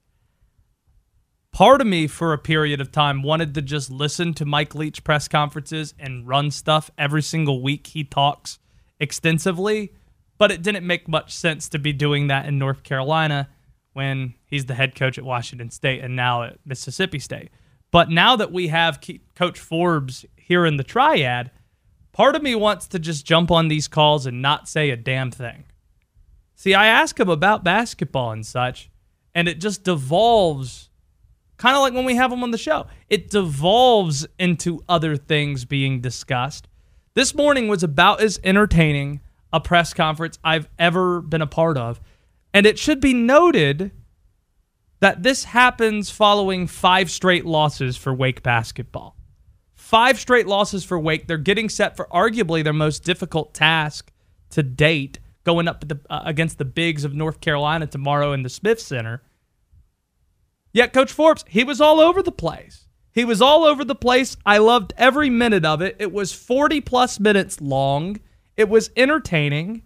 part 1.52 1.82
of 1.82 1.88
me 1.88 2.08
for 2.08 2.34
a 2.34 2.38
period 2.38 2.80
of 2.80 2.92
time 2.92 3.24
wanted 3.24 3.54
to 3.56 3.62
just 3.62 3.90
listen 3.90 4.34
to 4.36 4.46
Mike 4.46 4.76
Leach 4.76 5.04
press 5.04 5.28
conferences 5.28 5.94
and 6.00 6.28
run 6.28 6.52
stuff 6.52 6.92
every 6.98 7.22
single 7.22 7.62
week 7.64 7.88
he 7.88 8.04
talks 8.04 8.60
extensively, 9.00 9.92
but 10.38 10.52
it 10.52 10.62
didn't 10.62 10.86
make 10.86 11.08
much 11.08 11.34
sense 11.34 11.70
to 11.70 11.80
be 11.80 11.94
doing 11.94 12.28
that 12.28 12.46
in 12.46 12.58
North 12.58 12.84
Carolina 12.84 13.50
when 13.94 14.36
he's 14.46 14.66
the 14.66 14.76
head 14.76 14.96
coach 14.96 15.18
at 15.18 15.24
Washington 15.24 15.72
State 15.72 16.04
and 16.04 16.16
now 16.16 16.44
at 16.44 16.60
Mississippi 16.66 17.20
State. 17.20 17.50
But 17.92 18.10
now 18.10 18.36
that 18.36 18.52
we 18.52 18.68
have 18.68 19.00
Coach 19.36 19.60
Forbes 19.60 20.26
here 20.36 20.66
in 20.66 20.78
the 20.78 20.84
triad, 20.84 21.52
part 22.12 22.36
of 22.36 22.44
me 22.44 22.54
wants 22.54 22.88
to 22.88 23.00
just 23.00 23.26
jump 23.26 23.50
on 23.50 23.68
these 23.68 23.88
calls 23.88 24.26
and 24.26 24.42
not 24.42 24.68
say 24.68 24.90
a 24.90 24.98
damn 24.98 25.32
thing. 25.32 25.64
See, 26.56 26.74
I 26.74 26.88
ask 26.88 27.20
him 27.20 27.30
about 27.30 27.64
basketball 27.64 28.32
and 28.32 28.46
such, 28.46 28.90
and 29.34 29.48
it 29.48 29.60
just 29.60 29.84
devolves 29.84 30.90
kind 31.58 31.76
of 31.76 31.82
like 31.82 31.94
when 31.94 32.06
we 32.06 32.16
have 32.16 32.32
him 32.32 32.44
on 32.44 32.52
the 32.52 32.58
show. 32.58 32.88
It 33.10 33.30
devolves 33.30 34.28
into 34.38 34.84
other 34.88 35.18
things 35.18 35.66
being 35.66 36.02
discussed. 36.02 36.68
This 37.14 37.34
morning 37.34 37.68
was 37.68 37.82
about 37.84 38.22
as 38.22 38.40
entertaining 38.44 39.22
a 39.54 39.60
press 39.60 39.94
conference 39.94 40.38
I've 40.44 40.68
ever 40.78 41.22
been 41.22 41.42
a 41.42 41.48
part 41.48 41.78
of. 41.78 42.00
And 42.54 42.66
it 42.66 42.80
should 42.80 43.00
be 43.00 43.14
noted 43.14 43.92
that 45.00 45.24
this 45.24 45.46
happens 45.46 46.10
following 46.10 46.68
five 46.68 47.12
straight 47.12 47.46
losses 47.46 47.98
for 47.98 48.14
Wake 48.14 48.44
basketball. 48.44 49.16
Five 49.76 50.20
straight 50.20 50.48
losses 50.48 50.84
for 50.84 51.00
Wake. 51.00 51.28
They're 51.28 51.38
getting 51.38 51.70
set 51.70 51.96
for 51.96 52.08
arguably 52.08 52.64
their 52.64 52.74
most 52.74 53.04
difficult 53.04 53.54
task 53.54 54.12
to 54.50 54.64
date, 54.64 55.20
going 55.44 55.68
up 55.68 55.88
the, 55.88 56.00
uh, 56.10 56.24
against 56.26 56.58
the 56.58 56.66
Bigs 56.66 57.04
of 57.04 57.14
North 57.14 57.42
Carolina 57.42 57.88
tomorrow 57.88 58.34
in 58.34 58.44
the 58.44 58.50
Smith 58.50 58.80
Center. 58.80 59.22
Yet, 60.74 60.94
Coach 60.94 61.12
Forbes, 61.12 61.46
he 61.48 61.64
was 61.64 61.80
all 61.80 62.00
over 62.00 62.22
the 62.22 62.32
place. 62.32 62.88
He 63.12 63.26
was 63.26 63.42
all 63.42 63.64
over 63.64 63.84
the 63.84 63.96
place. 63.96 64.38
I 64.46 64.60
loved 64.60 64.94
every 64.98 65.30
minute 65.30 65.66
of 65.66 65.82
it. 65.82 65.96
It 66.00 66.12
was 66.12 66.34
40 66.34 66.82
plus 66.82 67.20
minutes 67.20 67.62
long. 67.62 68.20
It 68.58 68.68
was 68.70 68.90
entertaining. 68.98 69.84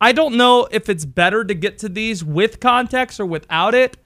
I 0.00 0.12
don't 0.12 0.36
know 0.36 0.68
if 0.70 0.88
it's 0.88 1.04
better 1.04 1.44
to 1.44 1.54
get 1.54 1.78
to 1.78 1.88
these 1.88 2.24
with 2.24 2.58
context 2.60 3.20
or 3.20 3.26
without 3.26 3.74
it. 3.74 3.96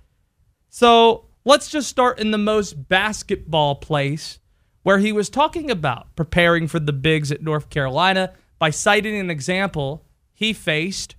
So 0.68 1.26
let's 1.44 1.70
just 1.70 1.88
start 1.88 2.18
in 2.18 2.30
the 2.30 2.38
most 2.38 2.88
basketball 2.88 3.76
place 3.76 4.38
where 4.82 4.98
he 4.98 5.12
was 5.12 5.30
talking 5.30 5.70
about 5.70 6.14
preparing 6.14 6.68
for 6.68 6.78
the 6.78 6.92
bigs 6.92 7.32
at 7.32 7.42
North 7.42 7.70
Carolina 7.70 8.34
by 8.59 8.70
citing 8.70 9.16
an 9.16 9.30
example 9.30 10.05
he 10.34 10.52
faced 10.52 11.16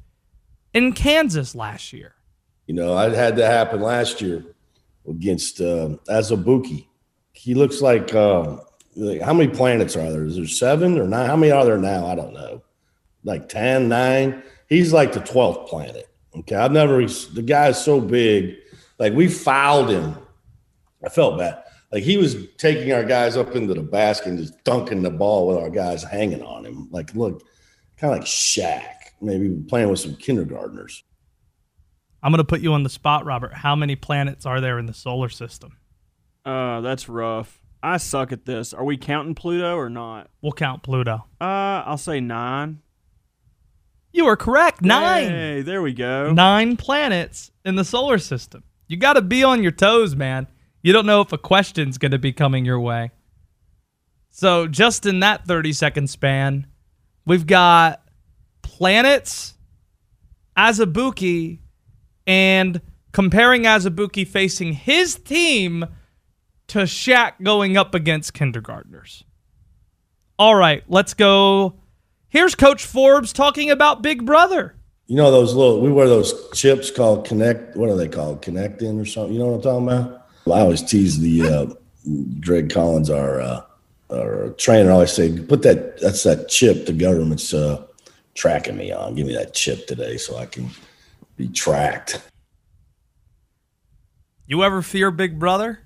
in 0.73 0.93
Kansas 0.93 1.55
last 1.55 1.91
year. 1.91 2.13
You 2.67 2.75
know, 2.75 2.95
I 2.95 3.09
had 3.09 3.35
that 3.37 3.51
happen 3.51 3.81
last 3.81 4.21
year 4.21 4.43
against 5.07 5.61
uh, 5.61 5.97
Azubuike. 6.09 6.85
He 7.31 7.53
looks 7.53 7.81
like, 7.81 8.13
uh, 8.13 8.57
like, 8.95 9.21
how 9.21 9.33
many 9.33 9.51
planets 9.51 9.95
are 9.95 10.11
there? 10.11 10.25
Is 10.25 10.35
there 10.35 10.47
seven 10.47 10.99
or 10.99 11.07
nine? 11.07 11.27
How 11.27 11.35
many 11.35 11.51
are 11.51 11.65
there 11.65 11.77
now? 11.77 12.07
I 12.07 12.15
don't 12.15 12.33
know. 12.33 12.61
Like 13.25 13.49
10, 13.49 13.89
nine. 13.89 14.43
He's 14.69 14.93
like 14.93 15.11
the 15.11 15.19
12th 15.19 15.67
planet. 15.67 16.07
Okay. 16.37 16.55
I've 16.55 16.71
never, 16.71 17.05
the 17.05 17.43
guy 17.45 17.67
is 17.69 17.77
so 17.77 17.99
big. 17.99 18.55
Like 18.97 19.13
we 19.13 19.27
fouled 19.27 19.89
him. 19.89 20.15
I 21.03 21.09
felt 21.09 21.37
bad. 21.37 21.63
Like 21.91 22.03
he 22.03 22.17
was 22.17 22.35
taking 22.57 22.91
our 22.93 23.03
guys 23.03 23.37
up 23.37 23.55
into 23.55 23.73
the 23.73 23.81
basket 23.81 24.29
and 24.29 24.37
just 24.37 24.63
dunking 24.63 25.03
the 25.03 25.09
ball 25.09 25.47
with 25.47 25.57
our 25.57 25.69
guys 25.69 26.03
hanging 26.03 26.41
on 26.41 26.65
him. 26.65 26.87
Like, 26.91 27.13
look, 27.15 27.43
kind 27.97 28.13
of 28.13 28.19
like 28.19 28.27
Shaq, 28.27 28.83
maybe 29.21 29.49
playing 29.67 29.89
with 29.89 29.99
some 29.99 30.15
kindergartners. 30.15 31.03
I'm 32.23 32.31
going 32.31 32.39
to 32.39 32.43
put 32.43 32.61
you 32.61 32.73
on 32.73 32.83
the 32.83 32.89
spot, 32.89 33.23
Robert. 33.25 33.53
How 33.53 33.75
many 33.75 33.95
planets 33.95 34.45
are 34.45 34.59
there 34.59 34.79
in 34.79 34.87
the 34.87 34.93
solar 34.93 35.29
system? 35.29 35.77
Uh, 36.43 36.81
that's 36.81 37.07
rough. 37.07 37.61
I 37.83 37.97
suck 37.97 38.31
at 38.31 38.45
this. 38.45 38.73
Are 38.73 38.83
we 38.83 38.97
counting 38.97 39.35
Pluto 39.35 39.75
or 39.75 39.89
not? 39.89 40.29
We'll 40.41 40.53
count 40.53 40.81
Pluto. 40.81 41.25
Uh, 41.39 41.83
I'll 41.85 41.99
say 41.99 42.19
nine. 42.19 42.81
You 44.15 44.27
are 44.27 44.37
correct. 44.37 44.81
Nine. 44.81 45.27
Hey, 45.27 45.61
there 45.61 45.81
we 45.81 45.91
go. 45.91 46.31
Nine 46.31 46.77
planets 46.77 47.51
in 47.65 47.75
the 47.75 47.83
solar 47.83 48.17
system. 48.17 48.63
You 48.87 48.95
got 48.95 49.13
to 49.13 49.21
be 49.21 49.43
on 49.43 49.61
your 49.61 49.73
toes, 49.73 50.15
man. 50.15 50.47
You 50.81 50.93
don't 50.93 51.05
know 51.05 51.19
if 51.19 51.33
a 51.33 51.37
question's 51.37 51.97
going 51.97 52.13
to 52.13 52.17
be 52.17 52.31
coming 52.31 52.63
your 52.63 52.79
way. 52.79 53.11
So, 54.29 54.67
just 54.67 55.05
in 55.05 55.19
that 55.19 55.45
30 55.45 55.73
second 55.73 56.09
span, 56.09 56.65
we've 57.25 57.45
got 57.45 58.03
planets, 58.61 59.55
Azubuike, 60.57 61.59
and 62.25 62.79
comparing 63.11 63.63
Azubuike 63.63 64.25
facing 64.25 64.71
his 64.71 65.15
team 65.15 65.85
to 66.67 66.79
Shaq 66.83 67.33
going 67.43 67.75
up 67.75 67.93
against 67.93 68.33
kindergartners. 68.33 69.25
All 70.39 70.55
right, 70.55 70.85
let's 70.87 71.13
go. 71.13 71.81
Here's 72.35 72.53
Coach 72.53 72.85
Forbes 72.85 73.31
talking 73.31 73.71
about 73.71 74.01
Big 74.01 74.25
Brother. 74.25 74.75
You 75.07 75.15
know 75.15 75.31
those 75.31 75.55
little 75.55 75.79
we 75.79 75.89
wear 75.89 76.09
those 76.09 76.49
chips 76.53 76.91
called 76.91 77.25
Connect. 77.25 77.77
What 77.77 77.89
are 77.89 77.95
they 77.95 78.09
called? 78.09 78.41
Connecting 78.41 78.99
or 78.99 79.05
something? 79.05 79.31
You 79.31 79.39
know 79.39 79.45
what 79.45 79.55
I'm 79.55 79.61
talking 79.61 79.87
about? 79.87 80.27
Well, 80.43 80.57
I 80.57 80.59
always 80.59 80.81
tease 80.81 81.17
the 81.17 81.43
uh, 81.43 81.65
Greg 82.41 82.69
Collins, 82.69 83.09
our 83.09 83.39
uh, 83.39 83.61
our 84.11 84.49
trainer. 84.57 84.89
I 84.89 84.95
always 84.95 85.13
say, 85.13 85.31
put 85.39 85.61
that. 85.61 86.01
That's 86.01 86.23
that 86.23 86.49
chip 86.49 86.87
the 86.87 86.91
government's 86.91 87.53
uh, 87.53 87.85
tracking 88.33 88.75
me 88.75 88.91
on. 88.91 89.15
Give 89.15 89.27
me 89.27 89.33
that 89.35 89.53
chip 89.53 89.87
today 89.87 90.17
so 90.17 90.35
I 90.35 90.45
can 90.45 90.69
be 91.37 91.47
tracked. 91.47 92.21
You 94.45 94.61
ever 94.65 94.81
fear 94.81 95.09
Big 95.09 95.39
Brother? 95.39 95.79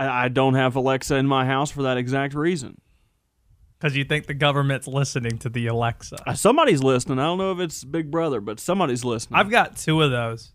I, 0.00 0.24
I 0.24 0.28
don't 0.30 0.54
have 0.54 0.74
Alexa 0.74 1.14
in 1.14 1.28
my 1.28 1.46
house 1.46 1.70
for 1.70 1.84
that 1.84 1.96
exact 1.96 2.34
reason. 2.34 2.80
Because 3.84 3.98
you 3.98 4.04
think 4.04 4.24
the 4.24 4.32
government's 4.32 4.88
listening 4.88 5.36
to 5.40 5.50
the 5.50 5.66
Alexa. 5.66 6.16
Uh, 6.26 6.32
somebody's 6.32 6.82
listening. 6.82 7.18
I 7.18 7.24
don't 7.24 7.36
know 7.36 7.52
if 7.52 7.58
it's 7.58 7.84
Big 7.84 8.10
Brother, 8.10 8.40
but 8.40 8.58
somebody's 8.58 9.04
listening. 9.04 9.38
I've 9.38 9.50
got 9.50 9.76
two 9.76 10.00
of 10.00 10.10
those. 10.10 10.54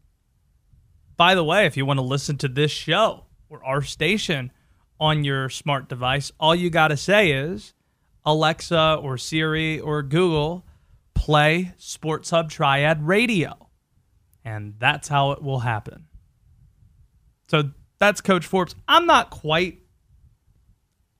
By 1.15 1.35
the 1.35 1.43
way, 1.43 1.67
if 1.67 1.77
you 1.77 1.85
want 1.85 1.99
to 1.99 2.03
listen 2.03 2.39
to 2.39 2.47
this 2.47 2.71
show 2.71 3.25
or 3.47 3.63
our 3.63 3.83
station 3.83 4.51
on 4.99 5.23
your 5.23 5.47
smart 5.47 5.87
device, 5.87 6.31
all 6.39 6.55
you 6.55 6.71
got 6.71 6.87
to 6.87 6.97
say 6.97 7.29
is 7.29 7.75
Alexa 8.25 8.97
or 8.99 9.15
Siri 9.15 9.79
or 9.79 10.01
Google 10.01 10.65
play 11.13 11.73
Sports 11.77 12.31
Hub 12.31 12.49
Triad 12.49 13.05
Radio 13.05 13.69
and 14.43 14.73
that's 14.79 15.07
how 15.07 15.33
it 15.33 15.43
will 15.43 15.59
happen. 15.59 16.07
So 17.47 17.69
that's 17.99 18.21
Coach 18.21 18.47
Forbes. 18.47 18.73
I'm 18.87 19.05
not 19.05 19.29
quite 19.29 19.78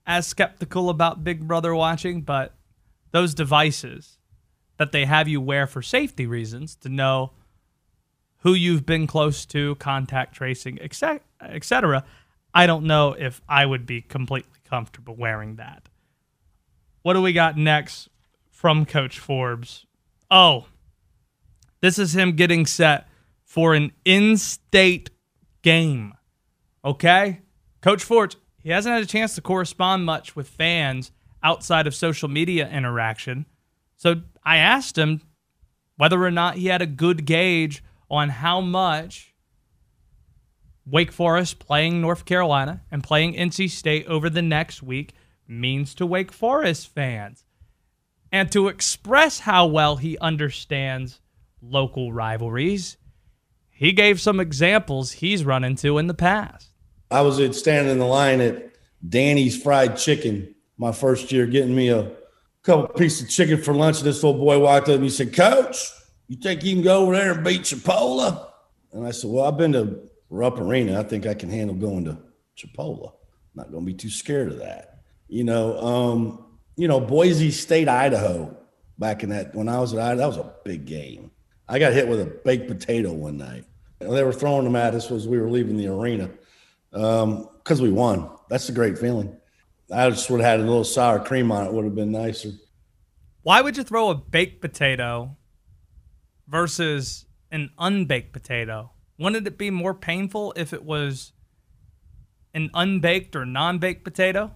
as 0.09 0.25
skeptical 0.25 0.89
about 0.89 1.23
Big 1.23 1.47
Brother 1.47 1.73
watching, 1.75 2.23
but 2.23 2.55
those 3.11 3.35
devices 3.35 4.17
that 4.77 4.91
they 4.91 5.05
have 5.05 5.27
you 5.27 5.39
wear 5.39 5.67
for 5.67 5.83
safety 5.83 6.25
reasons 6.25 6.75
to 6.77 6.89
know 6.89 7.33
who 8.39 8.55
you've 8.55 8.87
been 8.87 9.05
close 9.05 9.45
to, 9.45 9.75
contact 9.75 10.33
tracing, 10.33 10.79
etc. 10.81 12.03
I 12.55 12.65
don't 12.65 12.85
know 12.85 13.13
if 13.13 13.39
I 13.47 13.67
would 13.67 13.85
be 13.85 14.01
completely 14.01 14.59
comfortable 14.67 15.15
wearing 15.15 15.57
that. 15.57 15.87
What 17.03 17.13
do 17.13 17.21
we 17.21 17.31
got 17.31 17.55
next 17.55 18.09
from 18.49 18.85
Coach 18.87 19.19
Forbes? 19.19 19.85
Oh, 20.31 20.65
this 21.81 21.99
is 21.99 22.15
him 22.15 22.31
getting 22.31 22.65
set 22.65 23.07
for 23.43 23.75
an 23.75 23.91
in 24.05 24.37
state 24.37 25.11
game. 25.61 26.15
Okay? 26.83 27.41
Coach 27.81 28.03
Forbes, 28.03 28.37
he 28.61 28.69
hasn't 28.69 28.93
had 28.93 29.03
a 29.03 29.07
chance 29.07 29.35
to 29.35 29.41
correspond 29.41 30.05
much 30.05 30.35
with 30.35 30.47
fans 30.47 31.11
outside 31.41 31.87
of 31.87 31.95
social 31.95 32.29
media 32.29 32.69
interaction. 32.69 33.45
So 33.95 34.21
I 34.43 34.57
asked 34.57 34.97
him 34.97 35.21
whether 35.97 36.21
or 36.23 36.31
not 36.31 36.55
he 36.55 36.67
had 36.67 36.81
a 36.81 36.87
good 36.87 37.25
gauge 37.25 37.83
on 38.09 38.29
how 38.29 38.61
much 38.61 39.33
Wake 40.85 41.11
Forest 41.11 41.59
playing 41.59 42.01
North 42.01 42.25
Carolina 42.25 42.81
and 42.89 43.03
playing 43.03 43.33
NC 43.33 43.69
State 43.69 44.07
over 44.07 44.29
the 44.29 44.41
next 44.41 44.81
week 44.81 45.13
means 45.47 45.93
to 45.95 46.05
Wake 46.05 46.31
Forest 46.31 46.87
fans. 46.87 47.43
And 48.31 48.51
to 48.51 48.67
express 48.67 49.39
how 49.39 49.67
well 49.67 49.97
he 49.97 50.17
understands 50.19 51.19
local 51.61 52.11
rivalries, 52.13 52.97
he 53.69 53.91
gave 53.91 54.21
some 54.21 54.39
examples 54.39 55.13
he's 55.13 55.43
run 55.43 55.63
into 55.63 55.97
in 55.97 56.07
the 56.07 56.13
past. 56.13 56.68
I 57.11 57.21
was 57.21 57.35
standing 57.57 57.91
in 57.91 57.99
the 57.99 58.05
line 58.05 58.41
at 58.41 58.71
Danny's 59.07 59.61
Fried 59.61 59.97
Chicken 59.97 60.53
my 60.77 60.91
first 60.91 61.31
year, 61.31 61.45
getting 61.45 61.75
me 61.75 61.89
a 61.89 62.11
couple 62.63 62.87
pieces 62.87 63.23
of 63.23 63.29
chicken 63.29 63.61
for 63.61 63.73
lunch. 63.73 63.97
And 63.97 64.07
this 64.07 64.23
little 64.23 64.39
boy 64.39 64.59
walked 64.59 64.89
up 64.89 64.95
and 64.95 65.03
he 65.03 65.09
said, 65.09 65.33
Coach, 65.33 65.77
you 66.27 66.37
think 66.37 66.63
you 66.63 66.73
can 66.73 66.83
go 66.83 67.03
over 67.03 67.15
there 67.15 67.33
and 67.33 67.43
beat 67.43 67.63
Chipola? 67.63 68.49
And 68.93 69.05
I 69.05 69.11
said, 69.11 69.29
Well, 69.29 69.45
I've 69.45 69.57
been 69.57 69.73
to 69.73 70.09
Rupp 70.29 70.59
Arena. 70.59 70.99
I 70.99 71.03
think 71.03 71.25
I 71.25 71.33
can 71.33 71.49
handle 71.49 71.75
going 71.75 72.05
to 72.05 72.17
Chipola. 72.57 73.11
I'm 73.11 73.55
not 73.55 73.71
going 73.71 73.85
to 73.85 73.91
be 73.91 73.93
too 73.93 74.09
scared 74.09 74.51
of 74.51 74.59
that. 74.59 74.99
You 75.27 75.43
know, 75.43 75.79
um, 75.79 76.45
you 76.75 76.87
know, 76.87 76.99
Boise 76.99 77.51
State, 77.51 77.89
Idaho, 77.89 78.55
back 78.97 79.23
in 79.23 79.29
that 79.29 79.53
when 79.53 79.67
I 79.67 79.79
was 79.79 79.93
at 79.93 79.99
Idaho, 79.99 80.17
that 80.17 80.27
was 80.27 80.37
a 80.37 80.53
big 80.63 80.85
game. 80.85 81.31
I 81.67 81.77
got 81.77 81.93
hit 81.93 82.07
with 82.07 82.21
a 82.21 82.25
baked 82.25 82.67
potato 82.67 83.11
one 83.13 83.37
night. 83.37 83.65
And 83.99 84.11
They 84.11 84.23
were 84.23 84.33
throwing 84.33 84.63
them 84.63 84.75
at 84.75 84.95
us 84.95 85.11
as 85.11 85.27
we 85.27 85.37
were 85.37 85.49
leaving 85.49 85.77
the 85.77 85.87
arena. 85.87 86.29
Um, 86.93 87.47
because 87.57 87.81
we 87.81 87.91
won. 87.91 88.29
That's 88.49 88.67
a 88.69 88.71
great 88.71 88.97
feeling. 88.97 89.35
I 89.93 90.09
just 90.09 90.29
would 90.29 90.41
have 90.41 90.49
had 90.49 90.59
a 90.59 90.63
little 90.63 90.83
sour 90.83 91.19
cream 91.19 91.51
on 91.51 91.65
it. 91.67 91.73
Would 91.73 91.85
have 91.85 91.95
been 91.95 92.11
nicer. 92.11 92.49
Why 93.43 93.61
would 93.61 93.77
you 93.77 93.83
throw 93.83 94.09
a 94.09 94.15
baked 94.15 94.61
potato 94.61 95.37
versus 96.47 97.25
an 97.51 97.71
unbaked 97.77 98.33
potato? 98.33 98.91
Wouldn't 99.17 99.45
it 99.47 99.57
be 99.57 99.69
more 99.69 99.93
painful 99.93 100.53
if 100.55 100.73
it 100.73 100.83
was 100.83 101.31
an 102.53 102.69
unbaked 102.73 103.35
or 103.35 103.45
non-baked 103.45 104.03
potato? 104.03 104.55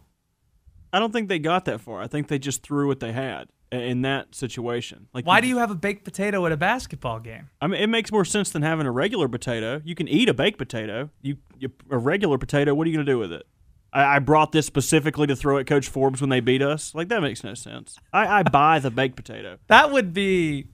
I 0.91 0.99
don't 0.99 1.11
think 1.11 1.27
they 1.29 1.39
got 1.39 1.65
that 1.65 1.81
far. 1.81 2.01
I 2.01 2.07
think 2.07 2.27
they 2.27 2.39
just 2.39 2.61
threw 2.63 2.87
what 2.87 2.99
they 2.99 3.11
had 3.11 3.47
i- 3.49 3.62
in 3.81 4.01
that 4.03 4.35
situation. 4.35 5.07
Like, 5.13 5.25
Why 5.25 5.41
do 5.41 5.47
you 5.47 5.57
have 5.57 5.71
a 5.71 5.75
baked 5.75 6.03
potato 6.03 6.45
at 6.45 6.51
a 6.51 6.57
basketball 6.57 7.19
game? 7.19 7.49
I 7.61 7.67
mean, 7.67 7.81
it 7.81 7.87
makes 7.87 8.11
more 8.11 8.25
sense 8.25 8.51
than 8.51 8.61
having 8.61 8.85
a 8.85 8.91
regular 8.91 9.27
potato. 9.27 9.81
You 9.83 9.95
can 9.95 10.07
eat 10.07 10.29
a 10.29 10.33
baked 10.33 10.57
potato. 10.57 11.09
You, 11.21 11.37
you 11.57 11.71
a 11.89 11.97
regular 11.97 12.37
potato. 12.37 12.73
What 12.73 12.85
are 12.85 12.89
you 12.89 12.97
going 12.97 13.05
to 13.05 13.11
do 13.11 13.19
with 13.19 13.31
it? 13.31 13.47
I, 13.91 14.15
I 14.15 14.19
brought 14.19 14.51
this 14.51 14.65
specifically 14.65 15.27
to 15.27 15.35
throw 15.35 15.57
at 15.57 15.65
Coach 15.65 15.87
Forbes 15.87 16.21
when 16.21 16.29
they 16.29 16.39
beat 16.39 16.61
us. 16.61 16.93
Like 16.93 17.09
that 17.09 17.21
makes 17.21 17.43
no 17.43 17.53
sense. 17.53 17.97
I, 18.11 18.39
I 18.39 18.43
buy 18.43 18.79
the 18.79 18.91
baked 18.91 19.15
potato. 19.15 19.57
That 19.67 19.91
would 19.91 20.13
be. 20.13 20.67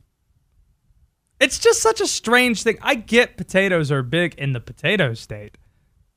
It's 1.40 1.58
just 1.58 1.82
such 1.82 2.02
a 2.02 2.08
strange 2.08 2.64
thing. 2.64 2.78
I 2.82 2.96
get 2.96 3.38
potatoes 3.38 3.94
are 3.94 4.04
big 4.04 4.36
in 4.36 4.52
the 4.52 4.60
potato 4.60 5.14
state, 5.14 5.58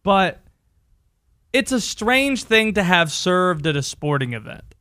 but 0.03 0.41
it's 1.53 1.70
a 1.70 1.80
strange 1.80 2.43
thing 2.43 2.74
to 2.74 2.83
have 2.83 3.12
served 3.12 3.66
at 3.68 3.76
a 3.76 3.83
sporting 3.83 4.33
event. 4.33 4.74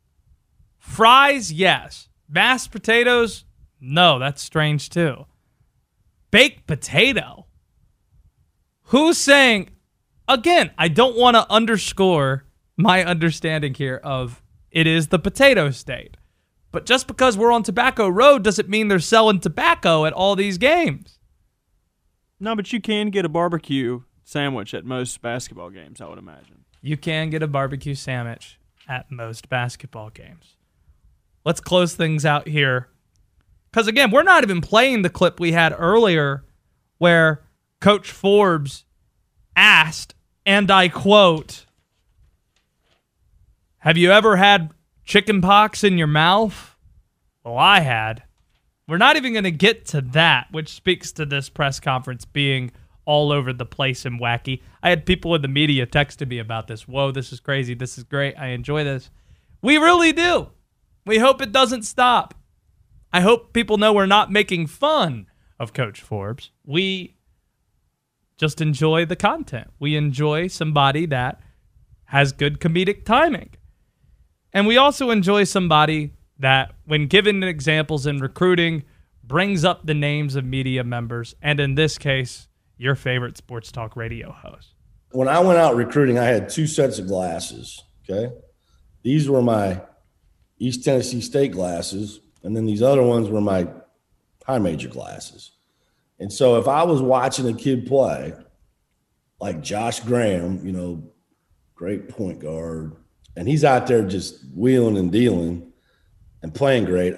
Fries, 0.82 1.52
yes. 1.52 2.08
Mashed 2.28 2.72
potatoes, 2.72 3.44
no, 3.80 4.18
that's 4.18 4.42
strange 4.42 4.90
too. 4.90 5.26
Baked 6.32 6.66
potato. 6.66 7.46
Who's 8.86 9.16
saying, 9.16 9.70
again, 10.26 10.72
I 10.76 10.88
don't 10.88 11.16
want 11.16 11.36
to 11.36 11.50
underscore 11.50 12.44
my 12.76 13.04
understanding 13.04 13.74
here 13.74 14.00
of 14.02 14.42
it 14.72 14.88
is 14.88 15.08
the 15.08 15.20
potato 15.20 15.70
state. 15.70 16.16
But 16.72 16.84
just 16.84 17.06
because 17.06 17.38
we're 17.38 17.52
on 17.52 17.62
Tobacco 17.62 18.08
Road 18.08 18.42
doesn't 18.42 18.68
mean 18.68 18.88
they're 18.88 18.98
selling 18.98 19.38
tobacco 19.38 20.04
at 20.04 20.12
all 20.12 20.34
these 20.34 20.58
games. 20.58 21.20
No, 22.40 22.56
but 22.56 22.72
you 22.72 22.80
can 22.80 23.10
get 23.10 23.24
a 23.24 23.28
barbecue 23.28 24.02
sandwich 24.24 24.74
at 24.74 24.84
most 24.84 25.22
basketball 25.22 25.70
games. 25.70 26.00
I 26.00 26.08
would 26.08 26.18
imagine. 26.18 26.64
You 26.80 26.96
can 26.96 27.30
get 27.30 27.42
a 27.42 27.46
barbecue 27.46 27.94
sandwich 27.94 28.58
at 28.88 29.12
most 29.12 29.48
basketball 29.48 30.10
games. 30.10 30.56
Let's 31.44 31.60
close 31.60 31.94
things 31.94 32.24
out 32.24 32.48
here. 32.48 32.88
Because 33.70 33.88
again, 33.88 34.10
we're 34.10 34.22
not 34.22 34.44
even 34.44 34.60
playing 34.60 35.02
the 35.02 35.10
clip 35.10 35.40
we 35.40 35.52
had 35.52 35.74
earlier 35.76 36.44
where 36.98 37.42
Coach 37.80 38.10
Forbes 38.10 38.84
asked, 39.56 40.14
and 40.46 40.70
I 40.70 40.88
quote, 40.88 41.66
Have 43.78 43.96
you 43.96 44.12
ever 44.12 44.36
had 44.36 44.70
chicken 45.04 45.40
pox 45.40 45.82
in 45.82 45.98
your 45.98 46.06
mouth? 46.06 46.76
Well, 47.44 47.58
I 47.58 47.80
had. 47.80 48.22
We're 48.86 48.98
not 48.98 49.16
even 49.16 49.32
going 49.32 49.44
to 49.44 49.50
get 49.50 49.86
to 49.86 50.00
that, 50.00 50.48
which 50.50 50.68
speaks 50.68 51.12
to 51.12 51.24
this 51.24 51.48
press 51.48 51.80
conference 51.80 52.24
being 52.24 52.72
all 53.04 53.32
over 53.32 53.52
the 53.52 53.66
place 53.66 54.04
and 54.04 54.20
wacky. 54.20 54.62
I 54.82 54.90
had 54.90 55.06
people 55.06 55.34
in 55.34 55.42
the 55.42 55.48
media 55.48 55.86
texting 55.86 56.28
me 56.28 56.38
about 56.38 56.66
this. 56.66 56.86
Whoa, 56.86 57.10
this 57.10 57.32
is 57.32 57.40
crazy. 57.40 57.74
This 57.74 57.98
is 57.98 58.04
great. 58.04 58.38
I 58.38 58.48
enjoy 58.48 58.84
this. 58.84 59.10
We 59.60 59.78
really 59.78 60.12
do. 60.12 60.48
We 61.04 61.18
hope 61.18 61.42
it 61.42 61.52
doesn't 61.52 61.82
stop. 61.82 62.34
I 63.12 63.20
hope 63.20 63.52
people 63.52 63.76
know 63.76 63.92
we're 63.92 64.06
not 64.06 64.30
making 64.30 64.68
fun 64.68 65.26
of 65.58 65.72
Coach 65.72 66.00
Forbes. 66.00 66.50
We 66.64 67.16
just 68.36 68.60
enjoy 68.60 69.04
the 69.04 69.16
content. 69.16 69.70
We 69.78 69.96
enjoy 69.96 70.48
somebody 70.48 71.06
that 71.06 71.40
has 72.06 72.32
good 72.32 72.60
comedic 72.60 73.04
timing. 73.04 73.50
And 74.52 74.66
we 74.66 74.76
also 74.76 75.10
enjoy 75.10 75.44
somebody 75.44 76.12
that, 76.38 76.74
when 76.84 77.06
given 77.06 77.42
examples 77.42 78.06
in 78.06 78.18
recruiting, 78.18 78.84
brings 79.22 79.64
up 79.64 79.86
the 79.86 79.94
names 79.94 80.34
of 80.34 80.44
media 80.44 80.84
members, 80.84 81.34
and 81.40 81.60
in 81.60 81.74
this 81.74 81.96
case, 81.96 82.48
your 82.76 82.94
favorite 82.94 83.36
sports 83.36 83.70
talk 83.70 83.96
radio 83.96 84.32
host. 84.32 84.74
When 85.12 85.28
I 85.28 85.38
went 85.40 85.58
out 85.58 85.76
recruiting, 85.76 86.18
I 86.18 86.24
had 86.24 86.48
two 86.48 86.66
sets 86.66 86.98
of 86.98 87.06
glasses. 87.06 87.82
Okay. 88.08 88.34
These 89.02 89.28
were 89.28 89.42
my 89.42 89.80
East 90.62 90.84
Tennessee 90.84 91.20
State 91.20 91.50
glasses, 91.50 92.20
and 92.44 92.56
then 92.56 92.66
these 92.66 92.82
other 92.82 93.02
ones 93.02 93.28
were 93.28 93.40
my 93.40 93.66
high 94.46 94.60
major 94.60 94.88
glasses. 94.88 95.50
And 96.20 96.32
so 96.32 96.56
if 96.56 96.68
I 96.68 96.84
was 96.84 97.02
watching 97.02 97.48
a 97.48 97.52
kid 97.52 97.84
play, 97.84 98.32
like 99.40 99.60
Josh 99.60 99.98
Graham, 99.98 100.64
you 100.64 100.70
know, 100.70 101.02
great 101.74 102.08
point 102.08 102.38
guard, 102.38 102.94
and 103.34 103.48
he's 103.48 103.64
out 103.64 103.88
there 103.88 104.04
just 104.04 104.44
wheeling 104.54 104.96
and 104.96 105.10
dealing 105.10 105.72
and 106.42 106.54
playing 106.54 106.84
great. 106.84 107.16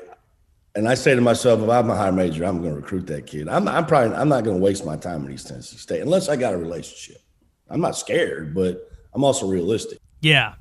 And 0.74 0.88
I 0.88 0.94
say 0.94 1.14
to 1.14 1.20
myself, 1.20 1.60
if 1.60 1.68
I'm 1.68 1.90
a 1.90 1.96
high 1.96 2.10
major, 2.12 2.46
I'm 2.46 2.62
going 2.62 2.74
to 2.74 2.80
recruit 2.80 3.06
that 3.08 3.26
kid. 3.26 3.46
I'm, 3.50 3.68
I'm 3.68 3.84
probably 3.84 4.16
I'm 4.16 4.30
not 4.30 4.44
going 4.44 4.56
to 4.56 4.62
waste 4.62 4.86
my 4.86 4.96
time 4.96 5.26
at 5.26 5.30
East 5.30 5.48
Tennessee 5.48 5.76
State 5.76 6.00
unless 6.00 6.30
I 6.30 6.36
got 6.36 6.54
a 6.54 6.56
relationship. 6.56 7.20
I'm 7.68 7.82
not 7.82 7.94
scared, 7.94 8.54
but 8.54 8.90
I'm 9.12 9.22
also 9.22 9.46
realistic. 9.46 9.98
Yeah. 10.22 10.54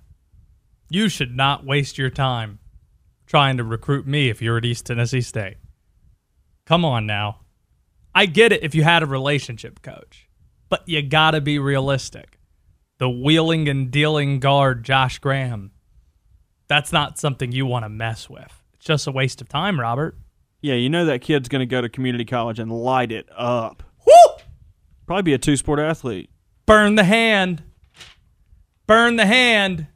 You 0.90 1.08
should 1.08 1.34
not 1.34 1.66
waste 1.66 1.98
your 1.98 2.10
time 2.10 2.60
trying 3.34 3.58
to 3.58 3.64
recruit 3.64 4.06
me 4.06 4.30
if 4.30 4.44
you're 4.44 4.60
at 4.60 4.66
East 4.66 4.86
Tennessee 4.86 5.20
State. 5.20 5.58
Come 6.68 6.86
on 6.86 7.08
now. 7.08 7.40
I 8.14 8.28
get 8.28 8.52
it 8.52 8.62
if 8.62 8.76
you 8.76 8.84
had 8.84 9.02
a 9.02 9.08
relationship 9.08 9.82
coach, 9.82 10.30
but 10.70 10.88
you 10.88 11.02
got 11.02 11.32
to 11.32 11.42
be 11.42 11.58
realistic. 11.58 12.38
The 13.00 13.10
wheeling 13.10 13.68
and 13.68 13.90
dealing 13.90 14.40
guard, 14.40 14.84
Josh 14.84 15.18
Graham, 15.18 15.72
that's 16.68 16.92
not 16.92 17.18
something 17.18 17.52
you 17.52 17.66
want 17.66 17.86
to 17.86 17.90
mess 17.90 18.30
with. 18.30 18.62
It's 18.76 18.86
just 18.86 19.08
a 19.08 19.12
waste 19.12 19.42
of 19.42 19.50
time, 19.50 19.80
Robert. 19.80 20.16
Yeah, 20.62 20.76
you 20.76 20.92
know 20.92 21.06
that 21.06 21.22
kid's 21.22 21.50
going 21.50 21.62
to 21.62 21.66
go 21.66 21.82
to 21.82 21.90
community 21.90 22.26
college 22.26 22.60
and 22.60 22.72
light 22.72 23.12
it 23.12 23.28
up. 23.36 23.82
Woo! 24.06 24.14
Probably 25.08 25.24
be 25.24 25.34
a 25.34 25.40
two 25.40 25.58
sport 25.58 25.80
athlete. 25.80 26.30
Burn 26.68 26.94
the 26.94 27.04
hand. 27.04 27.64
Burn 28.86 29.16
the 29.16 29.26
hand. 29.26 29.88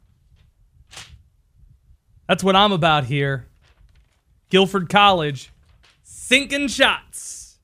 That's 2.28 2.44
what 2.44 2.54
I'm 2.54 2.72
about 2.72 3.04
here. 3.04 3.46
Guilford 4.50 4.88
College, 4.88 5.50
sinking 6.02 6.68
shots. 6.68 7.58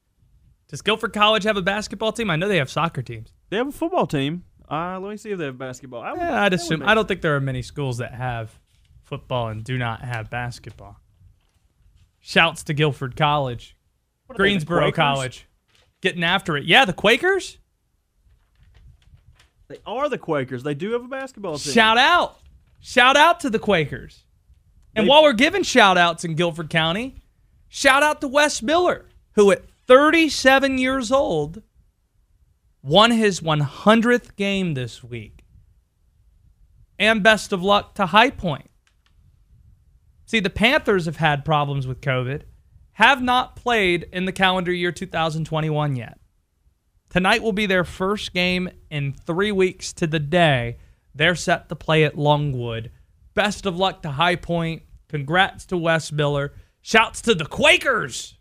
Does 0.69 0.83
Guilford 0.83 1.13
College 1.13 1.45
have 1.45 1.57
a 1.57 1.63
basketball 1.63 2.13
team? 2.13 2.31
I 2.31 2.37
know 2.37 2.49
they 2.49 2.57
have 2.57 2.71
soccer 2.71 3.03
teams. 3.03 3.33
They 3.51 3.59
have 3.59 3.69
a 3.69 3.73
football 3.73 4.07
team. 4.07 4.45
Uh, 4.69 4.99
let 4.99 5.11
me 5.11 5.17
see 5.17 5.31
if 5.31 5.39
they 5.39 5.45
have 5.45 5.59
basketball. 5.59 6.03
I 6.03 6.13
would, 6.13 6.21
Yeah, 6.21 6.43
I'd 6.43 6.55
assume. 6.55 6.83
I 6.83 6.95
don't 6.95 7.07
think 7.07 7.21
there 7.21 7.37
are 7.37 7.41
many 7.41 7.63
schools 7.63 7.99
that 7.99 8.15
have 8.15 8.59
football 9.03 9.49
and 9.49 9.63
do 9.63 9.77
not 9.79 10.01
have 10.01 10.31
basketball. 10.31 10.97
Shouts 12.21 12.63
to 12.65 12.75
Guilford 12.75 13.17
College, 13.17 13.77
are 14.31 14.33
they, 14.33 14.37
Greensboro 14.39 14.91
College, 14.93 15.47
getting 16.01 16.25
after 16.25 16.57
it. 16.57 16.65
Yeah, 16.65 16.87
the 16.87 16.95
Quakers. 16.95 17.59
They 19.69 19.79
are 19.87 20.09
the 20.09 20.19
Quakers. 20.19 20.63
They 20.63 20.75
do 20.75 20.93
have 20.93 21.05
a 21.05 21.09
basketball 21.09 21.59
team. 21.59 21.75
Shout 21.75 21.99
out. 21.99 22.39
Shout 22.81 23.17
out 23.17 23.41
to 23.41 23.51
the 23.51 23.59
Quakers. 23.59 24.24
And 24.97 25.09
while 25.09 25.23
we're 25.23 25.33
giving 25.33 25.63
shout 25.63 25.99
outs 25.99 26.25
in 26.25 26.35
Guilford 26.35 26.71
County, 26.71 27.17
shout 27.69 28.03
out 28.03 28.21
to 28.21 28.29
Wes 28.29 28.63
Miller, 28.63 29.07
who 29.33 29.51
at 29.51 29.65
37 29.87 30.79
years 30.79 31.11
old 31.11 31.63
won 32.83 33.11
his 33.11 33.41
100th 33.41 34.37
game 34.37 34.75
this 34.75 35.03
week. 35.03 35.45
And 36.99 37.23
best 37.23 37.53
of 37.53 37.63
luck 37.63 37.95
to 37.97 38.07
High 38.07 38.31
Point. 38.31 38.71
See, 40.27 40.41
the 40.41 40.51
Panthers 40.51 41.07
have 41.07 41.17
had 41.17 41.45
problems 41.45 41.87
with 41.87 42.01
COVID, 42.01 42.43
have 42.93 43.21
not 43.21 43.57
played 43.57 44.09
in 44.13 44.25
the 44.25 44.33
calendar 44.33 44.73
year 44.73 44.93
2021 44.93 45.97
yet. 45.97 46.19
Tonight 47.11 47.43
will 47.43 47.53
be 47.53 47.67
their 47.67 47.85
first 47.85 48.33
game 48.33 48.69
in 48.91 49.13
three 49.13 49.53
weeks 49.53 49.93
to 49.95 50.07
the 50.07 50.19
day. 50.19 50.79
They're 51.15 51.37
set 51.37 51.69
to 51.69 51.77
play 51.77 52.05
at 52.05 52.19
Longwood. 52.19 52.91
Best 53.35 53.67
of 53.67 53.77
luck 53.77 54.03
to 54.03 54.11
High 54.11 54.37
Point. 54.37 54.83
Congrats 55.09 55.67
to 55.67 55.77
Wes 55.77 56.11
Miller. 56.13 56.53
Shouts 56.83 57.21
to 57.23 57.35
the 57.35 57.47
Quakers. 57.47 58.35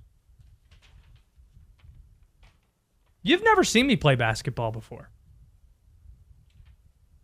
You've 3.24 3.44
never 3.44 3.64
seen 3.64 3.88
me 3.88 3.96
play 3.96 4.16
basketball 4.16 4.72
before. 4.72 5.10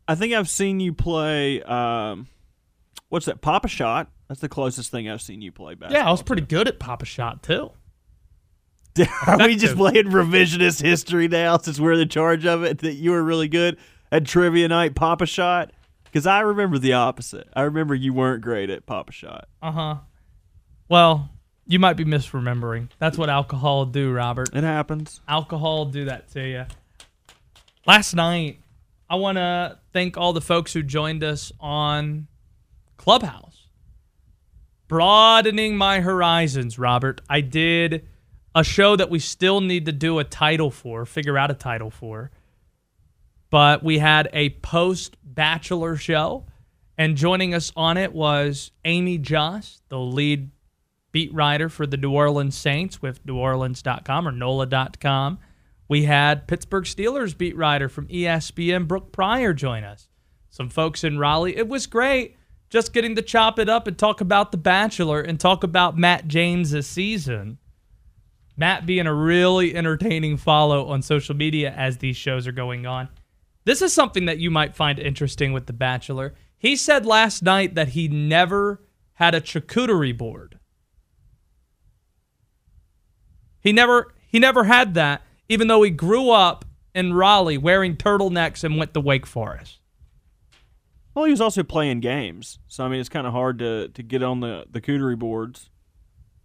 I 0.07 0.15
think 0.15 0.33
I've 0.33 0.49
seen 0.49 0.79
you 0.79 0.93
play. 0.93 1.61
Um, 1.61 2.27
what's 3.09 3.25
that? 3.27 3.41
Pop-A-Shot. 3.41 4.09
That's 4.27 4.39
the 4.39 4.49
closest 4.49 4.91
thing 4.91 5.09
I've 5.09 5.21
seen 5.21 5.41
you 5.41 5.51
play 5.51 5.75
basketball. 5.75 6.01
Yeah, 6.03 6.07
I 6.07 6.11
was 6.11 6.23
pretty 6.23 6.43
good 6.43 6.67
at 6.67 6.79
Pop-A-Shot 6.79 7.43
too. 7.43 7.71
Are 9.27 9.37
we 9.37 9.55
just 9.55 9.75
playing 9.75 10.05
revisionist 10.05 10.81
history 10.81 11.27
now 11.27 11.57
since 11.57 11.79
we're 11.79 11.93
in 11.93 12.09
charge 12.09 12.45
of 12.45 12.63
it? 12.63 12.79
That 12.79 12.93
you 12.93 13.11
were 13.11 13.23
really 13.23 13.47
good 13.47 13.77
at 14.11 14.25
trivia 14.25 14.67
night, 14.67 14.95
Pop-A-Shot? 14.95 15.71
Because 16.11 16.25
I 16.25 16.39
remember 16.39 16.79
the 16.79 16.93
opposite. 16.93 17.47
I 17.53 17.61
remember 17.61 17.93
you 17.93 18.13
weren't 18.13 18.41
great 18.41 18.69
at 18.69 18.85
Pop-A-Shot. 18.85 19.47
Uh 19.61 19.71
huh. 19.71 19.95
Well, 20.87 21.29
you 21.67 21.77
might 21.77 21.97
be 21.97 22.05
misremembering. 22.05 22.89
That's 22.97 23.17
what 23.17 23.29
alcohol 23.29 23.85
do, 23.85 24.11
Robert. 24.11 24.49
It 24.55 24.63
happens. 24.63 25.21
Alcohol 25.27 25.85
do 25.85 26.05
that 26.05 26.29
to 26.31 26.47
you. 26.47 26.65
Last 27.85 28.15
night, 28.15 28.59
I 29.09 29.15
want 29.15 29.37
to 29.37 29.77
thank 29.93 30.17
all 30.17 30.33
the 30.33 30.41
folks 30.41 30.73
who 30.73 30.81
joined 30.81 31.23
us 31.23 31.51
on 31.59 32.27
Clubhouse. 32.97 33.67
Broadening 34.87 35.77
my 35.77 35.99
horizons, 35.99 36.79
Robert. 36.79 37.21
I 37.29 37.41
did 37.41 38.07
a 38.55 38.63
show 38.63 38.95
that 38.95 39.11
we 39.11 39.19
still 39.19 39.61
need 39.61 39.85
to 39.85 39.91
do 39.91 40.17
a 40.17 40.23
title 40.23 40.71
for, 40.71 41.05
figure 41.05 41.37
out 41.37 41.51
a 41.51 41.53
title 41.53 41.91
for. 41.91 42.31
But 43.49 43.83
we 43.83 43.99
had 43.99 44.29
a 44.33 44.49
post 44.49 45.17
Bachelor 45.23 45.95
show, 45.95 46.45
and 46.97 47.15
joining 47.15 47.53
us 47.53 47.71
on 47.75 47.97
it 47.97 48.13
was 48.13 48.71
Amie 48.85 49.17
Just, 49.17 49.81
the 49.89 49.99
lead 49.99 50.51
beat 51.11 51.33
writer 51.33 51.69
for 51.69 51.87
the 51.87 51.97
New 51.97 52.11
Orleans 52.11 52.55
Saints 52.55 53.01
with 53.01 53.25
NewOrleans.com 53.25 54.27
or 54.27 54.31
NOLA.com. 54.31 55.39
We 55.87 56.03
had 56.03 56.47
Pittsburgh 56.47 56.83
Steelers 56.83 57.35
beat 57.35 57.57
writer 57.57 57.89
from 57.89 58.07
ESPN, 58.07 58.87
Brooke 58.87 59.11
Pryor, 59.11 59.53
join 59.53 59.83
us. 59.83 60.07
Some 60.51 60.69
folks 60.69 61.03
in 61.03 61.17
Raleigh. 61.17 61.55
It 61.55 61.67
was 61.67 61.87
great 61.87 62.35
just 62.69 62.93
getting 62.93 63.15
to 63.15 63.21
chop 63.21 63.59
it 63.59 63.67
up 63.67 63.87
and 63.87 63.97
talk 63.97 64.21
about 64.21 64.51
The 64.51 64.57
Bachelor 64.57 65.21
and 65.21 65.39
talk 65.39 65.63
about 65.63 65.97
Matt 65.97 66.27
James' 66.27 66.85
season. 66.85 67.57
Matt 68.55 68.85
being 68.85 69.07
a 69.07 69.13
really 69.13 69.75
entertaining 69.75 70.37
follow 70.37 70.89
on 70.89 71.01
social 71.01 71.35
media 71.35 71.73
as 71.75 71.97
these 71.97 72.17
shows 72.17 72.45
are 72.45 72.51
going 72.51 72.85
on. 72.85 73.09
This 73.65 73.81
is 73.81 73.93
something 73.93 74.25
that 74.25 74.39
you 74.39 74.49
might 74.49 74.75
find 74.75 74.99
interesting 74.99 75.53
with 75.53 75.65
The 75.65 75.73
Bachelor. 75.73 76.33
He 76.57 76.75
said 76.75 77.05
last 77.05 77.43
night 77.43 77.75
that 77.75 77.89
he 77.89 78.07
never 78.07 78.81
had 79.13 79.35
a 79.35 79.41
charcuterie 79.41 80.17
board. 80.17 80.59
He 83.61 83.73
never 83.73 84.13
he 84.27 84.39
never 84.39 84.63
had 84.65 84.93
that, 84.93 85.21
even 85.49 85.67
though 85.67 85.83
he 85.83 85.89
grew 85.89 86.29
up 86.29 86.65
in 86.95 87.13
Raleigh 87.13 87.57
wearing 87.57 87.95
turtlenecks 87.95 88.63
and 88.63 88.77
went 88.77 88.93
to 88.93 89.01
Wake 89.01 89.25
Forest. 89.25 89.79
Well, 91.13 91.25
he 91.25 91.31
was 91.31 91.41
also 91.41 91.63
playing 91.63 91.99
games, 91.99 92.59
so 92.67 92.85
I 92.85 92.87
mean, 92.87 92.99
it's 92.99 93.09
kind 93.09 93.27
of 93.27 93.33
hard 93.33 93.59
to 93.59 93.89
to 93.89 94.03
get 94.03 94.23
on 94.23 94.39
the 94.39 94.65
the 94.69 94.79
cootery 94.81 95.17
boards. 95.17 95.69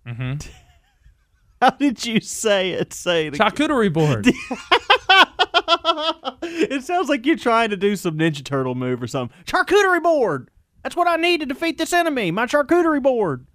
Mm-hmm. 0.06 0.48
How 1.62 1.70
did 1.70 2.04
you 2.04 2.20
say 2.20 2.72
it? 2.72 2.92
Say 2.92 3.28
it. 3.28 3.34
Charcuterie 3.34 3.92
board. 3.92 4.26
it 6.42 6.84
sounds 6.84 7.08
like 7.08 7.24
you're 7.26 7.36
trying 7.36 7.70
to 7.70 7.76
do 7.76 7.96
some 7.96 8.18
Ninja 8.18 8.44
Turtle 8.44 8.74
move 8.74 9.02
or 9.02 9.06
something. 9.06 9.36
Charcuterie 9.44 10.02
board. 10.02 10.50
That's 10.82 10.96
what 10.96 11.08
I 11.08 11.16
need 11.16 11.40
to 11.40 11.46
defeat 11.46 11.78
this 11.78 11.92
enemy. 11.92 12.30
My 12.30 12.46
charcuterie 12.46 13.02
board. 13.02 13.46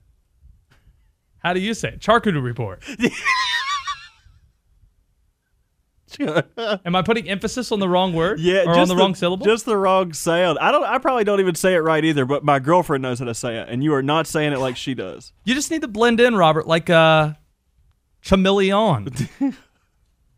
How 1.39 1.53
do 1.53 1.59
you 1.59 1.73
say 1.73 1.89
it? 1.89 1.99
Charcuterie 1.99 2.55
board. 2.55 2.83
Am 6.19 6.95
I 6.95 7.01
putting 7.01 7.29
emphasis 7.29 7.71
on 7.71 7.79
the 7.79 7.87
wrong 7.87 8.13
word? 8.13 8.39
Yeah, 8.39 8.63
or 8.63 8.77
on 8.77 8.87
the, 8.87 8.95
wrong 8.95 9.15
syllable? 9.15 9.45
Just 9.45 9.65
the 9.65 9.77
wrong 9.77 10.11
sound. 10.13 10.57
I 10.59 10.71
don't. 10.71 10.83
I 10.83 10.97
probably 10.97 11.23
don't 11.23 11.39
even 11.39 11.55
say 11.55 11.75
it 11.75 11.79
right 11.79 12.03
either. 12.03 12.25
But 12.25 12.43
my 12.43 12.59
girlfriend 12.59 13.03
knows 13.03 13.19
how 13.19 13.25
to 13.25 13.33
say 13.33 13.57
it, 13.57 13.69
and 13.69 13.83
you 13.83 13.93
are 13.93 14.01
not 14.01 14.27
saying 14.27 14.51
it 14.51 14.59
like 14.59 14.75
she 14.75 14.95
does. 14.95 15.31
You 15.45 15.53
just 15.53 15.71
need 15.71 15.81
to 15.81 15.87
blend 15.87 16.19
in, 16.19 16.35
Robert, 16.35 16.67
like 16.67 16.89
a 16.89 17.37
chameleon. 18.23 19.09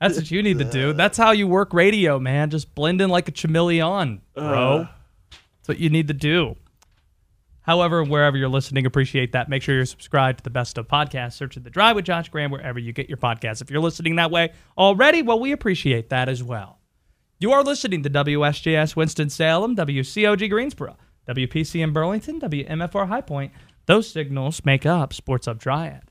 That's 0.01 0.17
what 0.17 0.31
you 0.31 0.41
need 0.41 0.57
to 0.57 0.65
do. 0.65 0.93
That's 0.93 1.15
how 1.15 1.29
you 1.29 1.47
work 1.47 1.73
radio, 1.73 2.19
man. 2.19 2.49
Just 2.49 2.73
blend 2.73 3.01
in 3.01 3.11
like 3.11 3.27
a 3.27 3.31
chameleon, 3.31 4.21
bro. 4.33 4.43
Uh. 4.43 4.87
That's 5.29 5.67
what 5.67 5.77
you 5.77 5.91
need 5.91 6.07
to 6.07 6.15
do. 6.15 6.55
However, 7.61 8.03
wherever 8.03 8.35
you're 8.35 8.49
listening, 8.49 8.87
appreciate 8.87 9.33
that. 9.33 9.47
Make 9.47 9.61
sure 9.61 9.75
you're 9.75 9.85
subscribed 9.85 10.39
to 10.39 10.43
the 10.43 10.49
Best 10.49 10.79
of 10.79 10.87
Podcasts. 10.87 11.33
Search 11.33 11.53
The 11.53 11.69
Drive 11.69 11.95
with 11.95 12.05
Josh 12.05 12.29
Graham 12.29 12.49
wherever 12.49 12.79
you 12.79 12.91
get 12.91 13.09
your 13.09 13.19
podcasts. 13.19 13.61
If 13.61 13.69
you're 13.69 13.79
listening 13.79 14.15
that 14.15 14.31
way 14.31 14.53
already, 14.75 15.21
well, 15.21 15.39
we 15.39 15.51
appreciate 15.51 16.09
that 16.09 16.27
as 16.27 16.41
well. 16.41 16.79
You 17.37 17.51
are 17.51 17.63
listening 17.63 18.01
to 18.01 18.09
WSJS 18.09 18.95
Winston-Salem, 18.95 19.75
WCOG 19.75 20.49
Greensboro, 20.49 20.97
WPC 21.27 21.83
in 21.83 21.93
Burlington, 21.93 22.41
WMFR 22.41 23.07
High 23.07 23.21
Point. 23.21 23.51
Those 23.85 24.09
signals 24.09 24.65
make 24.65 24.87
up 24.87 25.13
Sports 25.13 25.45
Hub 25.45 25.59
Triad. 25.59 26.01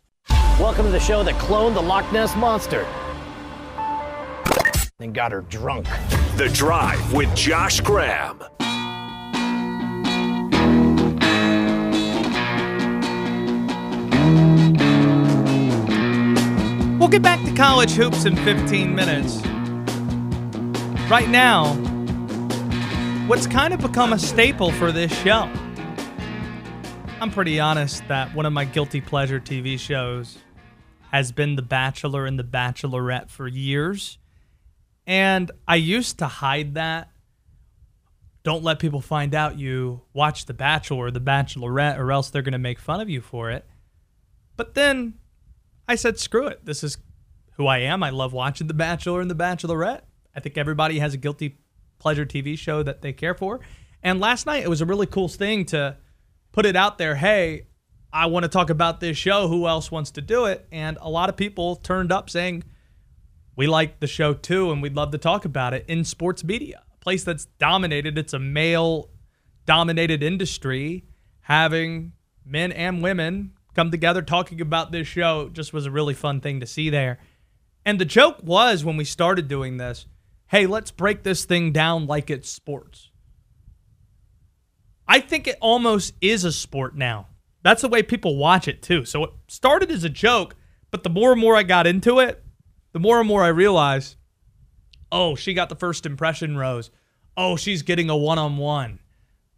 Welcome 0.60 0.86
to 0.86 0.92
the 0.92 1.00
show 1.00 1.24
that 1.24 1.34
cloned 1.34 1.74
the 1.74 1.82
Loch 1.82 2.10
Ness 2.12 2.36
Monster 2.36 2.86
and 5.00 5.14
got 5.14 5.32
her 5.32 5.40
drunk. 5.42 5.86
The 6.36 6.50
Drive 6.52 7.12
with 7.12 7.34
Josh 7.34 7.80
Graham. 7.80 8.42
We'll 16.98 17.08
get 17.08 17.22
back 17.22 17.42
to 17.46 17.54
college 17.54 17.92
hoops 17.92 18.26
in 18.26 18.36
15 18.36 18.94
minutes. 18.94 19.38
Right 21.10 21.28
now, 21.28 21.74
what's 23.26 23.46
kind 23.46 23.72
of 23.72 23.80
become 23.80 24.12
a 24.12 24.18
staple 24.18 24.70
for 24.72 24.92
this 24.92 25.12
show. 25.22 25.50
I'm 27.20 27.30
pretty 27.30 27.58
honest 27.58 28.06
that 28.08 28.34
one 28.34 28.46
of 28.46 28.52
my 28.52 28.64
guilty 28.64 29.00
pleasure 29.00 29.40
TV 29.40 29.78
shows 29.78 30.38
has 31.10 31.32
been 31.32 31.56
The 31.56 31.62
Bachelor 31.62 32.26
and 32.26 32.38
The 32.38 32.44
Bachelorette 32.44 33.30
for 33.30 33.48
years. 33.48 34.18
And 35.10 35.50
I 35.66 35.74
used 35.74 36.20
to 36.20 36.28
hide 36.28 36.74
that. 36.74 37.10
Don't 38.44 38.62
let 38.62 38.78
people 38.78 39.00
find 39.00 39.34
out 39.34 39.58
you 39.58 40.02
watch 40.12 40.46
The 40.46 40.54
Bachelor 40.54 41.06
or 41.06 41.10
The 41.10 41.20
Bachelorette, 41.20 41.98
or 41.98 42.12
else 42.12 42.30
they're 42.30 42.42
going 42.42 42.52
to 42.52 42.58
make 42.58 42.78
fun 42.78 43.00
of 43.00 43.10
you 43.10 43.20
for 43.20 43.50
it. 43.50 43.66
But 44.56 44.74
then 44.74 45.14
I 45.88 45.96
said, 45.96 46.20
screw 46.20 46.46
it. 46.46 46.64
This 46.64 46.84
is 46.84 46.96
who 47.54 47.66
I 47.66 47.78
am. 47.78 48.04
I 48.04 48.10
love 48.10 48.32
watching 48.32 48.68
The 48.68 48.72
Bachelor 48.72 49.20
and 49.20 49.28
The 49.28 49.34
Bachelorette. 49.34 50.02
I 50.36 50.38
think 50.38 50.56
everybody 50.56 51.00
has 51.00 51.12
a 51.12 51.16
guilty 51.16 51.58
pleasure 51.98 52.24
TV 52.24 52.56
show 52.56 52.84
that 52.84 53.02
they 53.02 53.12
care 53.12 53.34
for. 53.34 53.58
And 54.04 54.20
last 54.20 54.46
night, 54.46 54.62
it 54.62 54.70
was 54.70 54.80
a 54.80 54.86
really 54.86 55.06
cool 55.06 55.28
thing 55.28 55.64
to 55.66 55.96
put 56.52 56.66
it 56.66 56.76
out 56.76 56.98
there. 56.98 57.16
Hey, 57.16 57.66
I 58.12 58.26
want 58.26 58.44
to 58.44 58.48
talk 58.48 58.70
about 58.70 59.00
this 59.00 59.16
show. 59.16 59.48
Who 59.48 59.66
else 59.66 59.90
wants 59.90 60.12
to 60.12 60.20
do 60.20 60.44
it? 60.44 60.68
And 60.70 60.98
a 61.00 61.10
lot 61.10 61.28
of 61.28 61.36
people 61.36 61.74
turned 61.74 62.12
up 62.12 62.30
saying, 62.30 62.62
we 63.56 63.66
like 63.66 64.00
the 64.00 64.06
show 64.06 64.34
too, 64.34 64.70
and 64.70 64.82
we'd 64.82 64.96
love 64.96 65.10
to 65.12 65.18
talk 65.18 65.44
about 65.44 65.74
it 65.74 65.84
in 65.88 66.04
sports 66.04 66.44
media, 66.44 66.82
a 66.94 67.04
place 67.04 67.24
that's 67.24 67.46
dominated. 67.58 68.16
It's 68.16 68.32
a 68.32 68.38
male 68.38 69.10
dominated 69.66 70.22
industry. 70.22 71.04
Having 71.42 72.12
men 72.44 72.72
and 72.72 73.02
women 73.02 73.52
come 73.74 73.90
together 73.90 74.22
talking 74.22 74.60
about 74.60 74.92
this 74.92 75.06
show 75.06 75.48
just 75.48 75.72
was 75.72 75.86
a 75.86 75.90
really 75.90 76.14
fun 76.14 76.40
thing 76.40 76.60
to 76.60 76.66
see 76.66 76.90
there. 76.90 77.18
And 77.84 77.98
the 77.98 78.04
joke 78.04 78.38
was 78.42 78.84
when 78.84 78.96
we 78.96 79.04
started 79.04 79.48
doing 79.48 79.76
this 79.76 80.06
hey, 80.48 80.66
let's 80.66 80.90
break 80.90 81.22
this 81.22 81.44
thing 81.44 81.70
down 81.70 82.06
like 82.06 82.28
it's 82.28 82.50
sports. 82.50 83.10
I 85.06 85.20
think 85.20 85.46
it 85.46 85.56
almost 85.60 86.12
is 86.20 86.42
a 86.42 86.50
sport 86.50 86.96
now. 86.96 87.28
That's 87.62 87.82
the 87.82 87.88
way 87.88 88.02
people 88.02 88.36
watch 88.36 88.66
it 88.66 88.82
too. 88.82 89.04
So 89.04 89.24
it 89.24 89.30
started 89.46 89.92
as 89.92 90.02
a 90.02 90.08
joke, 90.08 90.56
but 90.90 91.04
the 91.04 91.08
more 91.08 91.30
and 91.30 91.40
more 91.40 91.54
I 91.54 91.62
got 91.62 91.86
into 91.86 92.18
it, 92.18 92.44
the 92.92 93.00
more 93.00 93.18
and 93.18 93.28
more 93.28 93.42
I 93.42 93.48
realized, 93.48 94.16
oh, 95.12 95.34
she 95.34 95.54
got 95.54 95.68
the 95.68 95.76
first 95.76 96.06
impression 96.06 96.56
rose. 96.56 96.90
Oh, 97.36 97.56
she's 97.56 97.82
getting 97.82 98.10
a 98.10 98.16
one-on-one. 98.16 99.00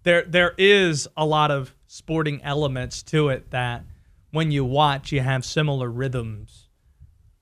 There 0.05 0.23
there 0.23 0.55
is 0.59 1.09
a 1.17 1.25
lot 1.25 1.51
of 1.51 1.75
sporting 1.87 2.43
elements 2.43 3.03
to 3.05 3.29
it 3.29 3.51
that 3.51 3.85
when 4.31 4.51
you 4.51 4.65
watch, 4.65 5.13
you 5.13 5.21
have 5.21 5.45
similar 5.45 5.89
rhythms 5.91 6.69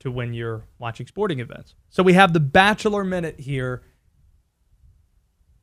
to 0.00 0.10
when 0.10 0.34
you're 0.34 0.64
watching 0.78 1.06
sporting 1.06 1.40
events. 1.40 1.74
So 1.88 2.02
we 2.02 2.12
have 2.14 2.32
the 2.32 2.40
Bachelor 2.40 3.04
Minute 3.04 3.40
here. 3.40 3.82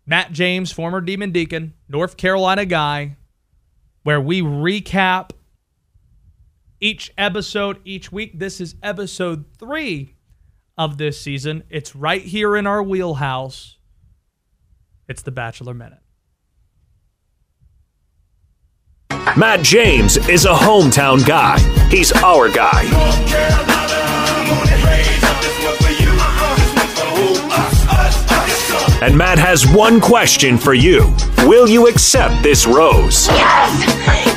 Matt 0.05 0.32
James, 0.32 0.71
former 0.71 1.01
Demon 1.01 1.32
Deacon, 1.32 1.73
North 1.89 2.17
Carolina 2.17 2.65
guy, 2.65 3.17
where 4.03 4.21
we 4.21 4.41
recap 4.41 5.32
each 6.80 7.13
episode 7.17 7.80
each 7.84 8.11
week. 8.11 8.39
This 8.39 8.61
is 8.61 8.75
episode 8.82 9.45
three 9.59 10.15
of 10.78 10.97
this 10.97 11.19
season. 11.19 11.63
It's 11.69 11.95
right 11.95 12.21
here 12.21 12.55
in 12.55 12.67
our 12.67 12.84
wheelhouse. 12.84 13.78
It's 15.07 15.21
the 15.21 15.32
Bachelor 15.32 15.73
Minute. 15.73 15.99
Matt 19.36 19.61
James 19.61 20.17
is 20.30 20.45
a 20.45 20.53
hometown 20.53 21.25
guy. 21.25 21.59
He's 21.89 22.11
our 22.11 22.49
guy. 22.49 22.84
And 28.99 29.15
Matt 29.15 29.38
has 29.38 29.65
one 29.71 30.01
question 30.01 30.57
for 30.57 30.73
you. 30.73 31.15
Will 31.39 31.67
you 31.67 31.88
accept 31.88 32.41
this 32.41 32.65
rose? 32.65 33.28
Yes! 33.28 33.84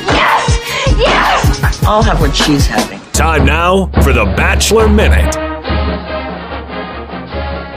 Yes! 0.07 0.97
Yes! 0.99 1.83
I'll 1.83 2.03
have 2.03 2.21
what 2.21 2.35
she's 2.35 2.67
having. 2.67 2.99
Time 3.11 3.43
now 3.43 3.87
for 4.03 4.13
the 4.13 4.25
Bachelor 4.37 4.87
Minute. 4.87 5.50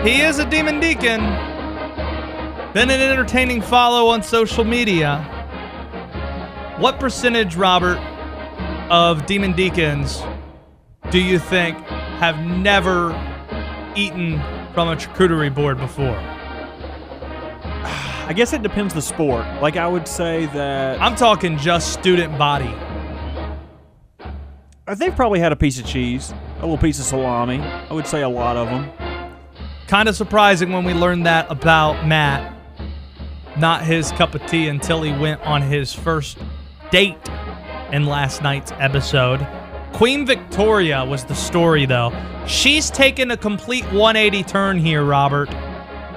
He 0.04 0.20
is 0.20 0.38
a 0.38 0.44
demon 0.44 0.80
deacon. 0.80 1.20
Been 2.74 2.90
an 2.90 3.00
entertaining 3.00 3.62
follow 3.62 4.08
on 4.08 4.22
social 4.22 4.62
media. 4.62 5.22
What 6.78 7.00
percentage, 7.00 7.56
Robert, 7.56 7.96
of 8.90 9.24
demon 9.24 9.52
deacons 9.52 10.22
do 11.10 11.18
you 11.18 11.38
think 11.38 11.78
have 12.18 12.38
never 12.38 13.12
eaten 13.96 14.38
from 14.74 14.88
a 14.88 14.96
charcuterie 14.96 15.54
board 15.54 15.78
before? 15.78 16.18
I 18.26 18.34
guess 18.36 18.52
it 18.52 18.62
depends 18.62 18.92
the 18.92 19.00
sport. 19.00 19.46
Like 19.62 19.78
I 19.78 19.86
would 19.86 20.06
say 20.06 20.44
that 20.46 21.00
I'm 21.00 21.16
talking 21.16 21.56
just 21.56 21.94
student 21.94 22.36
body. 22.36 22.74
uh, 24.86 24.94
they've 24.94 25.16
probably 25.16 25.40
had 25.40 25.52
a 25.52 25.56
piece 25.56 25.78
of 25.78 25.86
cheese, 25.86 26.34
a 26.58 26.60
little 26.60 26.76
piece 26.76 26.98
of 26.98 27.06
salami. 27.06 27.60
I 27.60 27.92
would 27.94 28.06
say 28.06 28.20
a 28.20 28.28
lot 28.28 28.58
of 28.58 28.68
them. 28.68 29.03
Kind 29.86 30.08
of 30.08 30.16
surprising 30.16 30.72
when 30.72 30.84
we 30.84 30.94
learned 30.94 31.26
that 31.26 31.50
about 31.50 32.06
Matt. 32.06 32.52
Not 33.58 33.82
his 33.82 34.10
cup 34.12 34.34
of 34.34 34.44
tea 34.46 34.68
until 34.68 35.02
he 35.02 35.12
went 35.12 35.42
on 35.42 35.60
his 35.60 35.92
first 35.92 36.38
date 36.90 37.18
in 37.92 38.06
last 38.06 38.42
night's 38.42 38.72
episode. 38.78 39.46
Queen 39.92 40.24
Victoria 40.26 41.04
was 41.04 41.24
the 41.24 41.34
story, 41.34 41.86
though. 41.86 42.12
She's 42.46 42.90
taken 42.90 43.30
a 43.30 43.36
complete 43.36 43.84
180 43.92 44.42
turn 44.44 44.78
here, 44.78 45.04
Robert. 45.04 45.48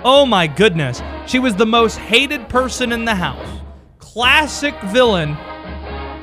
Oh 0.03 0.26
my 0.26 0.47
goodness. 0.47 1.01
She 1.28 1.38
was 1.38 1.55
the 1.55 1.65
most 1.65 1.97
hated 1.97 2.47
person 2.47 2.91
in 2.93 3.03
the 3.03 3.15
house. 3.15 3.47
Classic 3.99 4.74
villain. 4.86 5.36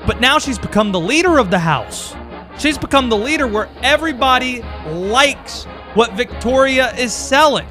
But 0.06 0.18
now 0.18 0.38
she's 0.38 0.58
become 0.58 0.92
the 0.92 1.00
leader 1.00 1.38
of 1.38 1.50
the 1.50 1.58
house. 1.58 2.16
She's 2.58 2.78
become 2.78 3.10
the 3.10 3.16
leader 3.16 3.46
where 3.46 3.68
everybody 3.82 4.62
likes 4.86 5.66
what 5.94 6.12
Victoria 6.14 6.92
is 6.94 7.12
selling. 7.12 7.66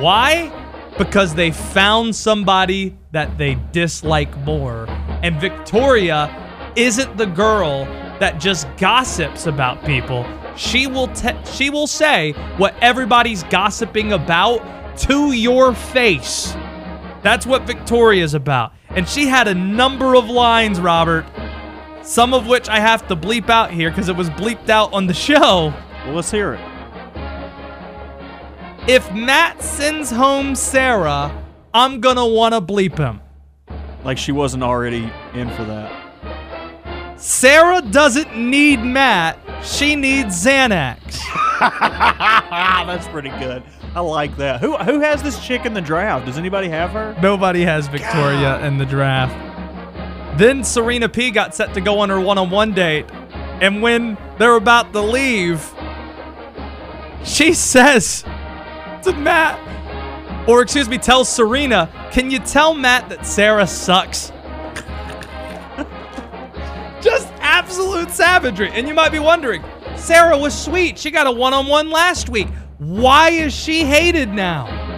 Why? 0.00 0.52
Because 0.98 1.34
they 1.34 1.50
found 1.50 2.14
somebody 2.14 2.96
that 3.12 3.38
they 3.38 3.58
dislike 3.72 4.36
more. 4.38 4.86
And 5.22 5.40
Victoria 5.40 6.72
isn't 6.76 7.16
the 7.16 7.26
girl 7.26 7.84
that 8.18 8.40
just 8.40 8.68
gossips 8.76 9.46
about 9.46 9.84
people. 9.84 10.26
She 10.56 10.86
will 10.86 11.08
te- 11.08 11.42
she 11.44 11.70
will 11.70 11.86
say 11.86 12.32
what 12.58 12.74
everybody's 12.80 13.44
gossiping 13.44 14.12
about 14.12 14.98
to 14.98 15.32
your 15.32 15.74
face. 15.74 16.52
That's 17.22 17.46
what 17.46 17.62
Victoria's 17.62 18.34
about. 18.34 18.72
And 18.88 19.08
she 19.08 19.26
had 19.26 19.46
a 19.46 19.54
number 19.54 20.16
of 20.16 20.28
lines, 20.28 20.80
Robert, 20.80 21.24
some 22.02 22.34
of 22.34 22.46
which 22.46 22.68
I 22.68 22.80
have 22.80 23.06
to 23.08 23.16
bleep 23.16 23.48
out 23.48 23.70
here 23.70 23.90
because 23.90 24.08
it 24.08 24.16
was 24.16 24.30
bleeped 24.30 24.68
out 24.68 24.92
on 24.92 25.06
the 25.06 25.14
show. 25.14 25.72
Well, 26.04 26.14
let's 26.14 26.30
hear 26.30 26.54
it. 26.54 26.69
If 28.92 29.12
Matt 29.12 29.62
sends 29.62 30.10
home 30.10 30.56
Sarah, 30.56 31.44
I'm 31.72 32.00
gonna 32.00 32.26
wanna 32.26 32.60
bleep 32.60 32.98
him. 32.98 33.20
Like 34.02 34.18
she 34.18 34.32
wasn't 34.32 34.64
already 34.64 35.08
in 35.32 35.48
for 35.50 35.62
that. 35.62 37.16
Sarah 37.16 37.82
doesn't 37.82 38.36
need 38.36 38.82
Matt, 38.82 39.38
she 39.62 39.94
needs 39.94 40.44
Xanax. 40.44 40.98
That's 41.60 43.06
pretty 43.06 43.28
good. 43.28 43.62
I 43.94 44.00
like 44.00 44.36
that. 44.38 44.60
Who 44.60 44.76
who 44.78 44.98
has 44.98 45.22
this 45.22 45.38
chick 45.38 45.66
in 45.66 45.72
the 45.72 45.80
draft? 45.80 46.26
Does 46.26 46.36
anybody 46.36 46.68
have 46.68 46.90
her? 46.90 47.16
Nobody 47.22 47.62
has 47.62 47.86
Victoria 47.86 48.58
in 48.66 48.76
the 48.76 48.86
draft. 48.86 49.36
Then 50.36 50.64
Serena 50.64 51.08
P 51.08 51.30
got 51.30 51.54
set 51.54 51.74
to 51.74 51.80
go 51.80 52.00
on 52.00 52.08
her 52.08 52.18
one 52.18 52.38
on 52.38 52.50
one 52.50 52.74
date. 52.74 53.06
And 53.60 53.82
when 53.82 54.18
they're 54.36 54.56
about 54.56 54.92
to 54.94 55.00
leave, 55.00 55.72
she 57.22 57.54
says 57.70 58.24
to 59.02 59.12
Matt, 59.12 60.48
or 60.48 60.62
excuse 60.62 60.88
me, 60.88 60.98
tell 60.98 61.24
Serena, 61.24 61.88
Can 62.12 62.30
you 62.30 62.38
tell 62.38 62.74
Matt 62.74 63.08
that 63.08 63.26
Sarah 63.26 63.66
sucks? 63.66 64.28
Just 67.00 67.28
absolute 67.40 68.10
savagery. 68.10 68.70
And 68.72 68.88
you 68.88 68.94
might 68.94 69.12
be 69.12 69.18
wondering, 69.18 69.62
Sarah 69.96 70.36
was 70.36 70.60
sweet. 70.60 70.98
She 70.98 71.10
got 71.10 71.26
a 71.26 71.30
one 71.30 71.54
on 71.54 71.66
one 71.66 71.90
last 71.90 72.28
week. 72.28 72.48
Why 72.78 73.30
is 73.30 73.54
she 73.54 73.84
hated 73.84 74.30
now? 74.30 74.88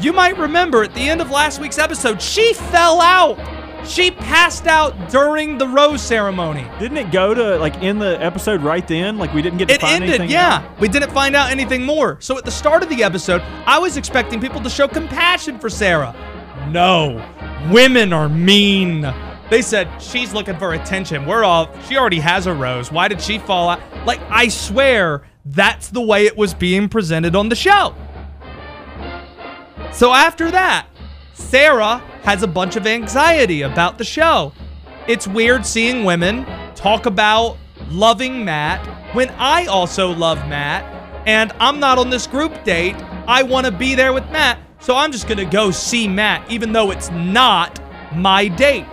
You 0.00 0.12
might 0.12 0.36
remember 0.38 0.82
at 0.82 0.94
the 0.94 1.00
end 1.00 1.20
of 1.20 1.30
last 1.30 1.60
week's 1.60 1.78
episode, 1.78 2.20
she 2.20 2.54
fell 2.54 3.00
out. 3.00 3.38
She 3.84 4.10
passed 4.12 4.66
out 4.66 5.10
during 5.10 5.58
the 5.58 5.66
rose 5.66 6.00
ceremony. 6.02 6.66
Didn't 6.78 6.98
it 6.98 7.10
go 7.10 7.34
to 7.34 7.56
like 7.56 7.76
in 7.82 7.98
the 7.98 8.22
episode 8.22 8.62
right 8.62 8.86
then? 8.86 9.18
Like 9.18 9.34
we 9.34 9.42
didn't 9.42 9.58
get 9.58 9.68
to 9.68 9.74
It 9.74 9.80
find 9.80 9.94
ended, 10.02 10.10
anything 10.20 10.30
yeah. 10.30 10.58
out? 10.58 10.80
We 10.80 10.88
didn't 10.88 11.10
find 11.10 11.34
out 11.34 11.50
anything 11.50 11.82
more. 11.84 12.16
So 12.20 12.38
at 12.38 12.44
the 12.44 12.50
start 12.50 12.82
of 12.82 12.88
the 12.88 13.02
episode, 13.02 13.42
I 13.66 13.78
was 13.78 13.96
expecting 13.96 14.40
people 14.40 14.60
to 14.62 14.70
show 14.70 14.86
compassion 14.86 15.58
for 15.58 15.68
Sarah. 15.68 16.14
No, 16.70 17.22
women 17.72 18.12
are 18.12 18.28
mean. 18.28 19.12
They 19.50 19.60
said 19.62 19.88
she's 20.00 20.32
looking 20.32 20.56
for 20.58 20.72
attention. 20.72 21.26
We're 21.26 21.44
all, 21.44 21.68
she 21.82 21.98
already 21.98 22.20
has 22.20 22.46
a 22.46 22.54
rose. 22.54 22.90
Why 22.90 23.08
did 23.08 23.20
she 23.20 23.38
fall 23.38 23.68
out? 23.68 23.80
Like, 24.06 24.20
I 24.30 24.48
swear 24.48 25.24
that's 25.44 25.88
the 25.90 26.00
way 26.00 26.24
it 26.24 26.36
was 26.36 26.54
being 26.54 26.88
presented 26.88 27.36
on 27.36 27.50
the 27.50 27.56
show. 27.56 27.94
So 29.92 30.12
after 30.12 30.50
that, 30.52 30.86
Sarah 31.34 32.02
has 32.22 32.42
a 32.42 32.46
bunch 32.46 32.76
of 32.76 32.86
anxiety 32.86 33.62
about 33.62 33.98
the 33.98 34.04
show. 34.04 34.52
It's 35.08 35.26
weird 35.26 35.66
seeing 35.66 36.04
women 36.04 36.46
talk 36.74 37.06
about 37.06 37.58
loving 37.90 38.44
Matt 38.44 38.86
when 39.14 39.28
I 39.30 39.66
also 39.66 40.10
love 40.12 40.38
Matt 40.48 40.84
and 41.26 41.52
I'm 41.58 41.80
not 41.80 41.98
on 41.98 42.10
this 42.10 42.26
group 42.26 42.64
date. 42.64 42.96
I 43.26 43.42
want 43.42 43.66
to 43.66 43.72
be 43.72 43.94
there 43.94 44.12
with 44.12 44.28
Matt, 44.30 44.58
so 44.80 44.96
I'm 44.96 45.12
just 45.12 45.26
going 45.26 45.38
to 45.38 45.44
go 45.44 45.70
see 45.70 46.06
Matt 46.06 46.50
even 46.50 46.72
though 46.72 46.90
it's 46.90 47.10
not 47.10 47.80
my 48.14 48.48
date. 48.48 48.86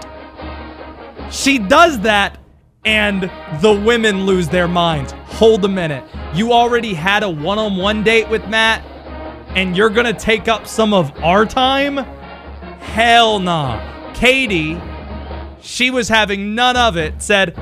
She 1.31 1.59
does 1.59 1.99
that 1.99 2.39
and 2.85 3.29
the 3.61 3.73
women 3.73 4.25
lose 4.25 4.49
their 4.49 4.67
minds. 4.67 5.13
Hold 5.25 5.63
a 5.65 5.67
minute. 5.67 6.03
You 6.33 6.53
already 6.53 6.93
had 6.93 7.23
a 7.23 7.29
one 7.29 7.59
on 7.59 7.77
one 7.77 8.03
date 8.03 8.27
with 8.29 8.47
Matt 8.47 8.83
and 9.55 9.75
you're 9.75 9.89
going 9.89 10.05
to 10.05 10.19
take 10.19 10.47
up 10.47 10.65
some 10.65 10.93
of 10.93 11.15
our 11.23 11.45
time? 11.45 12.05
Hell 12.79 13.39
nah. 13.39 14.13
Katie, 14.13 14.79
she 15.61 15.91
was 15.91 16.09
having 16.09 16.55
none 16.55 16.75
of 16.75 16.97
it, 16.97 17.21
said, 17.21 17.57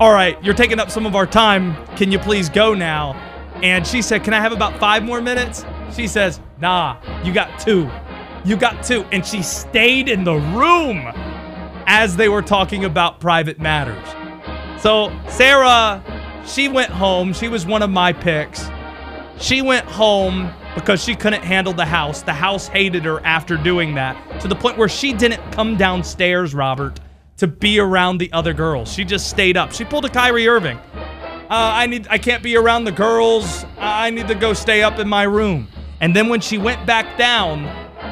All 0.00 0.12
right, 0.12 0.42
you're 0.42 0.54
taking 0.54 0.80
up 0.80 0.90
some 0.90 1.06
of 1.06 1.14
our 1.14 1.26
time. 1.26 1.76
Can 1.96 2.10
you 2.10 2.18
please 2.18 2.48
go 2.48 2.74
now? 2.74 3.14
And 3.62 3.86
she 3.86 4.02
said, 4.02 4.24
Can 4.24 4.34
I 4.34 4.40
have 4.40 4.52
about 4.52 4.78
five 4.78 5.02
more 5.02 5.20
minutes? 5.20 5.64
She 5.94 6.06
says, 6.06 6.40
Nah, 6.60 6.96
you 7.24 7.32
got 7.32 7.58
two. 7.60 7.90
You 8.44 8.56
got 8.56 8.84
two. 8.84 9.04
And 9.12 9.24
she 9.26 9.42
stayed 9.42 10.08
in 10.08 10.24
the 10.24 10.34
room 10.34 11.12
as 11.86 12.16
they 12.16 12.28
were 12.28 12.42
talking 12.42 12.84
about 12.84 13.20
private 13.20 13.58
matters. 13.58 14.06
So, 14.80 15.12
Sarah, 15.28 16.02
she 16.46 16.68
went 16.68 16.90
home. 16.90 17.32
She 17.32 17.48
was 17.48 17.66
one 17.66 17.82
of 17.82 17.90
my 17.90 18.12
picks. 18.12 18.68
She 19.40 19.62
went 19.62 19.86
home 19.86 20.52
because 20.74 21.02
she 21.02 21.14
couldn't 21.14 21.42
handle 21.42 21.72
the 21.72 21.84
house. 21.84 22.22
The 22.22 22.32
house 22.32 22.66
hated 22.66 23.04
her 23.04 23.24
after 23.24 23.56
doing 23.56 23.94
that 23.94 24.40
to 24.40 24.48
the 24.48 24.54
point 24.54 24.76
where 24.76 24.88
she 24.88 25.12
didn't 25.12 25.52
come 25.52 25.76
downstairs, 25.76 26.54
Robert, 26.54 27.00
to 27.36 27.46
be 27.46 27.78
around 27.78 28.18
the 28.18 28.32
other 28.32 28.52
girls. 28.52 28.92
She 28.92 29.04
just 29.04 29.30
stayed 29.30 29.56
up. 29.56 29.72
She 29.72 29.84
pulled 29.84 30.04
a 30.04 30.08
Kyrie 30.08 30.48
Irving. 30.48 30.76
Uh, 30.76 31.46
I 31.50 31.86
need. 31.86 32.06
I 32.10 32.18
can't 32.18 32.42
be 32.42 32.56
around 32.56 32.84
the 32.84 32.92
girls. 32.92 33.64
I 33.78 34.10
need 34.10 34.28
to 34.28 34.34
go 34.34 34.52
stay 34.52 34.82
up 34.82 34.98
in 34.98 35.08
my 35.08 35.22
room. 35.22 35.68
And 36.00 36.14
then 36.14 36.28
when 36.28 36.40
she 36.40 36.58
went 36.58 36.84
back 36.84 37.16
down, 37.16 37.64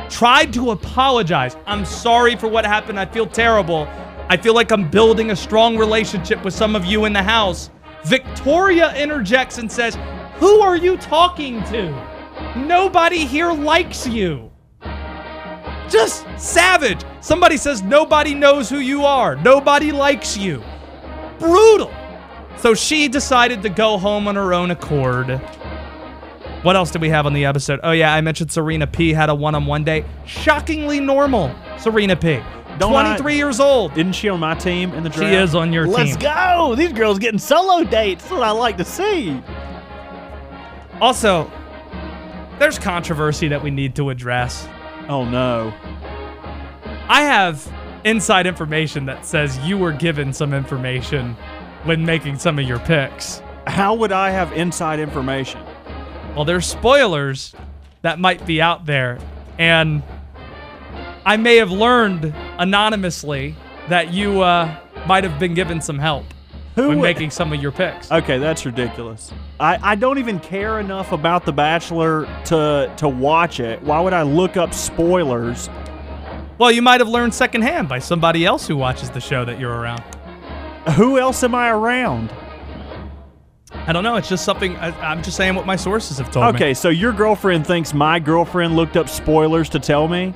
tried 0.09 0.53
to 0.55 0.71
apologize. 0.71 1.57
I'm 1.67 1.85
sorry 1.85 2.37
for 2.37 2.49
what 2.49 2.65
happened. 2.65 2.99
I 2.99 3.07
feel 3.07 3.27
terrible. 3.27 3.89
I 4.29 4.37
feel 4.37 4.55
like 4.55 4.73
I'm 4.73 4.89
building 4.91 5.33
a 5.33 5.37
strong 5.37 5.77
relationship 5.77 6.43
with 6.45 6.55
some 6.55 6.75
of 6.75 6.85
you 6.85 7.05
in 7.05 7.13
the 7.13 7.23
house. 7.23 7.71
Victoria 8.05 8.95
interjects 8.97 9.59
and 9.59 9.71
says, 9.71 9.97
Who 10.39 10.61
are 10.61 10.77
you 10.77 10.97
talking 10.99 11.63
to? 11.65 11.91
Nobody 12.57 13.25
here 13.25 13.53
likes 13.53 14.07
you. 14.07 14.51
Just 15.89 16.27
savage. 16.37 17.01
Somebody 17.21 17.57
says, 17.57 17.83
Nobody 17.83 18.35
knows 18.35 18.69
who 18.69 18.79
you 18.79 19.05
are. 19.05 19.37
Nobody 19.37 19.93
likes 19.93 20.37
you. 20.37 20.63
Brutal. 21.39 21.93
So 22.59 22.75
she 22.75 23.09
decided 23.09 23.63
to 23.63 23.69
go 23.69 23.99
home 23.99 24.27
on 24.29 24.35
her 24.35 24.53
own 24.53 24.71
accord. 24.71 25.41
What 26.63 26.75
else 26.75 26.91
did 26.91 27.01
we 27.01 27.09
have 27.11 27.27
on 27.27 27.33
the 27.35 27.45
episode? 27.45 27.79
Oh, 27.83 27.93
yeah, 27.93 28.13
I 28.13 28.21
mentioned 28.21 28.51
Serena 28.51 28.87
P 28.87 29.13
had 29.13 29.29
a 29.29 29.35
one 29.35 29.55
on 29.55 29.67
one 29.67 29.85
date. 29.85 30.05
Shockingly 30.25 30.99
normal, 30.99 31.55
Serena 31.79 32.17
P. 32.17 32.41
Don't 32.79 32.95
I- 32.95 33.17
23 33.17 33.37
years 33.37 33.61
old. 33.61 33.93
Isn't 33.93 34.13
she 34.15 34.29
on 34.29 34.41
my 34.41 34.55
team 34.55 34.93
in 34.93 35.05
the 35.05 35.09
draft? 35.11 35.31
She 35.33 35.37
is 35.37 35.55
on 35.55 35.73
your 35.73 35.85
team. 35.85 35.95
Let's 35.95 36.17
go! 36.17 36.75
These 36.77 36.93
girls 36.93 37.19
getting 37.19 37.39
solo 37.39 37.85
dates. 37.85 38.23
That's 38.25 38.33
what 38.33 38.43
I 38.43 38.51
like 38.51 38.77
to 38.79 38.85
see. 38.85 39.41
Also, 41.01 41.51
there's 42.59 42.79
controversy 42.79 43.49
that 43.49 43.63
we 43.63 43.71
need 43.71 43.95
to 43.97 44.11
address. 44.11 44.67
Oh 45.09 45.25
no. 45.25 45.75
I 47.09 47.23
have 47.23 47.71
inside 48.05 48.47
information 48.47 49.07
that 49.07 49.27
says 49.27 49.59
you 49.59 49.77
were 49.77 49.93
given 49.93 50.33
some 50.33 50.55
information 50.55 51.35
when 51.85 52.05
making 52.05 52.39
some 52.39 52.59
of 52.59 52.67
your 52.67 52.79
picks. 52.81 53.43
How 53.67 53.95
would 53.95 54.13
I 54.13 54.31
have 54.31 54.53
inside 54.53 54.99
information? 54.99 55.61
Well, 56.35 56.45
there's 56.45 56.67
spoilers 56.67 57.55
that 58.03 58.19
might 58.19 58.47
be 58.47 58.61
out 58.61 58.87
there, 58.87 59.19
and 59.59 60.03
I 61.25 61.37
may 61.37 61.57
have 61.57 61.71
learned 61.71 62.35
anonymously 62.59 63.55
that 63.89 64.13
you 64.13 64.43
uh, 64.43 64.77
might 65.07 65.25
have 65.25 65.39
been 65.39 65.55
given 65.55 65.81
some 65.81 65.99
help. 65.99 66.25
Who 66.77 66.89
when 66.89 66.99
would- 67.01 67.05
making 67.05 67.31
some 67.31 67.53
of 67.53 67.61
your 67.61 67.73
picks. 67.73 68.13
Okay, 68.13 68.39
that's 68.39 68.65
ridiculous. 68.65 69.33
I, 69.59 69.79
I 69.83 69.95
don't 69.95 70.19
even 70.19 70.39
care 70.39 70.79
enough 70.79 71.11
about 71.13 71.45
The 71.45 71.53
Bachelor 71.53 72.27
to 72.47 72.93
to 72.99 73.09
watch 73.09 73.61
it. 73.61 73.83
Why 73.83 74.01
would 74.01 74.13
I 74.13 74.23
look 74.23 74.57
up 74.57 74.73
spoilers? 74.73 75.69
Well, 76.59 76.71
you 76.71 76.83
might 76.83 77.01
have 77.01 77.09
learned 77.09 77.35
secondhand 77.35 77.89
by 77.89 77.99
somebody 77.99 78.47
else 78.47 78.67
who 78.67 78.77
watches 78.77 79.11
the 79.11 79.21
show 79.21 79.45
that 79.45 79.59
you're 79.59 79.75
around. 79.75 80.01
Who 80.97 81.19
else 81.19 81.43
am 81.43 81.55
I 81.55 81.71
around? 81.71 82.33
I 83.73 83.93
don't 83.93 84.05
know. 84.05 84.17
It's 84.17 84.29
just 84.29 84.45
something. 84.45 84.77
I, 84.77 84.89
I'm 85.01 85.23
just 85.23 85.37
saying 85.37 85.55
what 85.55 85.67
my 85.67 85.77
sources 85.77 86.19
have 86.19 86.31
told 86.31 86.47
me. 86.47 86.53
Okay, 86.55 86.75
so 86.75 86.89
your 86.89 87.13
girlfriend 87.13 87.67
thinks 87.67 87.93
my 87.95 88.19
girlfriend 88.19 88.77
looked 88.77 88.97
up 88.97 89.09
spoilers 89.09 89.69
to 89.71 89.79
tell 89.79 90.09
me? 90.09 90.35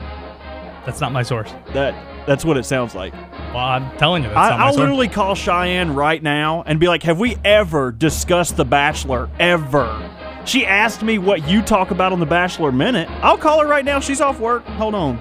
That's 0.87 1.01
not 1.01 1.13
my 1.13 1.23
source. 1.23 1.53
That 1.73 1.95
that's 2.31 2.45
what 2.45 2.57
it 2.57 2.65
sounds 2.65 2.95
like. 2.95 3.13
Well, 3.13 3.57
I'm 3.57 3.91
telling 3.99 4.23
you, 4.23 4.29
that's 4.29 4.39
I, 4.39 4.57
I'll 4.57 4.75
literally 4.77 5.09
call 5.09 5.35
Cheyenne 5.35 5.97
right 5.97 6.23
now 6.23 6.63
and 6.65 6.79
be 6.79 6.87
like, 6.87 7.03
"Have 7.03 7.19
we 7.19 7.37
ever 7.45 7.91
discussed 7.91 8.57
The 8.57 8.65
Bachelor? 8.65 9.29
Ever?" 9.41 10.09
She 10.45 10.65
asked 10.65 11.03
me 11.03 11.19
what 11.19 11.49
you 11.49 11.61
talk 11.61 11.91
about 11.91 12.13
on 12.13 12.21
The 12.21 12.27
Bachelor 12.27 12.71
Minute. 12.71 13.11
I'll 13.21 13.37
call 13.37 13.61
her 13.61 13.67
right 13.67 13.85
now. 13.85 13.99
She's 13.99 14.21
off 14.21 14.39
work. 14.39 14.65
Hold 14.65 14.95
on. 14.95 15.19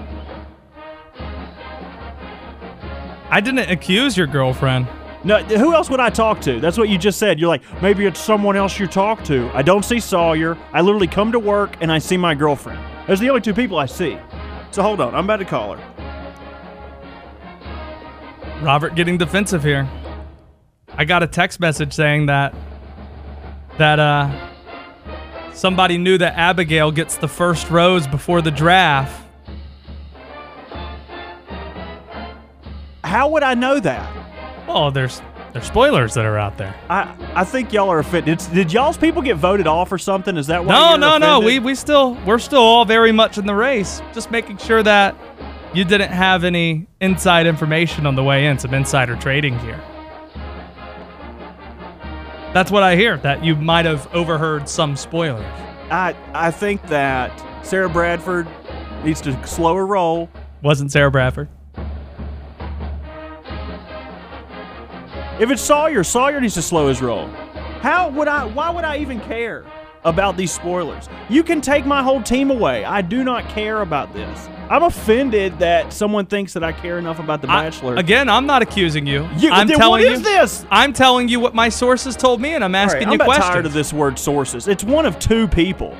I 3.28 3.40
didn't 3.40 3.68
accuse 3.68 4.16
your 4.16 4.28
girlfriend. 4.28 4.86
No, 5.24 5.38
who 5.38 5.74
else 5.74 5.90
would 5.90 5.98
I 5.98 6.10
talk 6.10 6.40
to? 6.42 6.60
That's 6.60 6.78
what 6.78 6.88
you 6.88 6.96
just 6.96 7.18
said. 7.18 7.40
You're 7.40 7.48
like, 7.48 7.82
maybe 7.82 8.06
it's 8.06 8.20
someone 8.20 8.54
else 8.54 8.78
you 8.78 8.86
talk 8.86 9.24
to. 9.24 9.50
I 9.52 9.62
don't 9.62 9.84
see 9.84 9.98
Sawyer. 9.98 10.56
I 10.72 10.80
literally 10.80 11.08
come 11.08 11.32
to 11.32 11.40
work 11.40 11.76
and 11.80 11.90
I 11.90 11.98
see 11.98 12.16
my 12.16 12.36
girlfriend. 12.36 12.78
Those 13.08 13.18
are 13.18 13.24
the 13.24 13.30
only 13.30 13.40
two 13.40 13.52
people 13.52 13.78
I 13.78 13.86
see. 13.86 14.16
So 14.70 14.84
hold 14.84 15.00
on, 15.00 15.12
I'm 15.16 15.24
about 15.24 15.38
to 15.38 15.44
call 15.44 15.76
her. 15.76 15.89
Robert 18.62 18.94
getting 18.94 19.16
defensive 19.16 19.62
here. 19.62 19.88
I 20.92 21.04
got 21.04 21.22
a 21.22 21.26
text 21.26 21.60
message 21.60 21.92
saying 21.92 22.26
that 22.26 22.54
that 23.78 23.98
uh 23.98 24.48
somebody 25.54 25.96
knew 25.96 26.18
that 26.18 26.34
Abigail 26.36 26.92
gets 26.92 27.16
the 27.16 27.28
first 27.28 27.70
rose 27.70 28.06
before 28.06 28.42
the 28.42 28.50
draft. 28.50 29.24
How 33.02 33.28
would 33.30 33.42
I 33.42 33.54
know 33.54 33.80
that? 33.80 34.26
Oh, 34.68 34.90
there's 34.90 35.22
there's 35.52 35.66
spoilers 35.66 36.14
that 36.14 36.26
are 36.26 36.38
out 36.38 36.58
there. 36.58 36.74
I 36.90 37.14
I 37.34 37.44
think 37.44 37.72
y'all 37.72 37.88
are 37.88 37.98
offended. 37.98 38.38
Did, 38.38 38.54
did 38.54 38.72
y'all's 38.72 38.98
people 38.98 39.22
get 39.22 39.36
voted 39.36 39.66
off 39.66 39.90
or 39.90 39.98
something? 39.98 40.36
Is 40.36 40.48
that 40.48 40.64
why? 40.64 40.74
No, 40.74 40.96
no, 40.96 41.18
no. 41.18 41.40
We 41.40 41.58
we 41.60 41.74
still 41.74 42.14
we're 42.26 42.38
still 42.38 42.62
all 42.62 42.84
very 42.84 43.10
much 43.10 43.38
in 43.38 43.46
the 43.46 43.54
race. 43.54 44.02
Just 44.12 44.30
making 44.30 44.58
sure 44.58 44.82
that 44.82 45.16
you 45.72 45.84
didn't 45.84 46.10
have 46.10 46.44
any 46.44 46.86
inside 47.00 47.46
information 47.46 48.06
on 48.06 48.16
the 48.16 48.24
way 48.24 48.46
in, 48.46 48.58
some 48.58 48.74
insider 48.74 49.16
trading 49.16 49.58
here. 49.60 49.80
That's 52.52 52.70
what 52.70 52.82
I 52.82 52.96
hear. 52.96 53.16
That 53.18 53.44
you 53.44 53.54
might 53.54 53.84
have 53.84 54.12
overheard 54.12 54.68
some 54.68 54.96
spoilers. 54.96 55.44
I 55.90 56.16
I 56.34 56.50
think 56.50 56.82
that 56.88 57.30
Sarah 57.64 57.88
Bradford 57.88 58.48
needs 59.04 59.20
to 59.22 59.46
slow 59.46 59.76
her 59.76 59.86
roll. 59.86 60.28
Wasn't 60.62 60.90
Sarah 60.90 61.10
Bradford? 61.10 61.48
If 65.38 65.50
it's 65.50 65.62
Sawyer, 65.62 66.04
Sawyer 66.04 66.40
needs 66.40 66.54
to 66.54 66.62
slow 66.62 66.88
his 66.88 67.00
roll. 67.00 67.28
How 67.80 68.10
would 68.10 68.28
I? 68.28 68.44
Why 68.46 68.70
would 68.70 68.84
I 68.84 68.98
even 68.98 69.20
care 69.20 69.64
about 70.04 70.36
these 70.36 70.50
spoilers? 70.52 71.08
You 71.28 71.44
can 71.44 71.60
take 71.60 71.86
my 71.86 72.02
whole 72.02 72.22
team 72.22 72.50
away. 72.50 72.84
I 72.84 73.00
do 73.00 73.22
not 73.22 73.48
care 73.48 73.82
about 73.82 74.12
this. 74.12 74.48
I'm 74.70 74.84
offended 74.84 75.58
that 75.58 75.92
someone 75.92 76.26
thinks 76.26 76.52
that 76.52 76.62
I 76.62 76.70
care 76.70 76.96
enough 76.98 77.18
about 77.18 77.42
The 77.42 77.50
I- 77.50 77.64
Bachelor. 77.64 77.96
again, 77.96 78.28
I'm 78.28 78.46
not 78.46 78.62
accusing 78.62 79.04
you. 79.04 79.28
You- 79.36 79.50
I'm 79.50 79.66
telling 79.66 79.90
what 79.90 80.00
you 80.02 80.06
is 80.12 80.22
this? 80.22 80.64
I'm 80.70 80.92
telling 80.92 81.28
you 81.28 81.40
what 81.40 81.54
my 81.56 81.68
sources 81.68 82.14
told 82.16 82.40
me, 82.40 82.54
and 82.54 82.62
I'm 82.62 82.72
All 82.74 82.80
right, 82.82 82.92
asking 82.94 83.08
I'm 83.08 83.12
you 83.14 83.18
questions. 83.18 83.48
tired 83.48 83.66
of 83.66 83.72
this 83.72 83.92
word 83.92 84.16
sources. 84.16 84.68
It's 84.68 84.84
one 84.84 85.06
of 85.06 85.18
two 85.18 85.48
people. 85.48 85.96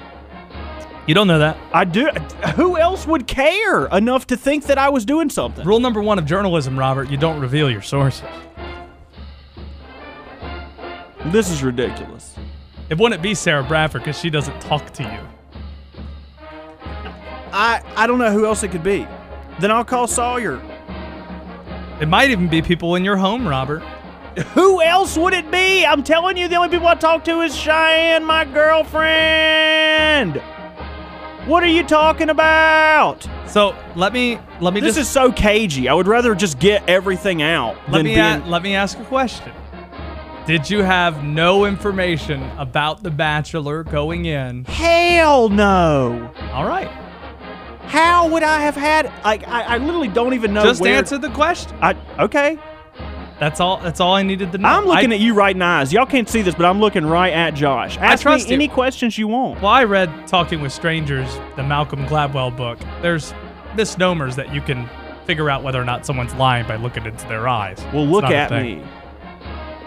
You 1.06 1.14
don't 1.14 1.26
know 1.26 1.40
that. 1.40 1.56
I 1.72 1.84
do. 1.84 2.08
Who 2.54 2.76
else 2.78 3.06
would 3.08 3.26
care 3.26 3.86
enough 3.86 4.28
to 4.28 4.36
think 4.36 4.66
that 4.66 4.78
I 4.78 4.88
was 4.90 5.04
doing 5.04 5.28
something? 5.30 5.66
Rule 5.66 5.80
number 5.80 6.00
one 6.00 6.20
of 6.20 6.24
journalism, 6.24 6.78
Robert: 6.78 7.10
you 7.10 7.16
don't 7.16 7.40
reveal 7.40 7.68
your 7.68 7.82
sources. 7.82 8.22
This 11.26 11.50
is 11.50 11.64
ridiculous. 11.64 12.36
It 12.88 12.98
wouldn't 12.98 13.22
be 13.22 13.34
Sarah 13.34 13.64
Bradford 13.64 14.02
because 14.02 14.18
she 14.20 14.30
doesn't 14.30 14.60
talk 14.60 14.92
to 14.94 15.02
you. 15.02 15.18
I 17.52 17.82
I 17.96 18.06
don't 18.06 18.18
know 18.18 18.32
who 18.32 18.46
else 18.46 18.62
it 18.62 18.68
could 18.68 18.82
be. 18.82 19.06
Then 19.58 19.70
I'll 19.70 19.84
call 19.84 20.06
Sawyer. 20.06 20.60
It 22.00 22.08
might 22.08 22.30
even 22.30 22.48
be 22.48 22.62
people 22.62 22.94
in 22.94 23.04
your 23.04 23.16
home, 23.16 23.46
Robert. 23.46 23.82
Who 24.54 24.80
else 24.80 25.18
would 25.18 25.34
it 25.34 25.50
be? 25.50 25.84
I'm 25.84 26.02
telling 26.02 26.36
you, 26.38 26.48
the 26.48 26.56
only 26.56 26.68
people 26.70 26.86
I 26.86 26.94
talk 26.94 27.24
to 27.24 27.40
is 27.42 27.54
Cheyenne, 27.54 28.24
my 28.24 28.44
girlfriend. 28.44 30.36
What 31.46 31.62
are 31.62 31.68
you 31.68 31.82
talking 31.82 32.30
about? 32.30 33.26
So 33.46 33.74
let 33.96 34.12
me 34.12 34.38
let 34.60 34.72
me 34.72 34.80
This 34.80 34.94
just 34.96 35.08
is 35.08 35.12
so 35.12 35.32
cagey. 35.32 35.88
I 35.88 35.94
would 35.94 36.06
rather 36.06 36.34
just 36.34 36.58
get 36.58 36.88
everything 36.88 37.42
out 37.42 37.74
let 37.88 37.98
than 37.98 38.04
me 38.04 38.14
being. 38.14 38.18
a- 38.42 38.46
let 38.46 38.62
me 38.62 38.74
ask 38.74 38.98
a 38.98 39.04
question. 39.04 39.52
Did 40.46 40.70
you 40.70 40.82
have 40.82 41.22
no 41.24 41.64
information 41.64 42.42
about 42.58 43.02
the 43.02 43.10
Bachelor 43.10 43.84
going 43.84 44.24
in? 44.26 44.64
Hell 44.64 45.48
no. 45.48 46.30
All 46.52 46.64
right, 46.66 46.90
How 47.90 48.28
would 48.28 48.44
I 48.44 48.60
have 48.60 48.76
had? 48.76 49.12
Like 49.24 49.46
I, 49.48 49.62
I 49.74 49.78
literally 49.78 50.06
don't 50.06 50.32
even 50.32 50.54
know. 50.54 50.62
just 50.62 50.80
where, 50.80 50.94
answer 50.94 51.18
the 51.18 51.30
question. 51.30 51.76
I 51.82 51.96
okay. 52.20 52.56
That's 53.40 53.58
all. 53.58 53.78
That's 53.78 53.98
all 53.98 54.14
I 54.14 54.22
needed 54.22 54.52
to 54.52 54.58
know. 54.58 54.68
I'm 54.68 54.84
looking 54.84 55.10
I, 55.10 55.16
at 55.16 55.20
you 55.20 55.34
right 55.34 55.56
in 55.56 55.58
the 55.58 55.64
eyes. 55.64 55.92
Y'all 55.92 56.06
can't 56.06 56.28
see 56.28 56.42
this, 56.42 56.54
but 56.54 56.66
I'm 56.66 56.78
looking 56.78 57.04
right 57.04 57.32
at 57.32 57.54
Josh. 57.54 57.96
Ask 57.98 58.22
trust 58.22 58.44
me 58.44 58.50
you. 58.50 58.54
any 58.54 58.68
questions 58.68 59.18
you 59.18 59.26
want. 59.26 59.60
Well, 59.60 59.72
I 59.72 59.82
read 59.84 60.28
Talking 60.28 60.60
with 60.60 60.72
Strangers, 60.72 61.34
the 61.56 61.64
Malcolm 61.64 62.06
Gladwell 62.06 62.56
book. 62.56 62.78
There's 63.02 63.34
misnomers 63.74 64.36
that 64.36 64.54
you 64.54 64.60
can 64.60 64.88
figure 65.24 65.50
out 65.50 65.62
whether 65.62 65.80
or 65.80 65.84
not 65.84 66.06
someone's 66.06 66.34
lying 66.34 66.68
by 66.68 66.76
looking 66.76 67.06
into 67.06 67.26
their 67.28 67.48
eyes. 67.48 67.84
Well, 67.92 68.06
look 68.06 68.22
not 68.22 68.32
a 68.32 68.36
at 68.36 68.48
thing. 68.50 68.80
me. 68.82 68.86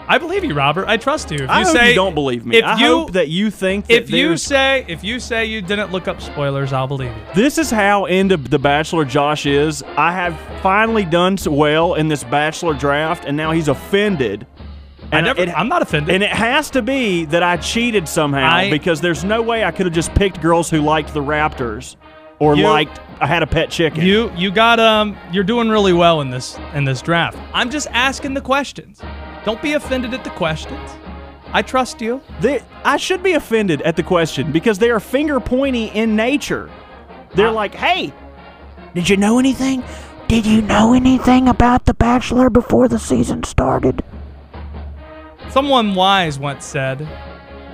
I 0.06 0.18
believe 0.18 0.44
you, 0.44 0.54
Robert. 0.54 0.86
I 0.86 0.96
trust 0.96 1.30
you. 1.30 1.36
If 1.36 1.40
you 1.42 1.46
I 1.48 1.62
hope 1.64 1.72
say 1.72 1.88
you 1.90 1.94
don't 1.94 2.14
believe 2.14 2.44
me. 2.44 2.56
If 2.58 2.64
I 2.64 2.78
you 2.78 2.86
hope 2.86 3.12
that 3.12 3.28
you 3.28 3.50
think 3.50 3.86
that 3.86 3.94
if 4.02 4.10
you 4.10 4.36
say 4.36 4.84
if 4.88 5.02
you 5.02 5.18
say 5.18 5.46
you 5.46 5.62
didn't 5.62 5.92
look 5.92 6.08
up 6.08 6.20
spoilers, 6.20 6.72
I'll 6.72 6.86
believe 6.86 7.10
you. 7.10 7.22
This 7.34 7.58
is 7.58 7.70
how 7.70 8.04
into 8.04 8.36
The 8.36 8.58
Bachelor 8.58 9.04
Josh 9.04 9.46
is. 9.46 9.82
I 9.96 10.12
have 10.12 10.38
finally 10.62 11.04
done 11.04 11.36
so 11.38 11.50
well 11.52 11.94
in 11.94 12.08
this 12.08 12.22
Bachelor 12.24 12.74
draft, 12.74 13.24
and 13.24 13.36
now 13.36 13.50
he's 13.52 13.68
offended. 13.68 14.46
I 15.12 15.20
never, 15.20 15.42
it, 15.42 15.48
I'm 15.50 15.68
not 15.68 15.82
offended. 15.82 16.14
and 16.14 16.24
it 16.24 16.30
has 16.30 16.70
to 16.70 16.82
be 16.82 17.24
that 17.26 17.42
I 17.42 17.56
cheated 17.58 18.08
somehow 18.08 18.48
I- 18.56 18.70
because 18.70 19.00
there's 19.00 19.22
no 19.22 19.42
way 19.42 19.62
I 19.64 19.70
could 19.70 19.86
have 19.86 19.94
just 19.94 20.14
picked 20.14 20.40
girls 20.40 20.68
who 20.70 20.80
liked 20.80 21.14
the 21.14 21.20
Raptors 21.22 21.96
or 22.40 22.56
You- 22.56 22.64
liked 22.64 23.00
I 23.20 23.26
had 23.26 23.42
a 23.42 23.46
pet 23.46 23.70
chicken. 23.70 24.04
You 24.04 24.32
you 24.36 24.50
got 24.50 24.80
um 24.80 25.16
you're 25.30 25.44
doing 25.44 25.68
really 25.68 25.92
well 25.92 26.20
in 26.20 26.30
this 26.30 26.58
in 26.74 26.84
this 26.84 27.00
draft. 27.00 27.38
I'm 27.52 27.70
just 27.70 27.86
asking 27.92 28.34
the 28.34 28.40
questions. 28.40 29.00
Don't 29.44 29.60
be 29.60 29.74
offended 29.74 30.14
at 30.14 30.24
the 30.24 30.30
questions. 30.30 30.90
I 31.52 31.62
trust 31.62 32.00
you. 32.00 32.20
They, 32.40 32.62
I 32.84 32.96
should 32.96 33.22
be 33.22 33.34
offended 33.34 33.82
at 33.82 33.96
the 33.96 34.02
question 34.02 34.50
because 34.50 34.78
they 34.78 34.90
are 34.90 35.00
finger 35.00 35.38
pointy 35.38 35.86
in 35.86 36.16
nature. 36.16 36.70
They're 37.34 37.48
ah. 37.48 37.52
like, 37.52 37.74
"Hey, 37.74 38.12
did 38.94 39.08
you 39.08 39.16
know 39.16 39.38
anything? 39.38 39.84
Did 40.28 40.46
you 40.46 40.62
know 40.62 40.94
anything 40.94 41.48
about 41.48 41.84
The 41.84 41.94
Bachelor 41.94 42.48
before 42.48 42.88
the 42.88 42.98
season 42.98 43.44
started? 43.44 44.02
Someone 45.50 45.94
wise 45.94 46.38
once 46.38 46.64
said 46.64 47.06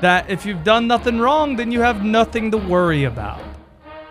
that 0.00 0.28
if 0.28 0.44
you've 0.44 0.64
done 0.64 0.86
nothing 0.86 1.18
wrong, 1.18 1.56
then 1.56 1.70
you 1.70 1.80
have 1.80 2.04
nothing 2.04 2.50
to 2.50 2.56
worry 2.58 3.04
about. 3.04 3.40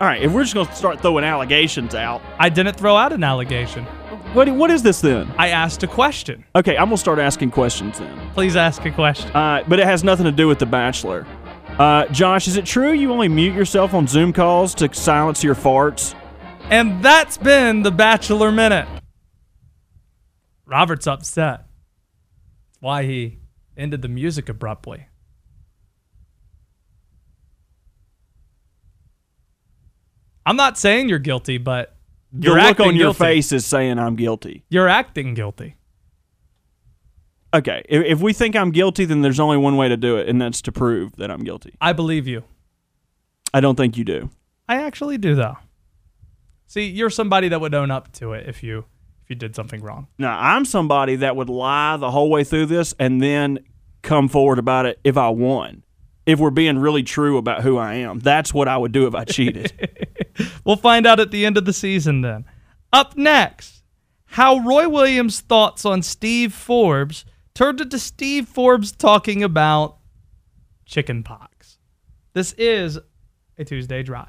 All 0.00 0.06
right, 0.06 0.22
if 0.22 0.32
we're 0.32 0.44
just 0.44 0.54
gonna 0.54 0.74
start 0.74 1.00
throwing 1.00 1.24
allegations 1.24 1.94
out, 1.94 2.22
I 2.38 2.48
didn't 2.48 2.76
throw 2.76 2.96
out 2.96 3.12
an 3.12 3.22
allegation. 3.22 3.86
Oh, 4.10 4.19
what 4.32 4.48
what 4.50 4.70
is 4.70 4.82
this 4.82 5.00
then? 5.00 5.32
I 5.38 5.48
asked 5.48 5.82
a 5.82 5.86
question. 5.86 6.44
Okay, 6.54 6.76
I'm 6.76 6.86
gonna 6.86 6.96
start 6.96 7.18
asking 7.18 7.50
questions 7.50 7.98
then. 7.98 8.30
Please 8.34 8.56
ask 8.56 8.84
a 8.84 8.90
question. 8.90 9.30
Uh, 9.30 9.64
but 9.66 9.78
it 9.78 9.86
has 9.86 10.04
nothing 10.04 10.24
to 10.24 10.32
do 10.32 10.46
with 10.46 10.58
The 10.58 10.66
Bachelor. 10.66 11.26
Uh, 11.78 12.06
Josh, 12.06 12.46
is 12.46 12.56
it 12.56 12.66
true 12.66 12.92
you 12.92 13.12
only 13.12 13.28
mute 13.28 13.54
yourself 13.54 13.94
on 13.94 14.06
Zoom 14.06 14.32
calls 14.32 14.74
to 14.74 14.92
silence 14.92 15.42
your 15.42 15.54
farts? 15.54 16.14
And 16.64 17.02
that's 17.02 17.38
been 17.38 17.82
the 17.82 17.90
Bachelor 17.90 18.52
Minute. 18.52 18.86
Robert's 20.66 21.06
upset. 21.06 21.66
That's 22.68 22.80
why 22.80 23.02
he 23.04 23.38
ended 23.76 24.02
the 24.02 24.08
music 24.08 24.48
abruptly. 24.48 25.06
I'm 30.46 30.56
not 30.56 30.78
saying 30.78 31.08
you're 31.08 31.18
guilty, 31.18 31.58
but 31.58 31.96
The 32.32 32.48
you're 32.48 32.60
look 32.60 32.80
on 32.80 32.94
your 32.94 33.06
guilty. 33.06 33.18
face 33.18 33.52
is 33.52 33.66
saying 33.66 33.98
I'm 33.98 34.16
guilty. 34.16 34.64
You're 34.68 34.88
acting 34.88 35.34
guilty. 35.34 35.76
Okay, 37.52 37.82
if, 37.88 38.04
if 38.04 38.20
we 38.20 38.32
think 38.32 38.54
I'm 38.54 38.70
guilty, 38.70 39.04
then 39.04 39.22
there's 39.22 39.40
only 39.40 39.56
one 39.56 39.76
way 39.76 39.88
to 39.88 39.96
do 39.96 40.16
it, 40.16 40.28
and 40.28 40.40
that's 40.40 40.62
to 40.62 40.72
prove 40.72 41.16
that 41.16 41.30
I'm 41.30 41.42
guilty. 41.42 41.74
I 41.80 41.92
believe 41.92 42.28
you. 42.28 42.44
I 43.52 43.60
don't 43.60 43.74
think 43.74 43.96
you 43.96 44.04
do. 44.04 44.30
I 44.68 44.76
actually 44.82 45.18
do 45.18 45.34
though. 45.34 45.56
See, 46.66 46.86
you're 46.86 47.10
somebody 47.10 47.48
that 47.48 47.60
would 47.60 47.74
own 47.74 47.90
up 47.90 48.12
to 48.12 48.32
it 48.32 48.48
if 48.48 48.62
you 48.62 48.84
if 49.24 49.30
you 49.30 49.34
did 49.34 49.56
something 49.56 49.82
wrong. 49.82 50.06
Now, 50.18 50.38
I'm 50.38 50.64
somebody 50.64 51.16
that 51.16 51.34
would 51.34 51.48
lie 51.48 51.96
the 51.96 52.12
whole 52.12 52.30
way 52.30 52.44
through 52.44 52.66
this 52.66 52.94
and 53.00 53.20
then 53.20 53.58
come 54.02 54.28
forward 54.28 54.60
about 54.60 54.86
it 54.86 55.00
if 55.02 55.16
I 55.16 55.30
won. 55.30 55.82
If 56.26 56.38
we're 56.38 56.50
being 56.50 56.78
really 56.78 57.02
true 57.02 57.38
about 57.38 57.62
who 57.62 57.76
I 57.76 57.94
am, 57.94 58.20
that's 58.20 58.54
what 58.54 58.68
I 58.68 58.76
would 58.76 58.92
do 58.92 59.08
if 59.08 59.14
I 59.16 59.24
cheated. 59.24 59.72
we'll 60.64 60.76
find 60.76 61.06
out 61.06 61.20
at 61.20 61.30
the 61.30 61.44
end 61.46 61.56
of 61.56 61.64
the 61.64 61.72
season 61.72 62.20
then. 62.20 62.44
Up 62.92 63.16
next, 63.16 63.82
how 64.26 64.58
Roy 64.58 64.88
Williams' 64.88 65.40
thoughts 65.40 65.84
on 65.84 66.02
Steve 66.02 66.52
Forbes 66.52 67.24
turned 67.54 67.80
into 67.80 67.98
Steve 67.98 68.48
Forbes 68.48 68.92
talking 68.92 69.42
about 69.42 69.98
chicken 70.86 71.22
pox. 71.22 71.78
This 72.32 72.52
is 72.52 72.98
a 73.58 73.64
Tuesday 73.64 74.02
Drive. 74.02 74.28